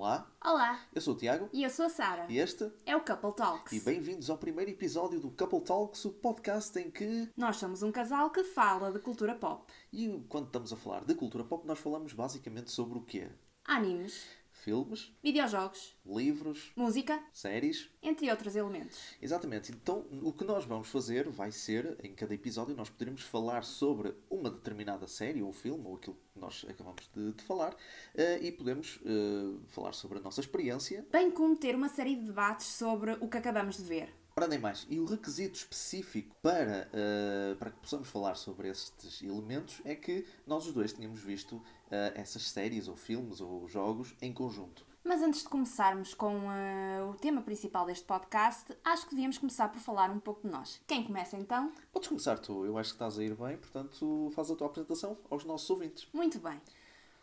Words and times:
Olá, 0.00 0.26
Olá, 0.42 0.80
eu 0.94 1.00
sou 1.02 1.12
o 1.12 1.16
Tiago 1.18 1.50
e 1.52 1.62
eu 1.62 1.68
sou 1.68 1.84
a 1.84 1.90
Sara. 1.90 2.24
e 2.26 2.38
este 2.38 2.72
É 2.86 2.96
o 2.96 3.04
Couple 3.04 3.34
Talks. 3.34 3.70
e 3.70 3.80
bem-vindos 3.80 4.30
ao 4.30 4.38
primeiro 4.38 4.70
episódio 4.70 5.20
do 5.20 5.30
Couple 5.30 5.60
Talks, 5.60 6.02
o 6.06 6.10
podcast 6.10 6.78
em 6.78 6.90
que 6.90 7.28
Nós 7.36 7.58
somos 7.58 7.82
um 7.82 7.92
casal 7.92 8.30
que 8.30 8.42
fala 8.42 8.90
de 8.90 8.98
cultura 8.98 9.34
pop, 9.34 9.70
e 9.92 10.24
quando 10.26 10.46
estamos 10.46 10.72
a 10.72 10.76
falar 10.78 11.04
de 11.04 11.14
cultura 11.14 11.44
pop 11.44 11.66
nós 11.66 11.78
falamos 11.78 12.14
basicamente 12.14 12.70
sobre 12.70 12.96
o 12.96 13.02
quê? 13.02 13.28
animes, 13.66 14.24
Filmes, 14.60 15.10
videojogos, 15.22 15.96
livros, 16.04 16.70
música, 16.76 17.18
séries. 17.32 17.88
entre 18.02 18.30
outros 18.30 18.54
elementos. 18.54 19.16
Exatamente. 19.20 19.72
Então, 19.72 20.04
o 20.22 20.34
que 20.34 20.44
nós 20.44 20.66
vamos 20.66 20.88
fazer 20.88 21.30
vai 21.30 21.50
ser, 21.50 21.96
em 22.02 22.14
cada 22.14 22.34
episódio, 22.34 22.76
nós 22.76 22.90
poderemos 22.90 23.22
falar 23.22 23.64
sobre 23.64 24.14
uma 24.28 24.50
determinada 24.50 25.06
série 25.06 25.42
ou 25.42 25.50
filme, 25.50 25.86
ou 25.86 25.96
aquilo 25.96 26.14
que 26.14 26.38
nós 26.38 26.66
acabamos 26.68 27.08
de, 27.14 27.32
de 27.32 27.42
falar, 27.42 27.74
eh, 28.14 28.38
e 28.42 28.52
podemos 28.52 29.00
eh, 29.04 29.58
falar 29.68 29.92
sobre 29.94 30.18
a 30.18 30.20
nossa 30.20 30.40
experiência. 30.42 31.06
Bem 31.10 31.30
como 31.30 31.56
ter 31.56 31.74
uma 31.74 31.88
série 31.88 32.14
de 32.14 32.24
debates 32.24 32.66
sobre 32.66 33.12
o 33.12 33.28
que 33.28 33.38
acabamos 33.38 33.78
de 33.78 33.84
ver. 33.84 34.19
Ora, 34.40 34.48
nem 34.48 34.58
mais. 34.58 34.86
E 34.88 34.98
o 34.98 35.04
requisito 35.04 35.56
específico 35.56 36.34
para, 36.40 36.88
eh, 36.94 37.54
para 37.58 37.70
que 37.70 37.78
possamos 37.78 38.08
falar 38.08 38.36
sobre 38.36 38.70
estes 38.70 39.20
elementos 39.20 39.82
é 39.84 39.94
que 39.94 40.24
nós 40.46 40.66
os 40.66 40.72
dois 40.72 40.94
tínhamos 40.94 41.20
visto 41.20 41.62
eh, 41.90 42.14
essas 42.16 42.48
séries, 42.48 42.88
ou 42.88 42.96
filmes, 42.96 43.42
ou 43.42 43.68
jogos 43.68 44.16
em 44.22 44.32
conjunto. 44.32 44.86
Mas 45.04 45.20
antes 45.20 45.42
de 45.42 45.48
começarmos 45.50 46.14
com 46.14 46.50
eh, 46.50 47.02
o 47.02 47.12
tema 47.16 47.42
principal 47.42 47.84
deste 47.84 48.06
podcast, 48.06 48.74
acho 48.82 49.04
que 49.04 49.10
devíamos 49.10 49.36
começar 49.36 49.68
por 49.68 49.78
falar 49.78 50.10
um 50.10 50.18
pouco 50.18 50.40
de 50.40 50.48
nós. 50.48 50.80
Quem 50.86 51.04
começa 51.04 51.36
então? 51.36 51.70
Podes 51.92 52.08
começar 52.08 52.38
tu, 52.38 52.64
eu 52.64 52.78
acho 52.78 52.88
que 52.88 52.94
estás 52.94 53.18
a 53.18 53.22
ir 53.22 53.34
bem, 53.34 53.58
portanto, 53.58 54.32
faz 54.34 54.50
a 54.50 54.56
tua 54.56 54.68
apresentação 54.68 55.18
aos 55.28 55.44
nossos 55.44 55.68
ouvintes. 55.68 56.08
Muito 56.14 56.38
bem. 56.38 56.58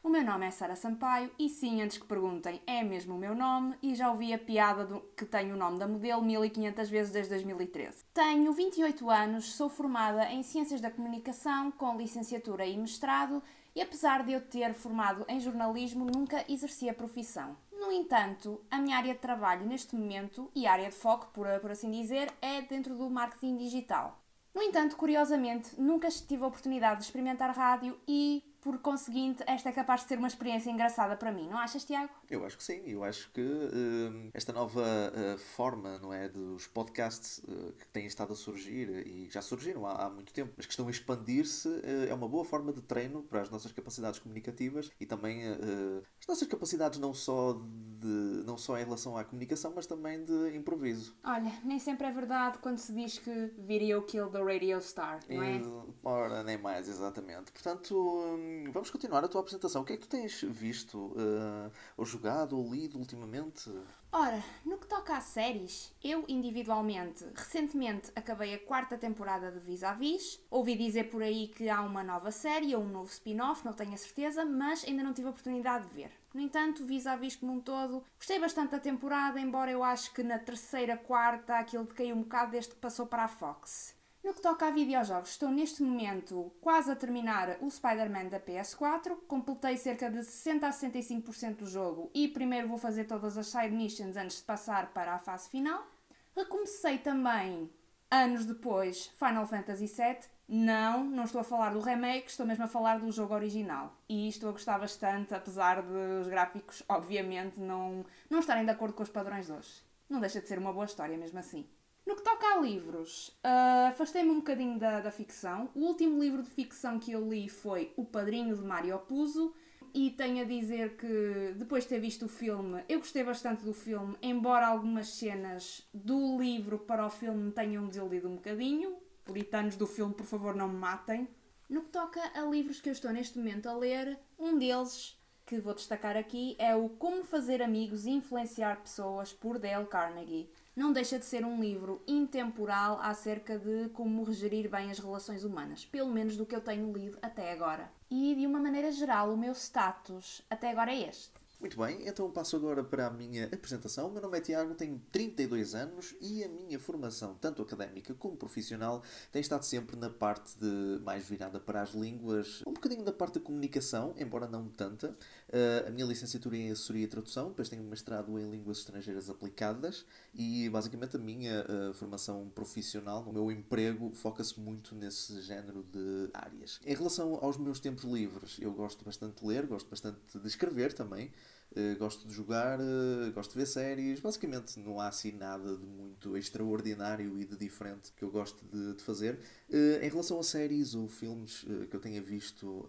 O 0.03 0.09
meu 0.09 0.23
nome 0.23 0.45
é 0.45 0.51
Sara 0.51 0.75
Sampaio 0.75 1.31
e 1.37 1.49
sim, 1.49 1.81
antes 1.81 1.97
que 1.97 2.05
perguntem, 2.05 2.61
é 2.65 2.83
mesmo 2.83 3.15
o 3.15 3.17
meu 3.17 3.35
nome 3.35 3.75
e 3.81 3.93
já 3.93 4.09
ouvi 4.09 4.33
a 4.33 4.39
piada 4.39 4.85
do 4.85 5.01
que 5.17 5.25
tenho 5.25 5.55
o 5.55 5.57
nome 5.57 5.79
da 5.79 5.87
modelo 5.87 6.23
1500 6.23 6.89
vezes 6.89 7.11
desde 7.11 7.31
2013. 7.31 8.05
Tenho 8.13 8.53
28 8.53 9.09
anos, 9.09 9.53
sou 9.53 9.67
formada 9.67 10.31
em 10.31 10.43
Ciências 10.43 10.79
da 10.79 10.91
Comunicação 10.91 11.71
com 11.71 11.97
licenciatura 11.97 12.65
e 12.65 12.77
mestrado 12.77 13.43
e 13.75 13.81
apesar 13.81 14.23
de 14.23 14.31
eu 14.31 14.41
ter 14.41 14.73
formado 14.73 15.25
em 15.27 15.39
jornalismo, 15.39 16.05
nunca 16.05 16.43
exerci 16.49 16.89
a 16.89 16.93
profissão. 16.93 17.55
No 17.71 17.91
entanto, 17.91 18.59
a 18.71 18.79
minha 18.79 18.97
área 18.97 19.13
de 19.13 19.19
trabalho 19.19 19.67
neste 19.67 19.95
momento 19.95 20.49
e 20.55 20.65
área 20.65 20.89
de 20.89 20.95
foco, 20.95 21.29
por, 21.33 21.47
por 21.59 21.69
assim 21.69 21.91
dizer, 21.91 22.33
é 22.41 22.61
dentro 22.61 22.95
do 22.95 23.09
marketing 23.09 23.57
digital. 23.57 24.19
No 24.53 24.63
entanto, 24.63 24.95
curiosamente, 24.95 25.79
nunca 25.79 26.09
tive 26.09 26.43
a 26.43 26.47
oportunidade 26.47 27.01
de 27.01 27.05
experimentar 27.05 27.55
rádio 27.55 27.95
e, 28.07 28.43
por 28.61 28.79
conseguinte, 28.79 29.43
esta 29.47 29.69
é 29.69 29.71
capaz 29.71 30.01
de 30.01 30.07
ser 30.07 30.17
uma 30.17 30.27
experiência 30.27 30.69
engraçada 30.69 31.15
para 31.15 31.31
mim, 31.31 31.47
não 31.47 31.57
achas, 31.57 31.83
Tiago? 31.83 32.09
Eu 32.29 32.45
acho 32.45 32.57
que 32.57 32.63
sim, 32.63 32.81
eu 32.85 33.03
acho 33.03 33.29
que 33.31 33.41
hum, 33.41 34.29
esta 34.33 34.51
nova 34.51 34.81
uh, 34.81 35.37
forma, 35.37 35.97
não 35.99 36.13
é, 36.13 36.27
dos 36.27 36.67
podcasts 36.67 37.39
uh, 37.39 37.73
que 37.73 37.87
têm 37.87 38.05
estado 38.05 38.33
a 38.33 38.35
surgir 38.35 38.89
e 39.07 39.29
já 39.29 39.41
surgiram 39.41 39.85
há, 39.85 40.05
há 40.05 40.09
muito 40.09 40.33
tempo, 40.33 40.53
mas 40.57 40.65
que 40.65 40.71
estão 40.71 40.87
a 40.87 40.91
expandir-se, 40.91 41.67
uh, 41.67 42.09
é 42.09 42.13
uma 42.13 42.27
boa 42.27 42.43
forma 42.43 42.73
de 42.73 42.81
treino 42.81 43.23
para 43.23 43.41
as 43.41 43.49
nossas 43.49 43.71
capacidades 43.71 44.19
comunicativas 44.19 44.91
e 44.99 45.05
também 45.05 45.43
as 45.47 46.27
nossas 46.27 46.47
capacidades 46.47 46.99
não 46.99 47.13
só 47.13 47.53
de 47.99 48.43
não 48.45 48.57
só 48.57 48.77
em 48.77 48.83
relação 48.83 49.17
à 49.17 49.23
comunicação, 49.23 49.73
mas 49.75 49.85
também 49.85 50.23
de 50.23 50.55
improviso. 50.55 51.15
Olha, 51.23 51.51
nem 51.63 51.79
sempre 51.79 52.07
é 52.07 52.11
verdade 52.11 52.57
quando 52.59 52.77
se 52.77 52.93
diz 52.93 53.17
que 53.17 53.51
video 53.57 54.01
kill 54.03 54.29
the 54.29 54.41
radio 54.41 54.79
star, 54.81 55.19
não 55.29 55.43
é? 55.43 55.57
E, 55.57 55.61
ora, 56.03 56.43
nem 56.43 56.57
mais, 56.57 56.87
exatamente. 56.87 57.51
Portanto, 57.51 58.37
vamos 58.71 58.89
continuar 58.89 59.23
a 59.23 59.27
tua 59.27 59.41
apresentação. 59.41 59.81
O 59.81 59.85
que 59.85 59.93
é 59.93 59.97
que 59.97 60.03
tu 60.03 60.09
tens 60.09 60.41
visto, 60.41 60.97
uh, 60.97 61.71
ou 61.95 62.05
jogado, 62.05 62.57
ou 62.57 62.73
lido 62.73 62.97
ultimamente? 62.97 63.71
Ora, 64.11 64.41
no 64.65 64.77
que 64.77 64.87
toca 64.87 65.17
a 65.17 65.21
séries, 65.21 65.93
eu 66.03 66.23
individualmente, 66.27 67.25
recentemente 67.35 68.11
acabei 68.15 68.53
a 68.53 68.59
quarta 68.59 68.97
temporada 68.97 69.51
de 69.51 69.59
Vis-a-Vis. 69.59 70.39
Ouvi 70.49 70.75
dizer 70.75 71.09
por 71.09 71.21
aí 71.21 71.49
que 71.49 71.69
há 71.69 71.81
uma 71.81 72.03
nova 72.03 72.31
série 72.31 72.75
ou 72.75 72.83
um 72.83 72.89
novo 72.89 73.09
spin-off, 73.09 73.65
não 73.65 73.73
tenho 73.73 73.93
a 73.93 73.97
certeza, 73.97 74.45
mas 74.45 74.85
ainda 74.85 75.03
não 75.03 75.13
tive 75.13 75.27
a 75.27 75.31
oportunidade 75.31 75.87
de 75.87 75.93
ver. 75.93 76.11
No 76.33 76.41
entanto, 76.41 76.85
Vis-a-Vis 76.85 77.35
como 77.35 77.53
um 77.53 77.59
todo, 77.59 78.03
gostei 78.17 78.39
bastante 78.39 78.71
da 78.71 78.79
temporada, 78.79 79.39
embora 79.39 79.71
eu 79.71 79.83
acho 79.83 80.13
que 80.13 80.23
na 80.23 80.39
terceira, 80.39 80.95
quarta, 80.95 81.57
aquilo 81.57 81.83
decaiu 81.83 82.15
um 82.15 82.21
bocado 82.21 82.51
desde 82.51 82.71
que 82.71 82.79
passou 82.79 83.07
para 83.07 83.25
a 83.25 83.27
Fox. 83.27 83.96
No 84.27 84.33
que 84.33 84.41
toca 84.41 84.67
a 84.67 84.71
videojogos, 84.71 85.29
estou 85.29 85.49
neste 85.49 85.81
momento 85.81 86.51
quase 86.59 86.91
a 86.91 86.95
terminar 86.97 87.59
o 87.61 87.71
Spider-Man 87.71 88.25
da 88.25 88.41
PS4. 88.41 89.15
Completei 89.25 89.77
cerca 89.77 90.09
de 90.11 90.21
60 90.21 90.67
a 90.67 90.69
65% 90.69 91.55
do 91.55 91.65
jogo 91.65 92.11
e 92.13 92.27
primeiro 92.27 92.67
vou 92.67 92.77
fazer 92.77 93.05
todas 93.05 93.37
as 93.37 93.47
side 93.47 93.73
missions 93.73 94.17
antes 94.17 94.39
de 94.39 94.43
passar 94.43 94.87
para 94.87 95.13
a 95.13 95.17
fase 95.17 95.49
final. 95.49 95.87
Recomecei 96.35 96.97
também, 96.97 97.71
anos 98.11 98.43
depois, 98.43 99.07
Final 99.17 99.47
Fantasy 99.47 99.85
VII. 99.85 100.27
Não, 100.45 101.05
não 101.05 101.23
estou 101.23 101.39
a 101.39 101.45
falar 101.45 101.69
do 101.69 101.79
remake, 101.79 102.29
estou 102.29 102.45
mesmo 102.45 102.65
a 102.65 102.67
falar 102.67 102.99
do 102.99 103.09
jogo 103.09 103.33
original. 103.33 103.95
E 104.09 104.27
estou 104.27 104.49
a 104.49 104.51
gostar 104.51 104.77
bastante, 104.77 105.33
apesar 105.33 105.81
de 105.81 106.19
os 106.19 106.27
gráficos, 106.27 106.83
obviamente, 106.89 107.61
não, 107.61 108.05
não 108.29 108.39
estarem 108.39 108.65
de 108.65 108.71
acordo 108.71 108.93
com 108.93 109.03
os 109.03 109.09
padrões 109.09 109.45
de 109.45 109.53
hoje. 109.53 109.81
Não 110.09 110.19
deixa 110.19 110.41
de 110.41 110.49
ser 110.49 110.59
uma 110.59 110.73
boa 110.73 110.85
história, 110.85 111.17
mesmo 111.17 111.39
assim. 111.39 111.65
No 112.07 112.15
que 112.15 112.21
toca 112.21 112.47
a 112.47 112.61
livros, 112.61 113.37
uh, 113.43 113.89
afastei-me 113.89 114.29
um 114.29 114.37
bocadinho 114.37 114.79
da, 114.79 115.01
da 115.01 115.11
ficção. 115.11 115.69
O 115.75 115.81
último 115.81 116.17
livro 116.23 116.41
de 116.41 116.49
ficção 116.49 116.97
que 116.97 117.11
eu 117.11 117.27
li 117.27 117.49
foi 117.49 117.91
O 117.97 118.05
Padrinho 118.05 118.55
de 118.55 118.63
Mário 118.63 118.97
Puzo. 118.99 119.53
E 119.93 120.11
tenho 120.11 120.41
a 120.41 120.45
dizer 120.45 120.95
que, 120.95 121.53
depois 121.57 121.83
de 121.83 121.89
ter 121.89 121.99
visto 121.99 122.23
o 122.23 122.29
filme, 122.29 122.81
eu 122.87 122.99
gostei 122.99 123.25
bastante 123.25 123.65
do 123.65 123.73
filme, 123.73 124.15
embora 124.21 124.67
algumas 124.67 125.15
cenas 125.15 125.85
do 125.93 126.39
livro 126.39 126.79
para 126.79 127.05
o 127.05 127.09
filme 127.09 127.43
me 127.43 127.51
tenham 127.51 127.85
desiludido 127.87 128.29
um 128.29 128.35
bocadinho. 128.35 128.95
Puritanos 129.25 129.75
do 129.75 129.85
filme, 129.85 130.13
por 130.13 130.25
favor, 130.25 130.55
não 130.55 130.69
me 130.69 130.77
matem. 130.77 131.27
No 131.69 131.81
que 131.81 131.89
toca 131.89 132.21
a 132.33 132.45
livros 132.45 132.79
que 132.79 132.87
eu 132.87 132.93
estou 132.93 133.11
neste 133.11 133.37
momento 133.37 133.67
a 133.67 133.75
ler, 133.75 134.17
um 134.39 134.57
deles, 134.57 135.21
que 135.45 135.59
vou 135.59 135.73
destacar 135.73 136.15
aqui, 136.15 136.55
é 136.57 136.73
o 136.73 136.87
Como 136.87 137.25
Fazer 137.25 137.61
Amigos 137.61 138.05
e 138.05 138.11
Influenciar 138.11 138.81
Pessoas, 138.81 139.33
por 139.33 139.59
Dale 139.59 139.87
Carnegie 139.87 140.49
não 140.77 140.93
deixa 140.93 141.17
de 141.17 141.25
ser 141.25 141.43
um 141.43 141.59
livro 141.59 142.03
intemporal 142.07 142.99
acerca 143.01 143.57
de 143.57 143.89
como 143.89 144.31
gerir 144.31 144.69
bem 144.69 144.91
as 144.91 144.99
relações 144.99 145.43
humanas, 145.43 145.83
pelo 145.83 146.13
menos 146.13 146.37
do 146.37 146.45
que 146.45 146.55
eu 146.55 146.61
tenho 146.61 146.93
lido 146.93 147.17
até 147.19 147.51
agora. 147.51 147.91
E 148.11 148.35
de 148.35 148.45
uma 148.45 148.59
maneira 148.59 148.91
geral, 148.91 149.33
o 149.33 149.37
meu 149.37 149.53
status 149.53 150.43
até 150.47 150.69
agora 150.69 150.93
é 150.93 151.09
este. 151.09 151.47
Muito 151.59 151.75
bem, 151.75 152.07
então 152.07 152.29
passo 152.29 152.55
agora 152.55 152.83
para 152.83 153.07
a 153.07 153.09
minha 153.09 153.45
apresentação. 153.45 154.07
O 154.07 154.11
meu 154.11 154.21
nome 154.21 154.37
é 154.37 154.41
Tiago, 154.41 154.75
tenho 154.75 155.01
32 155.11 155.73
anos 155.73 156.13
e 156.21 156.43
a 156.43 156.47
minha 156.47 156.79
formação, 156.79 157.33
tanto 157.41 157.63
académica 157.63 158.13
como 158.13 158.37
profissional, 158.37 159.01
tem 159.31 159.41
estado 159.41 159.63
sempre 159.63 159.95
na 159.95 160.11
parte 160.11 160.55
de 160.59 161.01
mais 161.03 161.27
virada 161.27 161.59
para 161.59 161.81
as 161.81 161.95
línguas, 161.95 162.61
um 162.67 162.73
bocadinho 162.73 163.03
da 163.03 163.11
parte 163.11 163.39
da 163.39 163.41
comunicação, 163.43 164.13
embora 164.19 164.47
não 164.47 164.69
tanta. 164.69 165.17
Uh, 165.49 165.87
a 165.87 165.91
minha 165.91 166.05
licenciatura 166.05 166.57
em 166.57 166.71
assessoria 166.71 167.05
e 167.05 167.07
tradução, 167.07 167.47
depois 167.47 167.69
tenho 167.69 167.81
mestrado 167.83 168.37
em 168.37 168.51
línguas 168.51 168.79
estrangeiras 168.79 169.29
aplicadas 169.29 170.05
e 170.33 170.67
basicamente 170.69 171.15
a 171.15 171.19
minha 171.19 171.65
uh, 171.65 171.93
formação 171.93 172.49
profissional, 172.49 173.23
o 173.23 173.31
meu 173.31 173.49
emprego, 173.49 174.11
foca-se 174.13 174.59
muito 174.59 174.93
nesse 174.93 175.41
género 175.41 175.83
de 175.83 176.29
áreas. 176.33 176.81
Em 176.85 176.93
relação 176.93 177.35
aos 177.41 177.57
meus 177.57 177.79
tempos 177.79 178.03
livres, 178.03 178.57
eu 178.59 178.73
gosto 178.73 179.05
bastante 179.05 179.41
de 179.41 179.47
ler, 179.47 179.65
gosto 179.65 179.89
bastante 179.89 180.19
de 180.37 180.47
escrever 180.47 180.91
também. 180.91 181.31
Uh, 181.77 181.95
gosto 181.99 182.27
de 182.27 182.33
jogar, 182.33 182.79
uh, 182.79 183.31
gosto 183.35 183.51
de 183.51 183.59
ver 183.59 183.67
séries. 183.67 184.19
Basicamente, 184.19 184.79
não 184.79 184.99
há 184.99 185.09
assim 185.09 185.31
nada 185.31 185.77
de 185.77 185.85
muito 185.85 186.35
extraordinário 186.35 187.39
e 187.39 187.45
de 187.45 187.55
diferente 187.55 188.11
que 188.13 188.23
eu 188.23 188.31
gosto 188.31 188.65
de, 188.65 188.95
de 188.95 189.03
fazer. 189.03 189.37
Uh, 189.69 190.03
em 190.03 190.09
relação 190.09 190.39
a 190.39 190.43
séries 190.43 190.95
ou 190.95 191.07
filmes 191.07 191.63
que 191.91 191.95
eu 191.95 191.99
tenha 191.99 192.19
visto, 192.19 192.87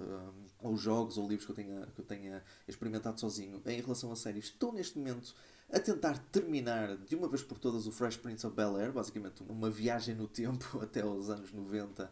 ou 0.62 0.74
jogos 0.74 1.18
ou 1.18 1.28
livros 1.28 1.44
que 1.44 1.52
eu, 1.52 1.56
tenha, 1.56 1.86
que 1.94 2.00
eu 2.00 2.04
tenha 2.04 2.42
experimentado 2.66 3.20
sozinho, 3.20 3.60
em 3.66 3.80
relação 3.82 4.10
a 4.10 4.16
séries, 4.16 4.46
estou 4.46 4.72
neste 4.72 4.96
momento 4.96 5.34
a 5.70 5.78
tentar 5.78 6.16
terminar 6.32 6.96
de 6.96 7.14
uma 7.14 7.28
vez 7.28 7.42
por 7.42 7.58
todas 7.58 7.86
o 7.86 7.92
Fresh 7.92 8.16
Prince 8.16 8.46
of 8.46 8.56
Bel 8.56 8.76
Air, 8.76 8.90
basicamente 8.90 9.42
uma 9.46 9.68
viagem 9.68 10.14
no 10.14 10.26
tempo 10.28 10.80
até 10.80 11.02
aos 11.02 11.28
anos 11.28 11.52
90 11.52 12.10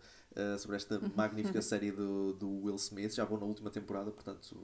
sobre 0.58 0.76
esta 0.76 1.00
magnífica 1.17 1.62
série 1.62 1.90
do, 1.90 2.34
do 2.34 2.64
Will 2.64 2.76
Smith. 2.76 3.14
Já 3.14 3.25
vou 3.25 3.40
na 3.40 3.46
última 3.46 3.70
temporada, 3.70 4.11
portanto 4.11 4.55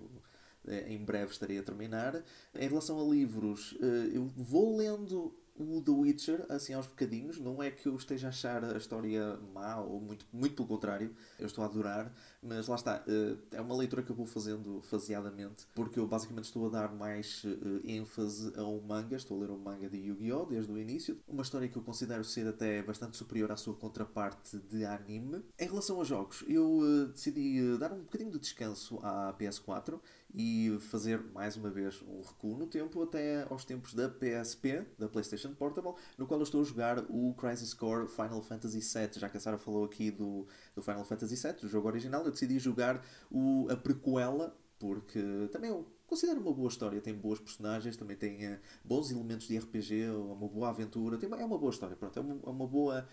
em 0.89 0.99
breve 1.05 1.33
estarei 1.33 1.59
a 1.59 1.63
terminar. 1.63 2.23
Em 2.55 2.69
relação 2.69 3.01
a 3.01 3.15
livros, 3.15 3.77
eu 4.13 4.27
vou 4.37 4.77
lendo 4.77 5.35
o 5.57 5.81
The 5.83 5.91
Witcher, 5.91 6.47
assim 6.49 6.73
aos 6.75 6.87
bocadinhos. 6.87 7.39
Não 7.39 7.63
é 7.63 7.71
que 7.71 7.87
eu 7.87 7.97
esteja 7.97 8.29
a 8.29 8.31
achar 8.31 8.65
a 8.65 8.77
história 8.77 9.39
má, 9.55 9.81
ou 9.81 10.01
muito, 10.01 10.27
muito 10.33 10.55
pelo 10.55 10.69
contrário, 10.69 11.15
eu 11.39 11.47
estou 11.47 11.63
a 11.63 11.67
adorar, 11.67 12.13
mas 12.43 12.67
lá 12.69 12.77
está, 12.77 13.05
eh, 13.07 13.37
é 13.53 13.61
uma 13.61 13.77
leitura 13.77 14.03
que 14.03 14.11
eu 14.11 14.17
vou 14.17 14.27
fazendo 14.27 14.81
faseadamente, 14.83 15.67
porque 15.75 15.99
eu 15.99 16.07
basicamente 16.07 16.45
estou 16.45 16.67
a 16.67 16.71
dar 16.71 16.93
mais 16.93 17.43
eh, 17.45 17.93
ênfase 17.93 18.53
a 18.57 18.65
um 18.65 18.81
manga, 18.81 19.17
estou 19.17 19.37
a 19.39 19.41
ler 19.41 19.51
um 19.51 19.59
manga 19.59 19.89
de 19.89 19.99
Yu-Gi-Oh! 19.99 20.47
desde 20.47 20.73
o 20.73 20.79
início, 20.79 21.19
uma 21.29 21.43
história 21.43 21.69
que 21.69 21.77
eu 21.77 21.83
considero 21.83 22.25
ser 22.25 22.47
até 22.47 22.83
bastante 22.83 23.17
superior 23.17 23.53
à 23.53 23.57
sua 23.57 23.75
contraparte 23.75 24.59
de 24.59 24.85
anime. 24.85 25.43
Em 25.59 25.67
relação 25.67 25.99
aos 25.99 26.09
jogos, 26.09 26.45
eu 26.49 26.81
eh, 26.83 27.13
decidi 27.13 27.77
dar 27.79 27.93
um 27.93 28.01
bocadinho 28.01 28.31
de 28.31 28.39
descanso 28.39 28.99
à 29.03 29.35
PS4 29.39 30.01
e 30.35 30.79
fazer 30.81 31.23
mais 31.33 31.57
uma 31.57 31.71
vez 31.71 32.03
um 32.03 32.21
recuo 32.23 32.57
no 32.57 32.67
tempo 32.67 33.03
até 33.03 33.47
aos 33.51 33.65
tempos 33.65 33.93
da 33.93 34.09
PSP, 34.09 34.87
da 34.99 35.09
PlayStation 35.09 35.53
Portable, 35.55 35.95
no 36.17 36.27
qual 36.27 36.41
eu 36.41 36.45
estou 36.45 36.63
a 36.63 36.65
jogar 36.65 37.05
o 37.11 37.35
Crisis 37.35 37.75
Core 37.75 38.09
Final 38.09 38.43
Fantasy 38.43 38.81
VII. 38.81 39.21
Já 39.21 39.29
que 39.29 39.37
a 39.37 39.41
Sara 39.41 39.59
falou 39.59 39.85
aqui 39.85 40.11
do, 40.11 40.47
do 40.75 40.83
Final 40.83 41.05
Fantasy 41.05 41.37
VII, 41.37 41.61
do 41.61 41.69
jogo 41.69 41.89
original, 41.89 42.25
eu 42.25 42.31
decidi 42.31 42.59
jogar 42.59 43.05
o, 43.31 43.67
a 43.71 43.77
prequela, 43.77 44.57
porque 44.79 45.49
também 45.53 45.71
eu 45.71 45.87
considero 46.07 46.41
uma 46.41 46.53
boa 46.53 46.69
história. 46.69 47.01
Tem 47.01 47.15
boas 47.15 47.39
personagens, 47.39 47.97
também 47.97 48.17
tem 48.17 48.53
uh, 48.53 48.59
bons 48.85 49.11
elementos 49.11 49.47
de 49.47 49.59
RPG, 49.59 50.11
uma 50.11 50.49
boa 50.49 50.71
aventura. 50.71 51.19
Tem, 51.19 51.31
é 51.31 51.45
uma 51.45 51.59
boa 51.59 51.71
história, 51.71 51.97
pronto, 51.97 52.19
é 52.19 52.23
uma, 52.23 52.41
é 52.47 52.51
uma 52.51 52.67
boa 52.67 53.07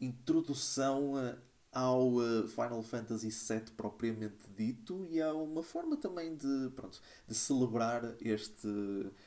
introdução 0.00 1.14
uh, 1.14 1.36
ao 1.72 2.14
uh, 2.14 2.48
Final 2.48 2.82
Fantasy 2.82 3.28
VII 3.28 3.72
propriamente 3.76 4.48
dito 4.56 5.04
e 5.04 5.20
há 5.20 5.34
uma 5.34 5.62
forma 5.62 5.96
também 5.96 6.34
de, 6.34 6.70
pronto, 6.74 7.00
de 7.26 7.34
celebrar 7.34 8.14
este, 8.20 8.68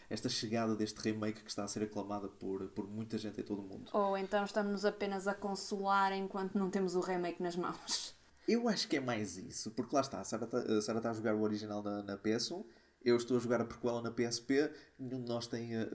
esta 0.09 0.27
chegada 0.27 0.75
deste 0.75 0.99
remake 0.99 1.43
que 1.43 1.49
está 1.49 1.63
a 1.63 1.67
ser 1.67 1.83
aclamada 1.83 2.27
por, 2.27 2.67
por 2.69 2.87
muita 2.87 3.17
gente 3.17 3.39
em 3.39 3.43
todo 3.43 3.61
o 3.61 3.63
mundo. 3.63 3.89
Ou 3.93 4.17
então 4.17 4.43
estamos 4.43 4.85
apenas 4.85 5.27
a 5.27 5.33
consolar 5.33 6.13
enquanto 6.13 6.57
não 6.57 6.69
temos 6.69 6.95
o 6.95 6.99
remake 6.99 7.41
nas 7.41 7.55
mãos. 7.55 8.15
Eu 8.47 8.67
acho 8.67 8.87
que 8.87 8.97
é 8.97 8.99
mais 8.99 9.37
isso, 9.37 9.71
porque 9.71 9.95
lá 9.95 10.01
está, 10.01 10.19
a 10.19 10.23
Sarah 10.23 10.45
está, 10.45 10.93
a, 10.93 11.01
tá 11.01 11.11
a 11.11 11.13
jogar 11.13 11.35
o 11.35 11.41
original 11.41 11.83
na, 11.83 12.01
na 12.01 12.17
PS1, 12.17 12.65
eu 13.03 13.15
estou 13.15 13.37
a 13.37 13.39
jogar 13.39 13.61
a 13.61 13.65
prequela 13.65 14.01
na 14.01 14.11
PSP, 14.11 14.71
nenhum 14.97 15.23
de 15.23 15.29
nós 15.29 15.47
tem 15.47 15.75
uh, 15.75 15.87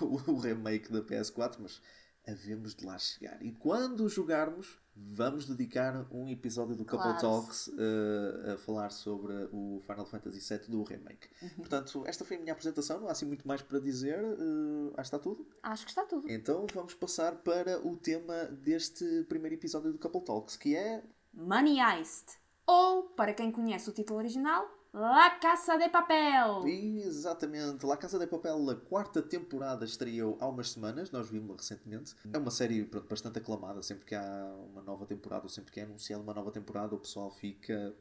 o, 0.00 0.32
o 0.32 0.38
remake 0.38 0.90
da 0.90 1.02
PS4, 1.02 1.56
mas 1.58 1.80
havemos 2.26 2.74
de 2.74 2.84
lá 2.84 2.98
chegar. 2.98 3.42
E 3.42 3.52
quando 3.52 4.08
jogarmos, 4.08 4.78
vamos 5.08 5.46
dedicar 5.46 6.06
um 6.10 6.28
episódio 6.28 6.76
do 6.76 6.84
Couple 6.84 7.12
claro. 7.12 7.20
Talks 7.20 7.68
uh, 7.68 8.52
a 8.52 8.56
falar 8.58 8.90
sobre 8.90 9.32
o 9.52 9.80
Final 9.86 10.06
Fantasy 10.06 10.40
VII 10.40 10.68
do 10.68 10.82
remake. 10.82 11.28
Uhum. 11.42 11.48
Portanto, 11.56 12.02
esta 12.06 12.24
foi 12.24 12.36
a 12.36 12.40
minha 12.40 12.52
apresentação, 12.52 13.00
não 13.00 13.08
há 13.08 13.12
assim 13.12 13.26
muito 13.26 13.46
mais 13.46 13.62
para 13.62 13.78
dizer. 13.78 14.22
Uh, 14.22 14.92
acho 14.96 15.10
que 15.10 15.16
está 15.16 15.18
tudo? 15.18 15.46
Acho 15.62 15.84
que 15.84 15.90
está 15.90 16.04
tudo. 16.04 16.30
Então 16.30 16.66
vamos 16.74 16.94
passar 16.94 17.36
para 17.36 17.86
o 17.86 17.96
tema 17.96 18.44
deste 18.46 19.24
primeiro 19.28 19.56
episódio 19.56 19.92
do 19.92 19.98
Couple 19.98 20.24
Talks, 20.24 20.56
que 20.56 20.76
é... 20.76 21.02
Money 21.32 21.78
Heist. 21.80 22.38
Ou, 22.66 23.04
para 23.04 23.34
quem 23.34 23.50
conhece 23.50 23.88
o 23.88 23.92
título 23.92 24.18
original, 24.18 24.68
La 24.92 25.38
Casa 25.40 25.76
de 25.76 25.88
Papel! 25.88 26.66
Exatamente, 26.66 27.86
La 27.86 27.96
Casa 27.96 28.18
de 28.18 28.26
Papel, 28.26 28.70
a 28.70 28.74
quarta 28.74 29.22
temporada 29.22 29.84
estreou 29.84 30.36
há 30.40 30.48
umas 30.48 30.70
semanas, 30.70 31.12
nós 31.12 31.30
vimos-la 31.30 31.56
recentemente. 31.56 32.16
É 32.32 32.36
uma 32.36 32.50
série 32.50 32.84
pronto, 32.84 33.08
bastante 33.08 33.38
aclamada, 33.38 33.82
sempre 33.82 34.04
que 34.04 34.16
há 34.16 34.52
uma 34.68 34.82
nova 34.82 35.06
temporada, 35.06 35.44
ou 35.44 35.48
sempre 35.48 35.70
que 35.70 35.78
é 35.78 35.84
anunciada 35.84 36.22
uma 36.22 36.34
nova 36.34 36.50
temporada, 36.50 36.96
o 36.96 36.98
pessoal 36.98 37.30
fica. 37.30 37.94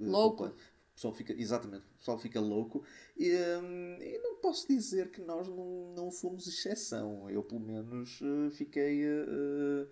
Eh, 0.00 0.04
louco! 0.06 0.44
O 0.44 0.94
pessoal 0.94 1.12
fica, 1.12 1.32
exatamente, 1.32 1.84
o 1.94 1.98
pessoal 1.98 2.16
fica 2.16 2.40
louco. 2.40 2.84
E, 3.18 3.28
hum, 3.34 3.98
e 4.00 4.18
não 4.22 4.36
posso 4.36 4.68
dizer 4.68 5.10
que 5.10 5.20
nós 5.20 5.48
não, 5.48 5.92
não 5.96 6.12
fomos 6.12 6.46
exceção. 6.46 7.28
Eu, 7.28 7.42
pelo 7.42 7.60
menos, 7.60 8.20
eh, 8.22 8.50
fiquei. 8.52 9.04
Uh, 9.04 9.88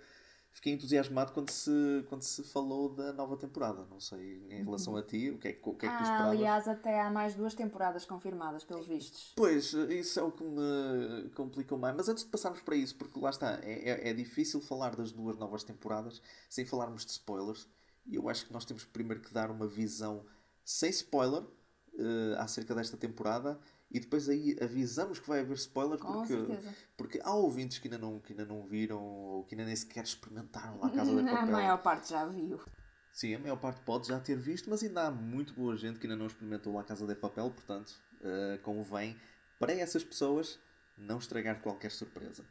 fiquei 0.55 0.73
entusiasmado 0.73 1.33
quando 1.33 1.51
se, 1.51 2.05
quando 2.09 2.23
se 2.23 2.43
falou 2.45 2.89
da 2.89 3.13
nova 3.13 3.37
temporada. 3.37 3.85
Não 3.91 3.99
sei, 3.99 4.47
em 4.49 4.65
relação 4.65 4.97
a 4.97 5.03
ti, 5.03 5.31
o 5.31 5.39
que 5.39 5.49
é, 5.49 5.61
o 5.63 5.75
que, 5.75 5.87
é 5.87 5.89
que 5.89 5.97
tu 5.97 6.01
ah, 6.01 6.03
esperavas? 6.03 6.33
Aliás, 6.33 6.69
até 6.69 7.01
há 7.01 7.11
mais 7.11 7.35
duas 7.35 7.55
temporadas 7.55 8.07
confirmadas, 8.07 8.65
pelos 8.65 8.87
vistos. 8.87 9.33
Pois, 9.35 9.75
isso 9.75 10.21
é 10.21 10.23
o 10.23 10.31
que 10.31 10.45
me 10.45 11.29
complicou 11.31 11.77
mais. 11.77 11.97
Mas 11.97 12.09
antes 12.09 12.25
de 12.25 12.31
passarmos 12.31 12.63
para 12.63 12.77
isso, 12.77 12.95
porque 12.95 13.19
lá 13.19 13.31
está, 13.31 13.59
é, 13.63 13.91
é, 13.91 14.11
é 14.11 14.15
difícil 14.15 14.61
falar 14.61 14.95
das 14.95 15.11
duas 15.11 15.37
novas 15.37 15.65
temporadas 15.65 16.23
sem 16.49 16.65
falarmos 16.65 17.05
de 17.05 17.11
spoilers. 17.11 17.69
E 18.07 18.15
eu 18.15 18.29
acho 18.29 18.47
que 18.47 18.53
nós 18.53 18.65
temos 18.65 18.85
primeiro 18.85 19.21
que 19.21 19.35
dar 19.35 19.51
uma 19.51 19.67
visão 19.67 20.25
sem 20.65 20.89
spoiler 20.91 21.43
uh, 21.43 22.39
acerca 22.39 22.75
desta 22.75 22.97
temporada 22.97 23.59
e 23.95 24.01
depois 24.01 24.29
aí 24.29 24.57
avisamos 24.61 25.21
que 25.21 25.29
vai 25.29 25.39
haver 25.39 25.55
spoilers 25.55 26.01
porque, 26.01 26.35
porque 26.97 27.21
há 27.23 27.33
ouvintes 27.33 27.79
que 27.79 27.87
ainda, 27.87 27.97
não, 27.97 28.19
que 28.19 28.33
ainda 28.33 28.45
não 28.45 28.61
viram 28.65 29.01
ou 29.01 29.45
que 29.45 29.55
ainda 29.55 29.65
nem 29.65 29.77
sequer 29.77 30.03
experimentaram 30.03 30.81
lá 30.81 30.89
a 30.89 30.91
Casa 30.91 31.15
de 31.15 31.23
Papel. 31.31 31.39
A 31.39 31.47
maior 31.47 31.81
parte 31.81 32.11
já 32.11 32.27
viu. 32.27 32.61
Sim, 33.13 33.37
a 33.37 33.39
maior 33.39 33.57
parte 33.57 33.81
pode 33.83 34.09
já 34.09 34.19
ter 34.19 34.37
visto, 34.37 34.69
mas 34.69 34.83
ainda 34.83 35.07
há 35.07 35.11
muito 35.13 35.55
boa 35.55 35.77
gente 35.77 36.01
que 36.01 36.09
ainda 36.09 36.17
não 36.17 36.27
experimentou 36.27 36.75
lá 36.75 36.81
a 36.81 36.85
Casa 36.85 37.07
de 37.07 37.15
Papel, 37.15 37.49
portanto, 37.53 37.95
uh, 38.17 38.61
convém 38.65 39.17
para 39.61 39.73
essas 39.73 40.03
pessoas 40.03 40.59
não 40.99 41.19
estragar 41.19 41.61
qualquer 41.61 41.93
surpresa. 41.93 42.45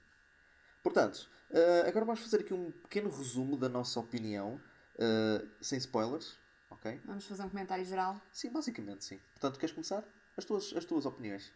Portanto, 0.81 1.29
uh, 1.51 1.89
agora 1.89 2.05
vamos 2.05 2.21
fazer 2.21 2.39
aqui 2.39 2.53
um 2.53 2.71
pequeno 2.71 3.09
resumo 3.09 3.57
da 3.57 3.67
nossa 3.67 3.99
opinião, 3.99 4.61
uh, 4.95 5.45
sem 5.59 5.77
spoilers, 5.77 6.37
ok? 6.69 7.01
Vamos 7.03 7.25
fazer 7.25 7.43
um 7.43 7.49
comentário 7.49 7.83
geral? 7.83 8.21
Sim, 8.31 8.49
basicamente 8.49 9.03
sim. 9.03 9.19
Portanto, 9.33 9.59
queres 9.59 9.75
começar? 9.75 10.05
As 10.37 10.45
tuas, 10.45 10.73
as 10.75 10.85
tuas 10.85 11.05
opiniões. 11.05 11.51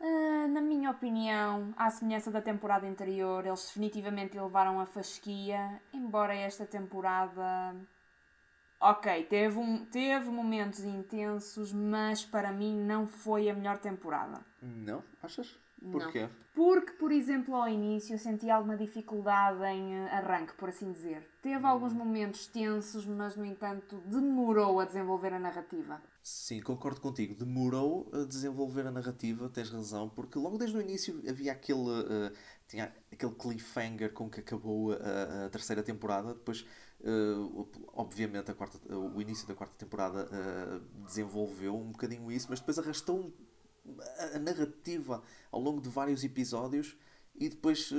Uh, 0.00 0.48
na 0.48 0.62
minha 0.62 0.90
opinião, 0.90 1.74
à 1.76 1.90
semelhança 1.90 2.30
da 2.30 2.40
temporada 2.40 2.86
anterior, 2.86 3.44
eles 3.46 3.66
definitivamente 3.66 4.38
levaram 4.38 4.80
a 4.80 4.86
fasquia, 4.86 5.80
embora 5.92 6.34
esta 6.34 6.64
temporada. 6.64 7.76
Ok, 8.80 9.24
teve, 9.24 9.58
um, 9.58 9.84
teve 9.84 10.30
momentos 10.30 10.80
intensos, 10.84 11.70
mas 11.70 12.24
para 12.24 12.50
mim 12.50 12.74
não 12.74 13.06
foi 13.06 13.50
a 13.50 13.54
melhor 13.54 13.76
temporada. 13.76 14.40
Não? 14.62 15.04
Achas? 15.22 15.58
Porquê? 15.92 16.22
Não. 16.22 16.30
Porque, 16.54 16.92
por 16.92 17.12
exemplo, 17.12 17.54
ao 17.54 17.68
início 17.68 18.14
eu 18.14 18.18
senti 18.18 18.50
alguma 18.50 18.76
dificuldade 18.76 19.62
em 19.64 19.94
eh, 19.94 20.10
arranque, 20.10 20.54
por 20.54 20.70
assim 20.70 20.92
dizer. 20.92 21.28
Teve 21.42 21.64
hum. 21.64 21.68
alguns 21.68 21.92
momentos 21.92 22.46
tensos, 22.46 23.04
mas 23.06 23.36
no 23.36 23.44
entanto 23.44 24.02
demorou 24.06 24.80
a 24.80 24.86
desenvolver 24.86 25.34
a 25.34 25.38
narrativa. 25.38 26.00
Sim, 26.22 26.60
concordo 26.60 27.00
contigo. 27.00 27.34
Demorou 27.34 28.10
a 28.12 28.24
desenvolver 28.24 28.86
a 28.86 28.90
narrativa, 28.90 29.48
tens 29.48 29.70
razão, 29.70 30.08
porque 30.08 30.38
logo 30.38 30.58
desde 30.58 30.76
o 30.76 30.80
início 30.80 31.22
havia 31.28 31.52
aquele, 31.52 31.80
uh, 31.80 32.32
tinha 32.68 32.94
aquele 33.10 33.32
cliffhanger 33.34 34.12
com 34.12 34.28
que 34.28 34.40
acabou 34.40 34.92
a, 34.92 35.46
a 35.46 35.48
terceira 35.50 35.82
temporada. 35.82 36.34
Depois, 36.34 36.66
uh, 37.00 37.68
obviamente, 37.94 38.50
a 38.50 38.54
quarta, 38.54 38.78
uh, 38.94 39.16
o 39.16 39.20
início 39.22 39.48
da 39.48 39.54
quarta 39.54 39.74
temporada 39.76 40.28
desenvolveu 41.06 41.74
um 41.74 41.90
bocadinho 41.90 42.30
isso, 42.30 42.46
mas 42.50 42.60
depois 42.60 42.78
arrastou 42.78 43.32
a, 44.18 44.36
a 44.36 44.38
narrativa 44.38 45.22
ao 45.50 45.60
longo 45.60 45.80
de 45.80 45.88
vários 45.88 46.22
episódios 46.22 46.96
e 47.34 47.48
depois, 47.48 47.90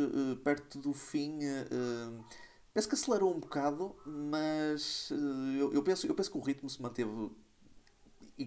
perto 0.44 0.78
do 0.80 0.94
fim. 0.94 1.40
Penso 2.74 2.88
que 2.88 2.96
acelerou 2.96 3.36
um 3.36 3.40
bocado, 3.40 3.96
mas 4.06 5.12
eu, 5.58 5.74
eu, 5.74 5.84
penso, 5.84 6.06
eu 6.06 6.14
penso 6.14 6.32
que 6.32 6.38
o 6.38 6.42
ritmo 6.42 6.70
se 6.70 6.82
manteve 6.82 7.32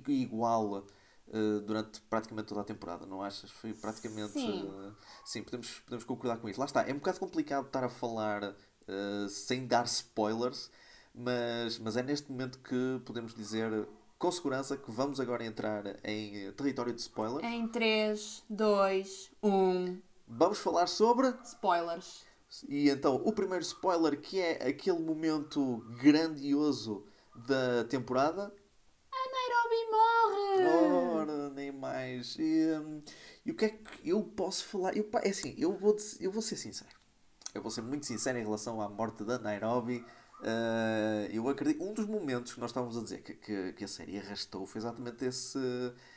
igual 0.08 0.86
uh, 1.28 1.60
durante 1.60 2.00
praticamente 2.02 2.48
toda 2.48 2.60
a 2.60 2.64
temporada, 2.64 3.06
não 3.06 3.22
achas? 3.22 3.50
Foi 3.50 3.72
praticamente. 3.72 4.32
Sim, 4.32 4.64
uh, 4.64 4.94
sim 5.24 5.42
podemos, 5.42 5.80
podemos 5.80 6.04
concordar 6.04 6.38
com 6.38 6.48
isso. 6.48 6.60
Lá 6.60 6.66
está, 6.66 6.82
é 6.88 6.92
um 6.92 6.98
bocado 6.98 7.20
complicado 7.20 7.66
estar 7.66 7.84
a 7.84 7.88
falar 7.88 8.42
uh, 8.44 9.28
sem 9.28 9.66
dar 9.66 9.84
spoilers, 9.84 10.70
mas, 11.14 11.78
mas 11.78 11.96
é 11.96 12.02
neste 12.02 12.30
momento 12.30 12.58
que 12.58 13.00
podemos 13.04 13.34
dizer 13.34 13.86
com 14.18 14.30
segurança 14.30 14.76
que 14.76 14.90
vamos 14.90 15.20
agora 15.20 15.44
entrar 15.44 15.84
em 16.04 16.50
território 16.52 16.92
de 16.92 17.00
spoilers. 17.00 17.44
Em 17.44 17.68
3, 17.68 18.44
2, 18.48 19.30
1. 19.42 19.98
Vamos 20.26 20.58
falar 20.58 20.86
sobre. 20.86 21.34
Spoilers. 21.44 22.24
E 22.68 22.88
então, 22.88 23.16
o 23.16 23.32
primeiro 23.32 23.64
spoiler 23.64 24.20
que 24.20 24.40
é 24.40 24.68
aquele 24.68 25.00
momento 25.00 25.84
grandioso 26.00 27.04
da 27.34 27.84
temporada 27.84 28.54
Ora, 31.16 31.50
nem 31.50 31.73
mais. 31.73 32.37
E, 32.38 32.78
um, 32.78 33.02
e 33.44 33.50
o 33.50 33.54
que 33.54 33.64
é 33.66 33.68
que 33.71 34.09
eu 34.09 34.23
posso 34.23 34.64
falar? 34.66 34.97
Eu, 34.97 35.09
é 35.23 35.28
assim, 35.28 35.54
eu 35.59 35.76
vou, 35.76 35.97
eu 36.21 36.30
vou 36.30 36.42
ser 36.42 36.56
sincero. 36.56 36.90
Eu 37.54 37.62
vou 37.62 37.71
ser 37.71 37.83
muito 37.83 38.06
sincero 38.06 38.38
em 38.38 38.42
relação 38.42 38.80
à 38.80 38.88
morte 38.88 39.25
da 39.25 39.38
Nairobi. 39.38 40.04
Uh, 40.40 41.30
eu 41.30 41.49
acredito. 41.49 41.83
Um 41.83 41.94
dos 41.94 42.06
momentos 42.06 42.54
que 42.54 42.61
nós 42.61 42.71
estávamos 42.71 42.99
a 42.99 43.02
dizer 43.02 43.23
que, 43.23 43.35
que, 43.35 43.73
que, 43.73 43.85
a 43.85 43.88
série 43.88 44.18
arrastou 44.18 44.66
foi 44.66 44.80
exatamente 44.80 45.25
esse, 45.25 45.59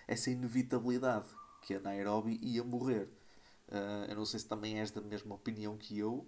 essa 0.07 0.29
inevitabilidade 0.29 1.27
que 1.61 1.75
a 1.75 1.79
Nairobi 1.79 2.39
ia 2.41 2.63
morrer. 2.63 3.07
Uh, 3.69 4.09
eu 4.09 4.15
não 4.15 4.25
sei 4.25 4.39
se 4.39 4.47
também 4.47 4.79
és 4.79 4.91
da 4.91 5.01
mesma 5.01 5.35
opinião 5.35 5.77
que 5.77 5.97
eu. 5.97 6.13
O 6.13 6.27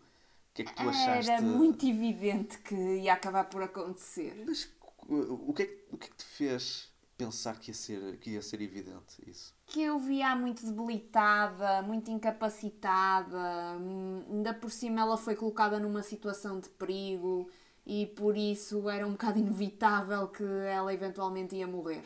que 0.53 0.61
é 0.61 0.65
que 0.65 0.75
tu 0.75 0.89
achaste? 0.89 1.31
Era 1.31 1.41
muito 1.41 1.85
evidente 1.87 2.57
que 2.59 2.75
ia 2.75 3.13
acabar 3.13 3.45
por 3.45 3.61
acontecer. 3.61 4.43
Mas 4.45 4.65
o 5.07 5.53
que 5.53 5.63
é, 5.63 5.77
o 5.91 5.97
que, 5.97 6.07
é 6.07 6.09
que 6.09 6.15
te 6.15 6.25
fez 6.25 6.89
pensar 7.17 7.59
que 7.59 7.71
ia 7.71 7.75
ser, 7.75 8.17
que 8.17 8.29
ia 8.31 8.41
ser 8.41 8.61
evidente 8.61 9.21
isso. 9.27 9.53
Que 9.65 9.83
eu 9.83 9.99
via 9.99 10.33
muito 10.37 10.65
debilitada, 10.65 11.81
muito 11.81 12.09
incapacitada, 12.09 13.77
hum, 13.77 14.23
ainda 14.29 14.53
por 14.53 14.71
cima 14.71 15.01
ela 15.01 15.17
foi 15.17 15.35
colocada 15.35 15.77
numa 15.79 16.01
situação 16.01 16.61
de 16.61 16.69
perigo 16.69 17.49
e 17.85 18.05
por 18.07 18.37
isso 18.37 18.89
era 18.89 19.05
um 19.05 19.11
bocado 19.11 19.37
inevitável 19.39 20.29
que 20.29 20.43
ela 20.43 20.93
eventualmente 20.93 21.55
ia 21.55 21.67
morrer. 21.67 22.03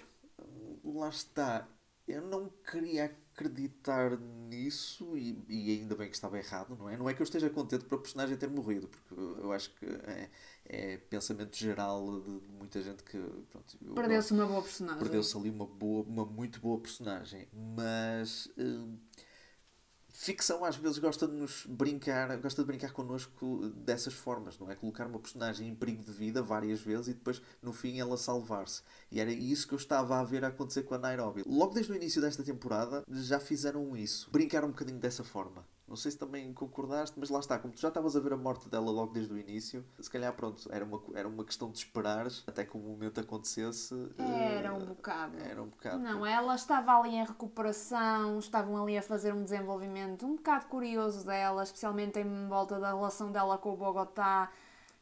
Lá 0.84 1.10
está. 1.10 1.68
Eu 2.08 2.24
não 2.24 2.50
queria 2.70 3.16
acreditar 3.34 4.18
nisso 4.48 5.18
e, 5.18 5.44
e 5.50 5.80
ainda 5.80 5.96
bem 5.96 6.08
que 6.08 6.16
estava 6.16 6.38
errado, 6.38 6.78
não 6.78 6.88
é? 6.88 6.96
Não 6.96 7.10
é 7.10 7.14
que 7.14 7.22
eu 7.22 7.24
esteja 7.24 7.50
contente 7.50 7.84
para 7.86 7.96
o 7.96 8.00
personagem 8.00 8.38
ter 8.38 8.50
morrido, 8.50 8.88
porque 8.88 9.16
eu 9.16 9.52
acho 9.52 9.74
que 9.74 9.86
é, 9.86 10.30
é 10.66 10.98
pensamento 10.98 11.58
geral 11.58 12.22
de 12.22 12.48
muita 12.58 12.82
gente 12.82 13.04
que 13.04 13.18
perdeu-se 13.96 14.34
uma 14.34 14.46
boa 14.46 14.62
personagem. 14.62 15.00
Perdeu-se 15.00 15.36
ali 15.36 15.50
uma 15.50 15.66
boa, 15.66 16.04
uma 16.04 16.26
muito 16.26 16.60
boa 16.60 16.80
personagem, 16.80 17.48
mas 17.52 18.50
hum, 18.58 18.98
ficção 20.14 20.64
às 20.64 20.78
vezes 20.78 21.00
gosta 21.00 21.28
de 21.28 21.34
nos 21.34 21.66
brincar, 21.66 22.38
gosta 22.38 22.62
de 22.62 22.68
brincar 22.68 22.94
connosco 22.94 23.70
dessas 23.70 24.14
formas, 24.14 24.58
não 24.60 24.70
é? 24.70 24.76
Colocar 24.76 25.08
uma 25.08 25.20
personagem 25.20 25.68
em 25.68 25.76
perigo 25.76 26.04
de 26.04 26.12
vida 26.12 26.42
várias 26.42 26.80
vezes 26.80 27.08
e 27.08 27.14
depois 27.14 27.42
no 27.62 27.74
fim 27.74 28.00
ela 28.00 28.16
salvar-se. 28.16 28.84
E 29.12 29.20
era 29.20 29.32
isso 29.32 29.68
que 29.68 29.74
eu 29.74 29.78
estava 29.78 30.20
a 30.20 30.24
ver 30.24 30.46
acontecer 30.46 30.84
com 30.84 30.94
a 30.94 31.00
Nairobi. 31.00 31.44
Logo 31.46 31.74
desde 31.74 31.92
o 31.92 31.96
início 31.96 32.22
desta 32.22 32.44
temporada 32.44 33.04
já 33.10 33.40
fizeram 33.40 33.98
isso, 33.98 34.30
brincaram 34.32 34.68
um 34.68 34.72
bocadinho 34.72 35.00
dessa 35.00 35.24
forma. 35.24 35.66
Não 35.88 35.96
sei 35.96 36.12
se 36.12 36.18
também 36.18 36.52
concordaste, 36.54 37.20
mas 37.20 37.30
lá 37.30 37.40
está, 37.40 37.60
como 37.60 37.74
tu 37.74 37.82
já 37.82 37.90
estavas 37.90 38.16
a 38.16 38.20
ver 38.20 38.34
a 38.34 38.38
morte 38.38 38.70
dela 38.70 38.90
logo 38.90 39.14
desde 39.14 39.34
o 39.34 39.38
início, 39.38 39.86
se 40.00 40.10
calhar 40.10 40.34
pronto, 40.34 40.68
era 40.72 40.84
uma, 40.84 41.02
era 41.14 41.28
uma 41.28 41.44
questão 41.44 41.70
de 41.70 41.78
esperares 41.80 42.44
até 42.48 42.64
que 42.64 42.76
o 42.78 42.80
momento 42.80 43.20
acontecesse. 43.20 43.94
Era 44.18 44.74
um 44.74 44.86
bocado. 44.86 45.38
Era 45.38 45.62
um 45.62 45.68
bocado. 45.68 46.00
Não, 46.00 46.26
ela 46.26 46.56
estava 46.56 46.98
ali 46.98 47.16
em 47.16 47.26
recuperação, 47.26 48.40
estavam 48.40 48.82
ali 48.82 48.98
a 48.98 49.02
fazer 49.02 49.34
um 49.34 49.44
desenvolvimento 49.44 50.26
um 50.26 50.36
bocado 50.36 50.66
curioso 50.68 51.26
dela, 51.26 51.64
especialmente 51.64 52.20
em 52.20 52.48
volta 52.48 52.80
da 52.80 52.94
relação 52.94 53.32
dela 53.32 53.58
com 53.58 53.74
o 53.74 53.78
Bogotá 53.78 54.50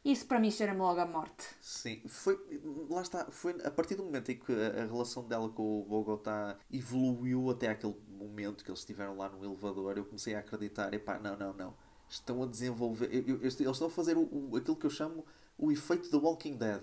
isso 0.04 0.26
para 0.26 0.40
mim 0.40 0.50
cheira-me 0.50 0.80
logo 0.80 1.00
a 1.00 1.06
morte. 1.06 1.46
Sim, 1.60 2.02
foi, 2.08 2.38
lá 2.90 3.02
está, 3.02 3.26
foi 3.30 3.56
a 3.64 3.70
partir 3.70 3.94
do 3.94 4.04
momento 4.04 4.30
em 4.32 4.36
que 4.38 4.52
a, 4.52 4.82
a 4.82 4.86
relação 4.86 5.26
dela 5.26 5.48
com 5.48 5.80
o 5.80 5.84
Bogotá 5.84 6.56
evoluiu 6.70 7.50
até 7.50 7.68
aquele 7.68 7.96
momento 8.08 8.64
que 8.64 8.70
eles 8.70 8.80
estiveram 8.80 9.16
lá 9.16 9.28
no 9.28 9.44
elevador, 9.44 9.96
eu 9.96 10.04
comecei 10.04 10.34
a 10.34 10.40
acreditar, 10.40 10.92
epá, 10.92 11.18
não, 11.18 11.36
não, 11.36 11.52
não, 11.52 11.74
estão 12.08 12.42
a 12.42 12.46
desenvolver, 12.46 13.08
eu, 13.12 13.22
eu, 13.26 13.40
eles 13.40 13.58
estão 13.58 13.86
a 13.86 13.90
fazer 13.90 14.16
o, 14.16 14.22
o, 14.22 14.56
aquilo 14.56 14.76
que 14.76 14.86
eu 14.86 14.90
chamo 14.90 15.24
o 15.56 15.70
efeito 15.70 16.10
The 16.10 16.16
Walking 16.16 16.56
Dead. 16.56 16.82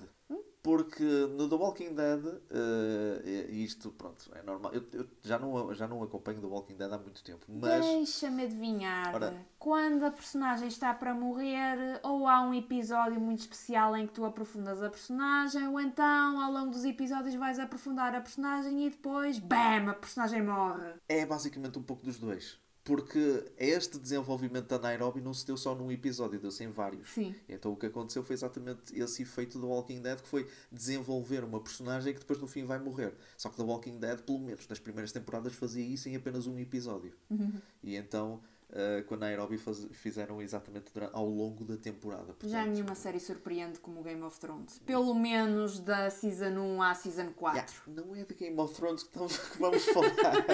Porque 0.69 1.03
no 1.03 1.49
The 1.49 1.55
Walking 1.55 1.95
Dead, 1.95 2.23
uh, 2.23 3.51
isto, 3.51 3.89
pronto, 3.89 4.29
é 4.35 4.43
normal. 4.43 4.71
Eu, 4.71 4.85
eu, 4.93 5.07
já, 5.23 5.39
não, 5.39 5.73
já 5.73 5.87
não 5.87 6.03
acompanho 6.03 6.39
The 6.39 6.45
Walking 6.45 6.75
Dead 6.75 6.93
há 6.93 6.97
muito 6.99 7.23
tempo, 7.23 7.43
mas... 7.47 7.83
Deixa-me 7.83 8.43
adivinhar. 8.43 9.15
Ora... 9.15 9.33
Quando 9.57 10.03
a 10.03 10.11
personagem 10.11 10.67
está 10.67 10.93
para 10.93 11.11
morrer, 11.11 11.99
ou 12.03 12.27
há 12.27 12.41
um 12.41 12.53
episódio 12.53 13.19
muito 13.19 13.39
especial 13.39 13.97
em 13.97 14.05
que 14.05 14.13
tu 14.13 14.23
aprofundas 14.23 14.83
a 14.83 14.91
personagem, 14.91 15.67
ou 15.67 15.79
então, 15.79 16.39
ao 16.39 16.51
longo 16.51 16.69
dos 16.69 16.85
episódios, 16.85 17.33
vais 17.33 17.57
aprofundar 17.57 18.13
a 18.13 18.21
personagem 18.21 18.85
e 18.85 18.91
depois, 18.91 19.39
BAM! 19.39 19.89
A 19.89 19.95
personagem 19.95 20.43
morre. 20.43 20.93
É 21.07 21.25
basicamente 21.25 21.79
um 21.79 21.83
pouco 21.83 22.05
dos 22.05 22.19
dois 22.19 22.59
porque 22.89 23.45
este 23.55 23.99
desenvolvimento 23.99 24.65
da 24.65 24.79
Nairobi 24.79 25.21
não 25.21 25.31
se 25.31 25.45
deu 25.45 25.55
só 25.55 25.75
num 25.75 25.91
episódio, 25.91 26.39
deu-se 26.39 26.63
em 26.63 26.71
vários. 26.71 27.11
Sim. 27.11 27.35
Então 27.47 27.71
o 27.71 27.75
que 27.75 27.85
aconteceu 27.85 28.23
foi 28.23 28.33
exatamente 28.33 28.99
esse 28.99 29.21
efeito 29.21 29.59
do 29.59 29.67
Walking 29.67 30.01
Dead, 30.01 30.19
que 30.19 30.27
foi 30.27 30.47
desenvolver 30.71 31.43
uma 31.43 31.59
personagem 31.59 32.15
que 32.15 32.19
depois 32.21 32.41
no 32.41 32.47
fim 32.47 32.65
vai 32.65 32.79
morrer. 32.79 33.13
Só 33.37 33.47
que 33.47 33.57
The 33.57 33.61
Walking 33.61 33.99
Dead, 33.99 34.21
pelo 34.21 34.39
menos 34.39 34.67
nas 34.67 34.79
primeiras 34.79 35.11
temporadas, 35.11 35.53
fazia 35.53 35.85
isso 35.85 36.09
em 36.09 36.15
apenas 36.15 36.47
um 36.47 36.57
episódio. 36.57 37.13
Uhum. 37.29 37.61
E 37.83 37.95
então 37.95 38.41
uh, 38.69 39.03
com 39.05 39.15
a 39.15 39.17
Nairobi 39.17 39.57
faz, 39.57 39.87
fizeram 39.91 40.41
exatamente 40.41 40.91
durante, 40.93 41.15
ao 41.15 41.27
longo 41.27 41.63
da 41.63 41.77
temporada. 41.77 42.25
Portanto, 42.25 42.49
Já 42.49 42.65
nenhuma 42.65 42.95
série 42.95 43.19
surpreende 43.19 43.79
como 43.79 44.01
Game 44.01 44.21
of 44.23 44.39
Thrones. 44.39 44.79
Pelo 44.85 45.13
menos 45.13 45.79
da 45.79 46.09
Season 46.09 46.57
1 46.57 46.81
à 46.81 46.93
Season 46.93 47.31
4. 47.33 47.57
Yeah, 47.57 47.73
não 47.87 48.15
é 48.15 48.23
de 48.23 48.33
Game 48.33 48.59
of 48.59 48.73
Thrones 48.73 49.03
que, 49.03 49.09
estamos, 49.09 49.37
que 49.49 49.57
vamos 49.59 49.85
falar. 49.85 50.45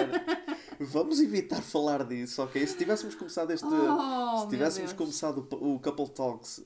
vamos 0.80 1.20
evitar 1.20 1.62
falar 1.62 2.04
disso, 2.04 2.42
ok? 2.42 2.66
Se 2.66 2.76
tivéssemos 2.76 3.14
começado 3.14 3.52
este. 3.52 3.66
Oh, 3.66 4.42
se 4.42 4.48
tivéssemos 4.48 4.92
começado 4.92 5.46
o, 5.52 5.78
Couple 5.80 6.08
Talks 6.08 6.58
uh, 6.58 6.64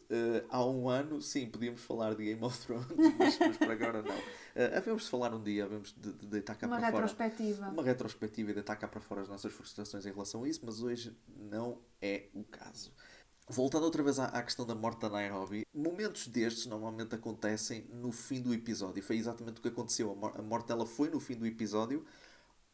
há 0.49 0.64
um 0.64 0.88
ano, 0.88 1.21
sim, 1.21 1.47
podíamos 1.47 1.80
falar 1.80 2.14
de 2.14 2.25
Game 2.25 2.45
of 2.45 2.59
Thrones, 2.66 2.87
mas, 3.19 3.38
mas 3.38 3.57
para 3.57 3.73
agora 3.73 4.02
não. 4.02 4.14
Uh, 4.54 4.76
havemos 4.76 5.04
de 5.04 5.11
falar 5.11 5.35
um 5.35 5.42
dia, 5.42 5.64
havemos 5.64 5.92
de, 5.92 6.12
de 6.12 6.26
deitar 6.26 6.57
cá 6.57 6.66
Uma 6.66 6.76
para 6.78 6.87
retrospectiva. 6.87 7.59
fora. 7.59 7.71
Uma 7.71 7.83
retrospectiva 7.83 8.50
e 8.50 8.54
deitar 8.54 8.76
cá 8.76 8.88
para 8.88 9.00
fora 9.00 9.23
as 9.23 9.28
nossas 9.28 9.52
frustrações 9.52 10.04
em 10.07 10.11
relação 10.11 10.45
a 10.45 10.49
isso, 10.49 10.61
mas 10.64 10.83
hoje 10.83 11.16
não 11.37 11.78
é 12.00 12.28
o 12.35 12.45
caso. 12.45 12.92
Voltando 13.49 13.85
outra 13.85 14.02
vez 14.02 14.19
à, 14.21 14.26
à, 14.26 14.42
questão 14.42 14.64
da 14.64 14.76
morte 14.76 15.00
da 15.00 15.11
Nairobi, 15.11 15.66
momentos 15.75 16.28
destes 16.28 16.66
normalmente 16.66 17.16
acontecem 17.16 17.85
no 17.92 18.12
fim 18.12 18.40
do 18.40 18.54
episódio. 18.54 19.02
Foi 19.02 19.16
exatamente 19.16 19.59
o 19.59 19.62
que 19.62 19.69
aconteceu. 19.69 20.12
A, 20.12 20.14
mor 20.14 20.33
a 20.38 20.42
morte 20.42 20.69
dela 20.69 20.87
foi 20.87 21.11
no 21.11 21.19
fim 21.19 21.35
do 21.35 21.45
episódio. 21.45 22.04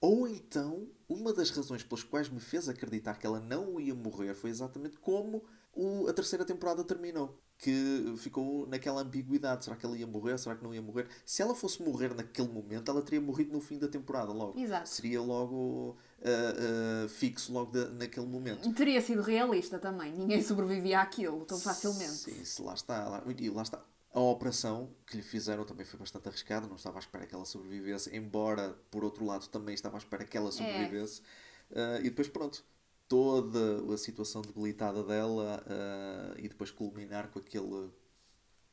Ou 0.00 0.28
então, 0.28 0.86
uma 1.08 1.32
das 1.32 1.48
razões 1.48 1.82
pelas 1.82 2.04
quais 2.04 2.28
me 2.28 2.40
fez 2.40 2.68
acreditar 2.68 3.18
que 3.18 3.26
ela 3.26 3.40
não 3.40 3.80
ia 3.80 3.94
morrer 3.94 4.34
foi 4.34 4.50
exatamente 4.50 4.98
como 4.98 5.42
o, 5.76 6.08
a 6.08 6.12
terceira 6.12 6.44
temporada 6.44 6.82
terminou 6.82 7.38
que 7.58 8.14
ficou 8.18 8.66
naquela 8.66 9.02
ambiguidade. 9.02 9.64
Será 9.64 9.76
que 9.76 9.84
ela 9.84 9.96
ia 9.96 10.06
morrer? 10.06 10.38
Será 10.38 10.56
que 10.56 10.64
não 10.64 10.74
ia 10.74 10.82
morrer? 10.82 11.06
Se 11.24 11.42
ela 11.42 11.54
fosse 11.54 11.82
morrer 11.82 12.14
naquele 12.14 12.48
momento, 12.48 12.90
ela 12.90 13.02
teria 13.02 13.20
morrido 13.20 13.52
no 13.52 13.60
fim 13.60 13.78
da 13.78 13.86
temporada 13.86 14.32
logo. 14.32 14.58
Exato. 14.58 14.88
Seria 14.88 15.20
logo 15.20 15.96
uh, 16.20 17.04
uh, 17.04 17.08
fixo 17.08 17.52
logo 17.52 17.72
de, 17.72 17.86
naquele 17.92 18.26
momento. 18.26 18.72
Teria 18.72 19.00
sido 19.00 19.22
realista 19.22 19.78
também. 19.78 20.12
Ninguém 20.12 20.42
sobrevivia 20.42 21.00
àquilo 21.00 21.44
tão 21.44 21.58
facilmente. 21.58 22.10
Sim, 22.10 22.44
se 22.44 22.62
lá 22.62 22.74
está. 22.74 23.08
Lá, 23.08 23.24
e 23.38 23.50
lá 23.50 23.62
está. 23.62 23.82
A 24.12 24.20
operação 24.20 24.90
que 25.06 25.18
lhe 25.18 25.22
fizeram 25.22 25.64
também 25.64 25.84
foi 25.84 25.98
bastante 25.98 26.28
arriscada. 26.28 26.66
Não 26.66 26.76
estava 26.76 26.96
à 26.98 27.00
espera 27.00 27.26
que 27.26 27.34
ela 27.34 27.44
sobrevivesse. 27.44 28.14
Embora, 28.16 28.76
por 28.90 29.04
outro 29.04 29.24
lado, 29.24 29.46
também 29.48 29.74
estava 29.74 29.96
à 29.96 29.98
espera 29.98 30.24
que 30.24 30.36
ela 30.36 30.48
é. 30.48 30.52
sobrevivesse. 30.52 31.22
É. 31.70 31.98
Uh, 31.98 32.00
e 32.00 32.04
depois, 32.04 32.28
pronto 32.28 32.64
toda 33.08 33.92
a 33.92 33.98
situação 33.98 34.42
debilitada 34.42 35.02
dela 35.02 35.62
uh, 35.66 36.38
e 36.38 36.48
depois 36.48 36.70
culminar 36.70 37.28
com 37.28 37.38
aquele 37.38 37.90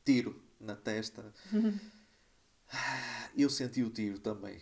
tiro 0.04 0.40
na 0.60 0.74
testa. 0.74 1.32
eu 3.36 3.48
senti 3.48 3.82
o 3.82 3.90
tiro 3.90 4.18
também. 4.18 4.60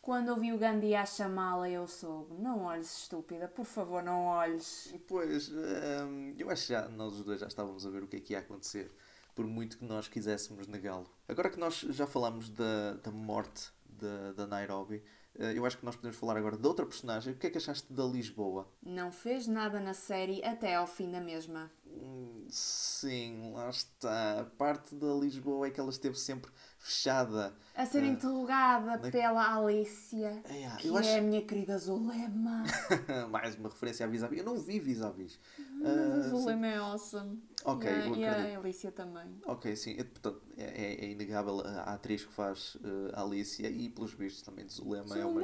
Quando 0.00 0.30
ouvi 0.30 0.52
o 0.52 0.58
Gandhi 0.58 0.96
a 0.96 1.06
chamá-la, 1.06 1.70
eu 1.70 1.86
soube: 1.86 2.34
Não 2.34 2.64
olhes, 2.64 3.02
estúpida, 3.02 3.46
por 3.46 3.64
favor, 3.64 4.02
não 4.02 4.24
olhes. 4.24 4.92
Pois, 5.06 5.48
um, 5.48 6.34
eu 6.36 6.50
acho 6.50 6.66
que 6.66 6.72
já, 6.72 6.88
nós 6.88 7.12
os 7.12 7.24
dois 7.24 7.38
já 7.40 7.46
estávamos 7.46 7.86
a 7.86 7.90
ver 7.90 8.02
o 8.02 8.08
que 8.08 8.16
é 8.16 8.20
que 8.20 8.32
ia 8.32 8.40
acontecer, 8.40 8.90
por 9.32 9.46
muito 9.46 9.78
que 9.78 9.84
nós 9.84 10.08
quiséssemos 10.08 10.66
negá-lo. 10.66 11.08
Agora 11.28 11.48
que 11.48 11.58
nós 11.58 11.76
já 11.76 12.04
falamos 12.04 12.48
da, 12.48 12.94
da 12.94 13.12
morte 13.12 13.70
da, 13.84 14.32
da 14.32 14.44
Nairobi, 14.44 15.04
eu 15.38 15.64
acho 15.64 15.78
que 15.78 15.84
nós 15.84 15.96
podemos 15.96 16.16
falar 16.16 16.36
agora 16.36 16.56
de 16.56 16.66
outra 16.66 16.84
personagem. 16.84 17.32
O 17.32 17.36
que 17.36 17.46
é 17.46 17.50
que 17.50 17.58
achaste 17.58 17.92
da 17.92 18.04
Lisboa? 18.04 18.68
Não 18.82 19.10
fez 19.10 19.46
nada 19.46 19.80
na 19.80 19.94
série 19.94 20.44
até 20.44 20.74
ao 20.74 20.86
fim 20.86 21.10
da 21.10 21.20
mesma. 21.20 21.70
Hum, 21.86 22.36
sim, 22.48 23.52
lá 23.52 23.70
está. 23.70 24.40
A 24.40 24.44
parte 24.44 24.94
da 24.94 25.14
Lisboa 25.14 25.66
é 25.66 25.70
que 25.70 25.80
ela 25.80 25.90
esteve 25.90 26.18
sempre 26.18 26.50
fechada. 26.82 27.54
A 27.74 27.86
ser 27.86 28.02
uh, 28.02 28.06
interrogada 28.06 28.96
na... 28.98 29.10
pela 29.10 29.56
Alicia, 29.56 30.42
é, 30.44 30.76
que 30.78 30.94
acho... 30.94 31.08
é 31.08 31.18
a 31.18 31.22
minha 31.22 31.40
querida 31.42 31.78
Zulema. 31.78 32.64
Mais 33.30 33.54
uma 33.54 33.68
referência 33.68 34.04
à 34.04 34.08
Vis-a-Vis. 34.08 34.40
Eu 34.40 34.44
não 34.44 34.58
vi 34.58 34.80
Vis-a-Vis. 34.80 35.38
Mas 35.80 35.96
uh, 35.96 36.12
a 36.12 36.20
Zulema 36.28 36.66
sim. 36.66 36.72
é 36.72 36.76
awesome. 36.76 37.42
Ok, 37.64 37.88
e 37.88 38.24
a, 38.24 38.38
e 38.38 38.54
a 38.56 38.58
Alicia 38.58 38.90
também. 38.90 39.40
Ok, 39.46 39.74
sim. 39.76 39.92
É, 39.92 40.02
portanto, 40.02 40.42
é, 40.56 41.04
é, 41.04 41.10
inegável 41.10 41.60
a 41.60 41.94
atriz 41.94 42.24
que 42.24 42.32
faz 42.32 42.74
uh, 42.74 43.12
a 43.14 43.22
Alicia 43.22 43.70
e, 43.70 43.88
pelos 43.88 44.12
vistos, 44.12 44.42
também 44.42 44.66
de 44.66 44.72
Zulema. 44.72 45.06
Zulema! 45.06 45.22
É 45.22 45.26
uma, 45.26 45.42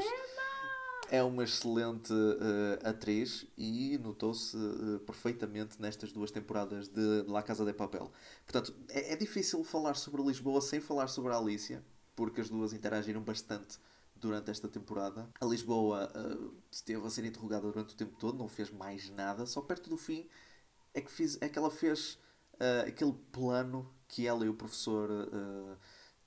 é 1.11 1.23
uma 1.23 1.45
excelente 1.45 2.13
uh, 2.13 2.89
atriz 2.89 3.47
e 3.57 3.99
notou-se 3.99 4.57
uh, 4.57 5.01
perfeitamente 5.01 5.81
nestas 5.81 6.13
duas 6.13 6.31
temporadas 6.31 6.89
de 6.89 7.25
La 7.27 7.43
Casa 7.43 7.65
de 7.65 7.73
Papel. 7.73 8.11
Portanto, 8.45 8.75
é, 8.89 9.13
é, 9.13 9.17
difícil 9.17 9.65
falar 9.65 9.95
sobre 9.95 10.23
Lisboa 10.23 10.61
sem 10.61 10.81
falar 10.81 11.09
sobre 11.09 11.33
a 11.33 11.37
Alicia, 11.37 11.85
porque 12.15 12.41
as 12.41 12.49
duas 12.49 12.73
interagiram 12.73 13.23
bastante 13.23 13.79
durante 14.17 14.51
esta 14.51 14.69
temporada. 14.69 15.29
A 15.41 15.45
Lisboa 15.45 16.11
uh, 16.15 16.55
esteve 16.71 17.07
a 17.07 17.11
ser 17.11 17.25
interrogada 17.25 17.71
durante 17.71 17.95
o 17.95 17.97
tempo 17.97 18.17
todo, 18.19 18.39
não 18.39 18.49
fez 18.49 18.71
mais 18.71 19.09
nada, 19.11 19.47
só 19.47 19.61
perto 19.61 19.89
do 19.89 19.97
fim 19.97 20.29
é 20.95 21.01
que, 21.01 21.11
fiz, 21.11 21.39
é 21.41 21.49
que 21.49 21.59
ela 21.59 21.71
fez 21.71 22.19
aquele 22.85 23.13
plano 23.31 23.89
que 24.09 24.27
ela 24.27 24.45
e 24.45 24.49
o 24.49 24.55
professor 24.55 25.09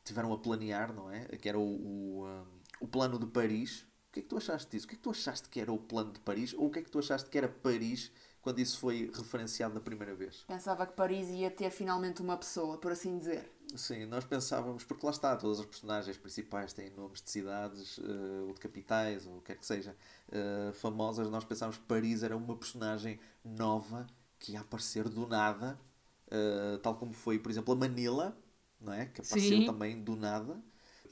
tiveram 0.03 0.33
a 0.33 0.38
planear, 0.38 0.93
não 0.93 1.11
é? 1.11 1.25
Que 1.38 1.50
era 1.50 1.59
o, 1.59 1.63
o, 1.63 2.27
um, 2.27 2.45
o 2.81 2.88
plano 2.88 3.19
de 3.19 3.27
Paris. 3.27 3.85
O 4.12 4.13
que 4.13 4.20
é 4.20 4.24
que 4.24 4.27
tu 4.27 4.36
achaste 4.36 4.70
disso? 4.70 4.86
O 4.86 4.89
que 4.89 4.96
é 4.96 4.98
que 4.98 5.03
tu 5.03 5.10
achaste 5.10 5.48
que 5.48 5.58
era 5.58 5.72
o 5.72 5.77
plano 5.77 6.12
de 6.12 6.20
Paris? 6.20 6.53
Ou 6.53 6.65
o 6.65 6.70
que 6.70 6.80
é 6.80 6.82
que 6.82 6.91
tu 6.91 7.00
achaste 7.00 7.30
que 7.30 7.38
era 7.38 7.48
Paris 7.48 8.12
quando 8.41 8.60
isso 8.60 8.77
foi 8.77 9.10
referenciado 9.15 9.74
da 9.74 9.80
primeira 9.80 10.13
vez? 10.13 10.44
Pensava 10.50 10.86
que 10.86 10.91
Paris 10.91 11.30
ia 11.30 11.50
ter 11.50 11.70
finalmente 11.72 12.22
uma 12.22 12.36
pessoa, 12.36 12.77
por 12.77 12.91
assim 12.91 13.18
dizer. 13.18 13.50
Sim, 13.74 14.06
nós 14.08 14.25
pensávamos, 14.25 14.84
porque 14.84 15.06
lá 15.06 15.13
está, 15.13 15.34
todas 15.38 15.62
as 15.62 15.65
personagens 15.65 16.18
principais 16.18 16.74
têm 16.74 16.89
nomes 16.89 17.22
de 17.22 17.32
cidades, 17.32 18.00
uh, 18.00 18.48
ou 18.48 18.53
de 18.53 18.60
capitais, 18.60 19.25
ou 19.25 19.38
o 19.38 19.39
que 19.39 19.46
quer 19.46 19.56
que 19.56 19.65
seja, 19.65 19.96
uh, 20.27 20.74
famosas. 20.74 21.30
Nós 21.30 21.46
pensávamos 21.46 21.77
que 21.77 21.86
Paris 21.86 22.22
era 22.22 22.36
uma 22.36 22.58
personagem 22.58 23.18
nova 23.46 24.06
que 24.38 24.51
ia 24.51 24.60
aparecer 24.60 25.08
do 25.08 25.25
nada, 25.25 25.80
uh, 26.27 26.77
tal 26.80 26.96
como 26.96 27.13
foi, 27.13 27.39
por 27.39 27.50
exemplo, 27.50 27.74
a 27.74 27.77
Manila, 27.77 28.38
não 28.77 28.91
é? 28.91 29.06
Que 29.06 29.22
apareceu 29.22 29.60
Sim. 29.60 29.65
também 29.65 30.03
do 30.03 30.18
nada. 30.18 30.62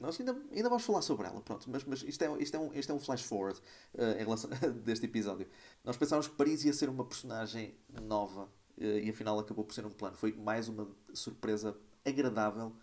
Nós 0.00 0.18
ainda, 0.18 0.34
ainda 0.50 0.68
vamos 0.70 0.82
falar 0.82 1.02
sobre 1.02 1.26
ela, 1.26 1.42
pronto, 1.42 1.68
mas, 1.70 1.84
mas 1.84 2.02
isto, 2.02 2.22
é, 2.22 2.42
isto, 2.42 2.56
é 2.56 2.58
um, 2.58 2.72
isto 2.72 2.90
é 2.90 2.94
um 2.94 2.98
flash 2.98 3.22
forward 3.22 3.60
uh, 3.94 4.18
em 4.18 4.24
relação 4.24 4.48
deste 4.82 5.04
episódio. 5.04 5.46
Nós 5.84 5.96
pensávamos 5.96 6.26
que 6.26 6.34
Paris 6.34 6.64
ia 6.64 6.72
ser 6.72 6.88
uma 6.88 7.04
personagem 7.04 7.74
nova 8.02 8.44
uh, 8.78 8.82
e 8.82 9.10
afinal 9.10 9.38
acabou 9.38 9.62
por 9.62 9.74
ser 9.74 9.84
um 9.84 9.90
plano. 9.90 10.16
Foi 10.16 10.32
mais 10.32 10.68
uma 10.68 10.88
surpresa 11.12 11.76
agradável 12.02 12.74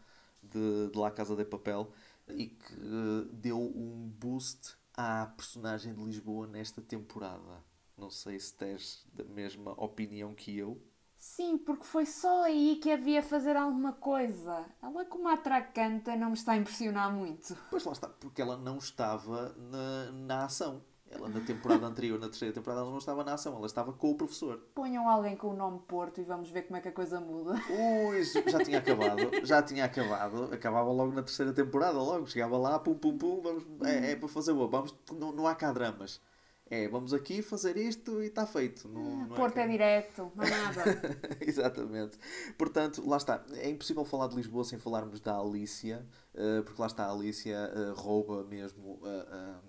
de, 0.44 0.92
de 0.92 0.98
La 0.98 1.10
Casa 1.10 1.36
de 1.36 1.44
Papel 1.44 1.92
e 2.30 2.48
que 2.48 2.74
uh, 2.76 3.26
deu 3.34 3.60
um 3.60 4.14
boost 4.20 4.76
à 4.94 5.26
personagem 5.26 5.96
de 5.96 6.04
Lisboa 6.04 6.46
nesta 6.46 6.82
temporada. 6.84 7.64
Não 7.98 8.12
sei 8.12 8.40
se 8.40 8.54
tens 8.54 9.04
da 9.12 9.24
mesma 9.24 9.72
opinião 9.84 10.36
que 10.36 10.56
eu. 10.56 10.80
Sim, 11.18 11.58
porque 11.58 11.84
foi 11.84 12.06
só 12.06 12.44
aí 12.44 12.80
que 12.82 12.92
havia 12.92 13.24
fazer 13.24 13.56
alguma 13.56 13.94
coisa. 13.94 14.66
Ela, 14.82 15.04
como 15.06 15.28
atracanta, 15.28 16.16
não 16.16 16.28
me 16.28 16.34
está 16.34 16.54
a 16.54 16.58
impressionar 16.58 17.12
muito. 17.12 17.58
Pois 17.70 17.84
lá 17.84 17.92
está, 17.92 18.08
porque 18.08 18.42
ela 18.42 18.56
não 18.56 18.78
estava 18.78 19.56
na, 19.58 20.12
na 20.12 20.46
ação. 20.46 20.84
Ela, 21.10 21.30
na 21.30 21.40
temporada 21.40 21.86
anterior, 21.88 22.20
na 22.20 22.28
terceira 22.28 22.54
temporada, 22.54 22.82
ela 22.82 22.92
não 22.92 22.98
estava 22.98 23.24
na 23.24 23.34
ação, 23.34 23.56
ela 23.56 23.66
estava 23.66 23.94
com 23.94 24.12
o 24.12 24.16
professor. 24.16 24.58
Ponham 24.76 25.10
alguém 25.10 25.36
com 25.36 25.48
o 25.48 25.54
nome 25.56 25.80
Porto 25.88 26.22
e 26.22 26.24
vamos 26.24 26.50
ver 26.50 26.64
como 26.64 26.78
é 26.78 26.82
que 26.82 26.90
a 26.90 26.92
coisa 26.92 27.20
muda. 27.20 27.56
Ui, 27.70 28.24
já 28.24 28.60
tinha 28.64 28.78
acabado, 28.78 29.46
já 29.46 29.64
tinha 29.64 29.86
acabado. 29.86 30.54
Acabava 30.54 30.92
logo 30.92 31.14
na 31.14 31.24
terceira 31.24 31.54
temporada, 31.54 31.98
logo. 31.98 32.28
Chegava 32.28 32.58
lá, 32.58 32.78
pum, 32.78 32.94
pum, 32.94 33.18
pum, 33.18 33.42
vamos, 33.42 33.64
é, 33.84 34.12
é 34.12 34.16
para 34.16 34.28
fazer 34.28 34.52
o 34.52 34.68
vamos, 34.68 34.94
não, 35.12 35.32
não 35.32 35.48
há 35.48 35.56
cá 35.56 35.72
dramas. 35.72 36.22
É, 36.70 36.88
vamos 36.88 37.14
aqui 37.14 37.42
fazer 37.42 37.78
isto 37.78 38.22
e 38.22 38.28
está 38.28 38.46
feito. 38.46 38.90
Não, 38.90 39.26
não 39.28 39.34
é 39.34 39.38
Porto 39.38 39.58
é, 39.58 39.64
é 39.64 39.68
direto, 39.68 40.32
mais 40.36 40.50
nada. 40.50 41.18
Exatamente. 41.40 42.18
Portanto, 42.58 43.08
lá 43.08 43.18
está. 43.18 43.44
É 43.54 43.70
impossível 43.70 44.04
falar 44.04 44.28
de 44.28 44.36
Lisboa 44.36 44.66
sem 44.66 44.78
falarmos 44.78 45.22
da 45.22 45.38
Alicia, 45.38 46.06
uh, 46.34 46.64
porque 46.64 46.82
lá 46.82 46.88
está 46.88 47.06
a 47.06 47.12
Alicia 47.12 47.72
uh, 47.74 47.94
rouba 47.94 48.44
mesmo 48.44 49.00
uh, 49.02 49.62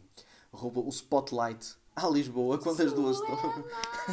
rouba 0.53 0.81
o 0.81 0.89
spotlight 0.89 1.77
à 1.95 2.09
Lisboa 2.09 2.59
quando 2.59 2.81
as 2.81 2.93
duas 2.93 3.17
estão 3.17 3.65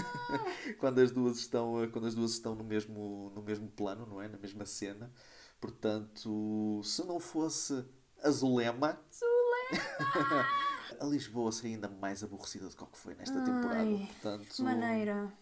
quando 0.79 0.99
as 0.99 1.11
duas 1.11 1.37
estão 1.37 1.89
quando 1.91 2.07
as 2.07 2.15
duas 2.15 2.31
estão 2.31 2.53
no 2.53 2.63
mesmo 2.63 3.31
no 3.33 3.41
mesmo 3.41 3.67
plano, 3.69 4.05
não 4.05 4.21
é? 4.21 4.27
Na 4.27 4.37
mesma 4.37 4.65
cena. 4.65 5.11
Portanto, 5.59 6.81
se 6.83 7.03
não 7.03 7.19
fosse 7.19 7.83
a 8.21 8.29
Zulema, 8.29 8.99
Zulema! 9.11 10.45
a 10.99 11.05
Lisboa 11.05 11.51
seria 11.51 11.75
ainda 11.75 11.89
mais 11.89 12.23
aborrecida 12.23 12.67
do 12.67 12.75
que 12.75 12.83
o 12.83 12.87
que 12.87 12.97
foi 12.97 13.15
nesta 13.15 13.37
Ai, 13.37 13.45
temporada. 13.45 13.97
Portanto, 13.97 14.47
que 14.47 14.61
maneira. 14.61 15.33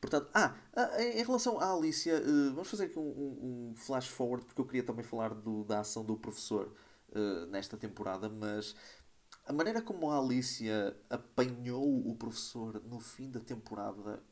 Portanto, 0.00 0.30
ah, 0.34 0.54
em 1.00 1.24
relação 1.24 1.58
à 1.58 1.72
Alicia, 1.72 2.14
eh, 2.14 2.50
vamos 2.50 2.68
fazer 2.68 2.84
aqui 2.84 2.98
um, 2.98 3.72
um, 3.72 3.74
flash 3.76 4.08
forward, 4.08 4.44
porque 4.44 4.60
eu 4.60 4.64
queria 4.66 4.82
também 4.82 5.04
falar 5.04 5.34
do, 5.34 5.64
da 5.64 5.80
ação 5.80 6.04
do 6.04 6.16
professor 6.16 6.72
uh, 7.10 7.46
nesta 7.46 7.76
temporada, 7.76 8.28
mas 8.28 8.76
a 9.46 9.52
maneira 9.52 9.80
como 9.80 10.10
a 10.10 10.18
Alicia 10.18 10.96
apanhou 11.08 12.06
o 12.06 12.14
professor 12.14 12.82
no 12.84 13.00
fim 13.00 13.30
da 13.30 13.40
temporada, 13.40 14.22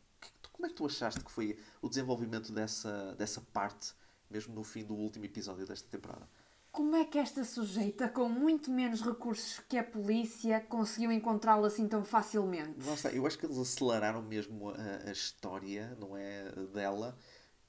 como 0.52 0.66
é 0.66 0.68
que 0.68 0.74
tu 0.74 0.86
achaste 0.86 1.24
que 1.24 1.30
foi 1.30 1.58
o 1.80 1.88
desenvolvimento 1.88 2.52
dessa, 2.52 3.14
dessa 3.16 3.40
parte, 3.40 3.94
mesmo 4.30 4.54
no 4.54 4.62
fim 4.64 4.84
do 4.84 4.94
último 4.94 5.24
episódio 5.24 5.66
desta 5.66 5.88
temporada? 5.88 6.28
Como 6.74 6.96
é 6.96 7.04
que 7.04 7.18
esta 7.18 7.44
sujeita, 7.44 8.08
com 8.08 8.28
muito 8.28 8.68
menos 8.68 9.00
recursos 9.00 9.60
que 9.68 9.78
a 9.78 9.84
polícia, 9.84 10.58
conseguiu 10.58 11.12
encontrá-lo 11.12 11.64
assim 11.66 11.86
tão 11.86 12.04
facilmente? 12.04 12.84
Nossa, 12.84 13.10
eu 13.10 13.24
acho 13.24 13.38
que 13.38 13.46
eles 13.46 13.56
aceleraram 13.56 14.20
mesmo 14.20 14.70
a, 14.70 15.08
a 15.08 15.12
história, 15.12 15.96
não 16.00 16.16
é? 16.16 16.50
Dela 16.72 17.16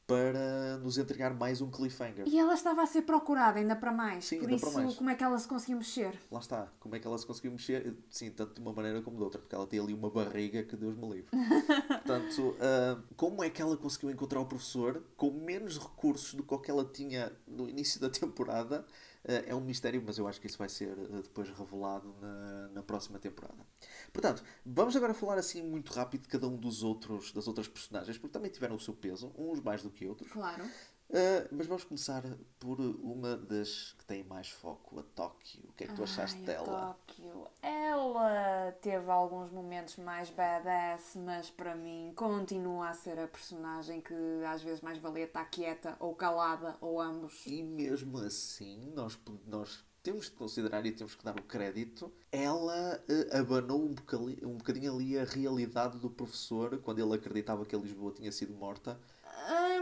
para 0.08 0.78
nos 0.78 0.98
entregar 0.98 1.34
mais 1.34 1.62
um 1.62 1.70
cliffhanger. 1.70 2.28
E 2.28 2.38
ela 2.38 2.54
estava 2.54 2.84
a 2.84 2.86
ser 2.86 3.02
procurada 3.04 3.60
ainda 3.60 3.76
para 3.76 3.92
mais. 3.92 4.26
Sim, 4.26 4.40
Por 4.40 4.52
isso, 4.52 4.72
mais. 4.72 4.96
como 4.96 5.10
é 5.10 5.16
que 5.16 5.24
ela 5.24 5.38
se 5.38 5.48
conseguiu 5.48 5.78
mexer? 5.78 6.14
Lá 6.32 6.40
está. 6.40 6.72
Como 6.80 6.96
é 6.96 7.00
que 7.00 7.08
ela 7.08 7.18
se 7.18 7.26
conseguiu 7.26 7.52
mexer? 7.52 7.96
Sim, 8.10 8.30
tanto 8.32 8.54
de 8.56 8.62
uma 8.62 8.72
maneira 8.72 9.02
como 9.02 9.18
de 9.18 9.24
outra, 9.24 9.42
porque 9.42 9.56
ela 9.56 9.66
tem 9.66 9.80
ali 9.80 9.94
uma 9.94 10.10
barriga 10.10 10.64
que 10.64 10.76
Deus 10.76 10.96
me 10.96 11.10
livre. 11.10 11.30
Portanto, 11.88 12.40
uh, 12.40 13.04
como 13.16 13.44
é 13.44 13.50
que 13.50 13.62
ela 13.62 13.76
conseguiu 13.76 14.12
encontrar 14.12 14.40
o 14.40 14.46
professor 14.46 15.04
com 15.18 15.32
menos 15.32 15.80
recursos 15.80 16.36
do 16.36 16.44
que 16.44 16.54
o 16.54 16.60
que 16.60 16.70
ela 16.70 16.86
tinha 16.86 17.32
no 17.48 17.68
início 17.68 18.00
da 18.00 18.10
temporada? 18.10 18.86
Uh, 19.26 19.44
é 19.48 19.56
um 19.56 19.60
mistério, 19.60 20.04
mas 20.06 20.20
eu 20.20 20.28
acho 20.28 20.40
que 20.40 20.46
isso 20.46 20.58
vai 20.58 20.70
ser 20.70 20.96
uh, 20.98 21.22
depois 21.24 21.50
revelado 21.50 22.16
na, 22.22 22.68
na 22.70 22.84
próxima 22.84 23.18
temporada. 23.18 23.66
Portanto, 24.14 24.44
vamos 24.64 24.96
agora 24.96 25.16
falar 25.16 25.40
assim 25.40 25.64
muito 25.64 25.92
rápido 25.92 26.22
de 26.22 26.28
cada 26.28 26.48
um 26.48 26.56
dos 26.56 26.84
outros, 26.84 27.32
das 27.32 27.48
outras 27.48 27.68
personagens, 27.68 28.20
porque 28.20 28.32
também 28.34 28.52
tiveram 28.52 28.76
o 28.76 28.80
seu 28.80 28.94
peso, 28.94 29.34
uns 29.36 29.60
mais 29.60 29.82
do 29.82 29.90
que 29.90 30.06
outros. 30.06 30.32
Claro. 30.32 30.64
Uh, 31.10 31.48
mas 31.52 31.68
vamos 31.68 31.84
começar 31.84 32.24
por 32.60 32.80
uma 32.80 33.38
das 33.38 33.94
que 33.94 34.06
tem 34.06 34.24
mais 34.24 34.50
foco, 34.50 35.00
a 35.00 35.04
Tóquio. 35.04 35.64
O 35.70 35.74
que 35.74 35.84
é 35.84 35.88
que 35.88 35.94
tu 35.94 36.02
Ai, 36.02 36.06
achaste 36.06 36.42
dela? 36.42 36.66
Tóquio. 36.66 37.48
Ela 37.62 38.72
teve 38.82 39.10
alguns 39.10 39.52
momentos 39.52 39.98
mais 39.98 40.30
badass, 40.30 41.16
mas 41.16 41.50
para 41.50 41.76
mim 41.76 42.12
continua 42.16 42.90
a 42.90 42.94
ser 42.94 43.20
a 43.20 43.28
personagem 43.28 44.02
que 44.02 44.14
às 44.48 44.62
vezes 44.64 44.82
mais 44.82 44.98
valia 44.98 45.26
estar 45.26 45.46
quieta 45.46 45.96
ou 46.00 46.16
calada 46.16 46.76
ou 46.82 47.00
ambos. 47.00 47.46
E 47.46 47.62
mesmo 47.62 48.18
assim, 48.18 48.92
nós, 48.96 49.18
nós 49.46 49.86
temos 50.06 50.26
de 50.26 50.32
considerar 50.32 50.86
e 50.86 50.92
temos 50.92 51.16
que 51.16 51.24
dar 51.24 51.36
o 51.36 51.42
crédito, 51.42 52.14
ela 52.32 53.04
uh, 53.10 53.38
abanou 53.38 53.84
um 53.84 53.94
bocadinho, 53.94 54.50
um 54.50 54.58
bocadinho 54.58 54.94
ali 54.94 55.18
a 55.18 55.24
realidade 55.24 55.98
do 55.98 56.12
professor 56.12 56.78
quando 56.80 57.00
ele 57.00 57.16
acreditava 57.16 57.66
que 57.66 57.76
a 57.76 57.80
Lisboa 57.80 58.12
tinha 58.12 58.32
sido 58.32 58.54
morta. 58.54 59.00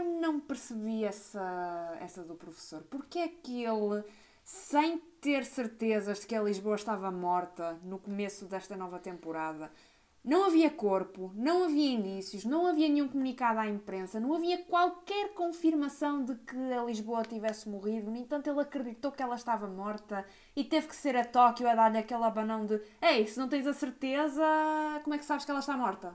Eu 0.04 0.20
não 0.20 0.38
percebi 0.38 1.02
essa, 1.02 1.96
essa 1.98 2.22
do 2.22 2.34
professor. 2.34 2.82
Porque 2.90 3.18
é 3.18 3.28
que 3.28 3.64
ele, 3.64 4.04
sem 4.44 4.98
ter 5.18 5.46
certezas 5.46 6.20
de 6.20 6.26
que 6.26 6.34
a 6.34 6.42
Lisboa 6.42 6.76
estava 6.76 7.10
morta 7.10 7.80
no 7.82 7.98
começo 7.98 8.44
desta 8.44 8.76
nova 8.76 8.98
temporada, 8.98 9.70
não 10.22 10.44
havia 10.44 10.70
corpo, 10.70 11.32
não 11.34 11.64
havia 11.64 11.94
indícios, 11.94 12.44
não 12.44 12.66
havia 12.66 12.88
nenhum 12.88 13.08
comunicado 13.08 13.60
à 13.60 13.66
imprensa, 13.66 14.20
não 14.20 14.34
havia 14.34 14.62
qualquer 14.64 15.32
confirmação 15.32 16.22
de 16.22 16.34
que 16.34 16.56
a 16.72 16.84
Lisboa 16.84 17.22
tivesse 17.22 17.66
morrido. 17.66 18.10
No 18.10 18.16
entanto, 18.18 18.50
ele 18.50 18.60
acreditou 18.60 19.10
que 19.10 19.22
ela 19.22 19.36
estava 19.36 19.66
morta 19.66 20.24
e 20.54 20.64
teve 20.64 20.88
que 20.88 20.96
ser 20.96 21.16
a 21.16 21.24
Tóquio 21.24 21.66
a 21.66 21.74
dar-lhe 21.74 21.98
aquele 21.98 22.24
abanão 22.24 22.66
de: 22.66 22.78
Ei, 23.00 23.26
se 23.26 23.38
não 23.38 23.48
tens 23.48 23.66
a 23.66 23.72
certeza, 23.72 24.44
como 25.02 25.14
é 25.14 25.18
que 25.18 25.24
sabes 25.24 25.46
que 25.46 25.50
ela 25.50 25.60
está 25.60 25.76
morta? 25.76 26.14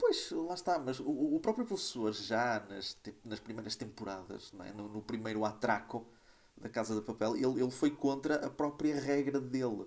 Pois, 0.00 0.30
lá 0.32 0.54
está, 0.54 0.78
mas 0.78 0.98
o, 0.98 1.34
o 1.36 1.38
próprio 1.40 1.66
professor, 1.66 2.10
já 2.14 2.64
nas, 2.70 2.96
nas 3.22 3.38
primeiras 3.38 3.76
temporadas, 3.76 4.50
é? 4.64 4.72
no, 4.72 4.88
no, 4.88 5.02
primeiro 5.02 5.44
atraco 5.44 6.06
da 6.56 6.70
Casa 6.70 6.94
de 6.94 7.02
Papel, 7.02 7.36
ele, 7.36 7.60
ele 7.60 7.70
foi 7.70 7.90
contra 7.90 8.46
a 8.46 8.48
própria 8.48 8.98
regra 8.98 9.38
dele 9.38 9.86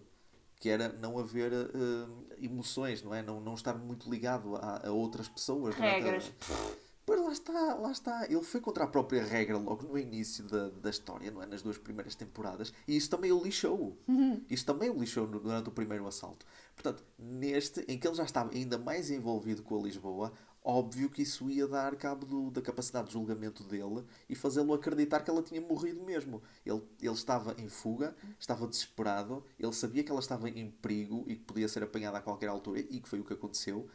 que 0.57 0.69
era 0.69 0.93
não 0.93 1.19
haver 1.19 1.51
uh, 1.51 2.25
emoções, 2.37 3.03
não 3.03 3.13
é? 3.13 3.21
Não, 3.21 3.41
não 3.41 3.53
estar 3.53 3.73
muito 3.73 4.09
ligado 4.09 4.55
a, 4.55 4.87
a 4.87 4.91
outras 4.91 5.27
pessoas. 5.27 5.75
Regras. 5.75 6.31
É? 6.49 6.82
Pois 7.05 7.19
lá 7.19 7.31
está, 7.31 7.73
lá 7.75 7.91
está. 7.91 8.25
Ele 8.25 8.43
foi 8.43 8.61
contra 8.61 8.85
a 8.85 8.87
própria 8.87 9.23
regra 9.23 9.57
logo 9.57 9.85
no 9.85 9.97
início 9.97 10.45
da, 10.45 10.69
da 10.69 10.89
história, 10.89 11.29
não 11.31 11.41
é? 11.41 11.45
Nas 11.45 11.61
duas 11.61 11.77
primeiras 11.77 12.15
temporadas. 12.15 12.73
E 12.87 12.95
isso 12.95 13.09
também 13.09 13.31
o 13.31 13.43
lixou. 13.43 13.97
Uhum. 14.07 14.41
Isso 14.49 14.65
também 14.65 14.89
o 14.89 14.97
lixou 14.97 15.27
durante 15.27 15.67
o 15.67 15.71
primeiro 15.71 16.07
assalto. 16.07 16.45
Portanto, 16.73 17.03
neste, 17.19 17.81
em 17.87 17.99
que 17.99 18.07
ele 18.07 18.15
já 18.15 18.23
estava 18.23 18.53
ainda 18.53 18.77
mais 18.77 19.11
envolvido 19.11 19.63
com 19.63 19.77
a 19.77 19.83
Lisboa, 19.83 20.31
óbvio 20.63 21.09
que 21.09 21.23
isso 21.23 21.49
ia 21.49 21.67
dar 21.67 21.95
cabo 21.97 22.25
do, 22.25 22.49
da 22.49 22.61
capacidade 22.61 23.07
de 23.07 23.13
julgamento 23.13 23.63
dele 23.63 24.05
e 24.29 24.35
fazê-lo 24.35 24.73
acreditar 24.73 25.21
que 25.21 25.29
ela 25.29 25.43
tinha 25.43 25.59
morrido 25.59 26.01
mesmo. 26.03 26.41
Ele, 26.65 26.81
ele 27.01 27.13
estava 27.13 27.53
em 27.57 27.67
fuga, 27.67 28.15
estava 28.39 28.65
desesperado, 28.65 29.43
ele 29.59 29.73
sabia 29.73 30.03
que 30.03 30.11
ela 30.11 30.21
estava 30.21 30.49
em 30.49 30.71
perigo 30.71 31.25
e 31.27 31.35
que 31.35 31.43
podia 31.43 31.67
ser 31.67 31.83
apanhada 31.83 32.17
a 32.17 32.21
qualquer 32.21 32.47
altura, 32.47 32.79
e 32.79 33.01
que 33.01 33.09
foi 33.09 33.19
o 33.19 33.25
que 33.25 33.33
aconteceu. 33.33 33.89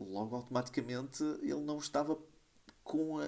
Logo, 0.00 0.34
automaticamente, 0.34 1.22
ele 1.42 1.60
não 1.60 1.78
estava 1.78 2.18
com 2.84 3.18
a, 3.18 3.24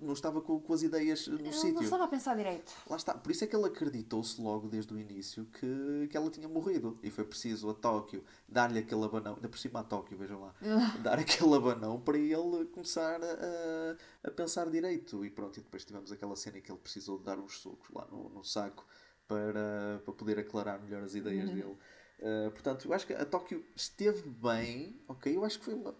não 0.00 0.12
estava 0.12 0.40
com, 0.40 0.60
com 0.60 0.72
as 0.72 0.82
ideias 0.82 1.26
no 1.26 1.52
sítio. 1.52 1.74
Não 1.74 1.82
estava 1.82 2.04
a 2.04 2.08
pensar 2.08 2.36
direito. 2.36 2.72
Lá 2.88 2.96
está. 2.96 3.14
Por 3.14 3.30
isso 3.30 3.44
é 3.44 3.46
que 3.46 3.54
ele 3.54 3.66
acreditou-se 3.66 4.40
logo 4.40 4.68
desde 4.68 4.92
o 4.92 4.98
início 4.98 5.46
que, 5.46 6.08
que 6.10 6.16
ela 6.16 6.30
tinha 6.30 6.48
morrido. 6.48 6.98
E 7.02 7.10
foi 7.10 7.24
preciso 7.24 7.70
a 7.70 7.74
Tóquio 7.74 8.24
dar-lhe 8.48 8.78
aquele 8.78 9.04
abanão, 9.04 9.34
ainda 9.36 9.48
por 9.48 9.58
cima 9.58 9.80
a 9.80 9.84
Tóquio, 9.84 10.18
vejam 10.18 10.40
lá, 10.40 10.54
dar 11.02 11.18
aquele 11.18 11.54
abanão 11.54 12.00
para 12.00 12.18
ele 12.18 12.66
começar 12.66 13.20
a, 13.22 14.28
a 14.28 14.30
pensar 14.30 14.68
direito. 14.70 15.24
E 15.24 15.30
pronto, 15.30 15.58
e 15.58 15.62
depois 15.62 15.84
tivemos 15.84 16.10
aquela 16.12 16.36
cena 16.36 16.58
em 16.58 16.62
que 16.62 16.70
ele 16.70 16.80
precisou 16.80 17.18
de 17.18 17.24
dar 17.24 17.38
uns 17.38 17.58
socos 17.60 17.88
lá 17.94 18.06
no, 18.10 18.28
no 18.28 18.44
saco 18.44 18.86
para, 19.26 20.02
para 20.04 20.14
poder 20.14 20.38
aclarar 20.38 20.82
melhor 20.82 21.02
as 21.02 21.14
ideias 21.14 21.48
uhum. 21.48 21.54
dele. 21.54 21.78
Uh, 22.18 22.50
portanto, 22.50 22.88
eu 22.88 22.92
acho 22.92 23.06
que 23.06 23.12
a 23.12 23.24
Tóquio 23.24 23.64
esteve 23.76 24.28
bem, 24.28 25.00
ok? 25.06 25.36
Eu 25.36 25.44
acho 25.44 25.58
que 25.58 25.64
foi 25.64 25.74
uma 25.74 25.94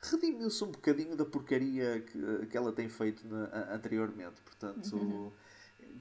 redimiu-se 0.00 0.62
um 0.64 0.70
bocadinho 0.70 1.16
da 1.16 1.24
porcaria 1.24 2.00
que, 2.00 2.46
que 2.46 2.56
ela 2.56 2.72
tem 2.72 2.88
feito 2.88 3.26
na, 3.26 3.74
anteriormente. 3.74 4.40
Portanto, 4.42 4.96
uhum. 4.96 5.32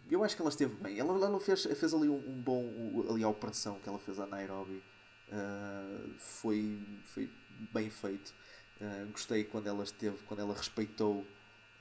eu 0.10 0.24
acho 0.24 0.36
que 0.36 0.42
ela 0.42 0.50
esteve 0.50 0.76
bem. 0.76 1.00
Ela, 1.00 1.14
ela 1.14 1.40
fez, 1.40 1.64
fez 1.64 1.94
ali 1.94 2.10
um, 2.10 2.18
um 2.18 2.42
bom. 2.42 3.06
Ali 3.10 3.24
a 3.24 3.30
operação 3.30 3.80
que 3.80 3.90
ela 3.90 4.00
fez 4.00 4.20
a 4.20 4.28
Nairobi 4.28 4.84
uh, 5.30 6.14
foi, 6.20 7.02
foi 7.06 7.30
bem 7.74 7.90
feito. 7.90 8.34
Uh, 8.80 9.12
gostei 9.12 9.44
quando 9.44 9.68
ela 9.68 9.84
esteve, 9.84 10.18
quando 10.26 10.42
ela 10.42 10.54
respeitou. 10.54 11.22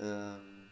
Uh, 0.01 0.67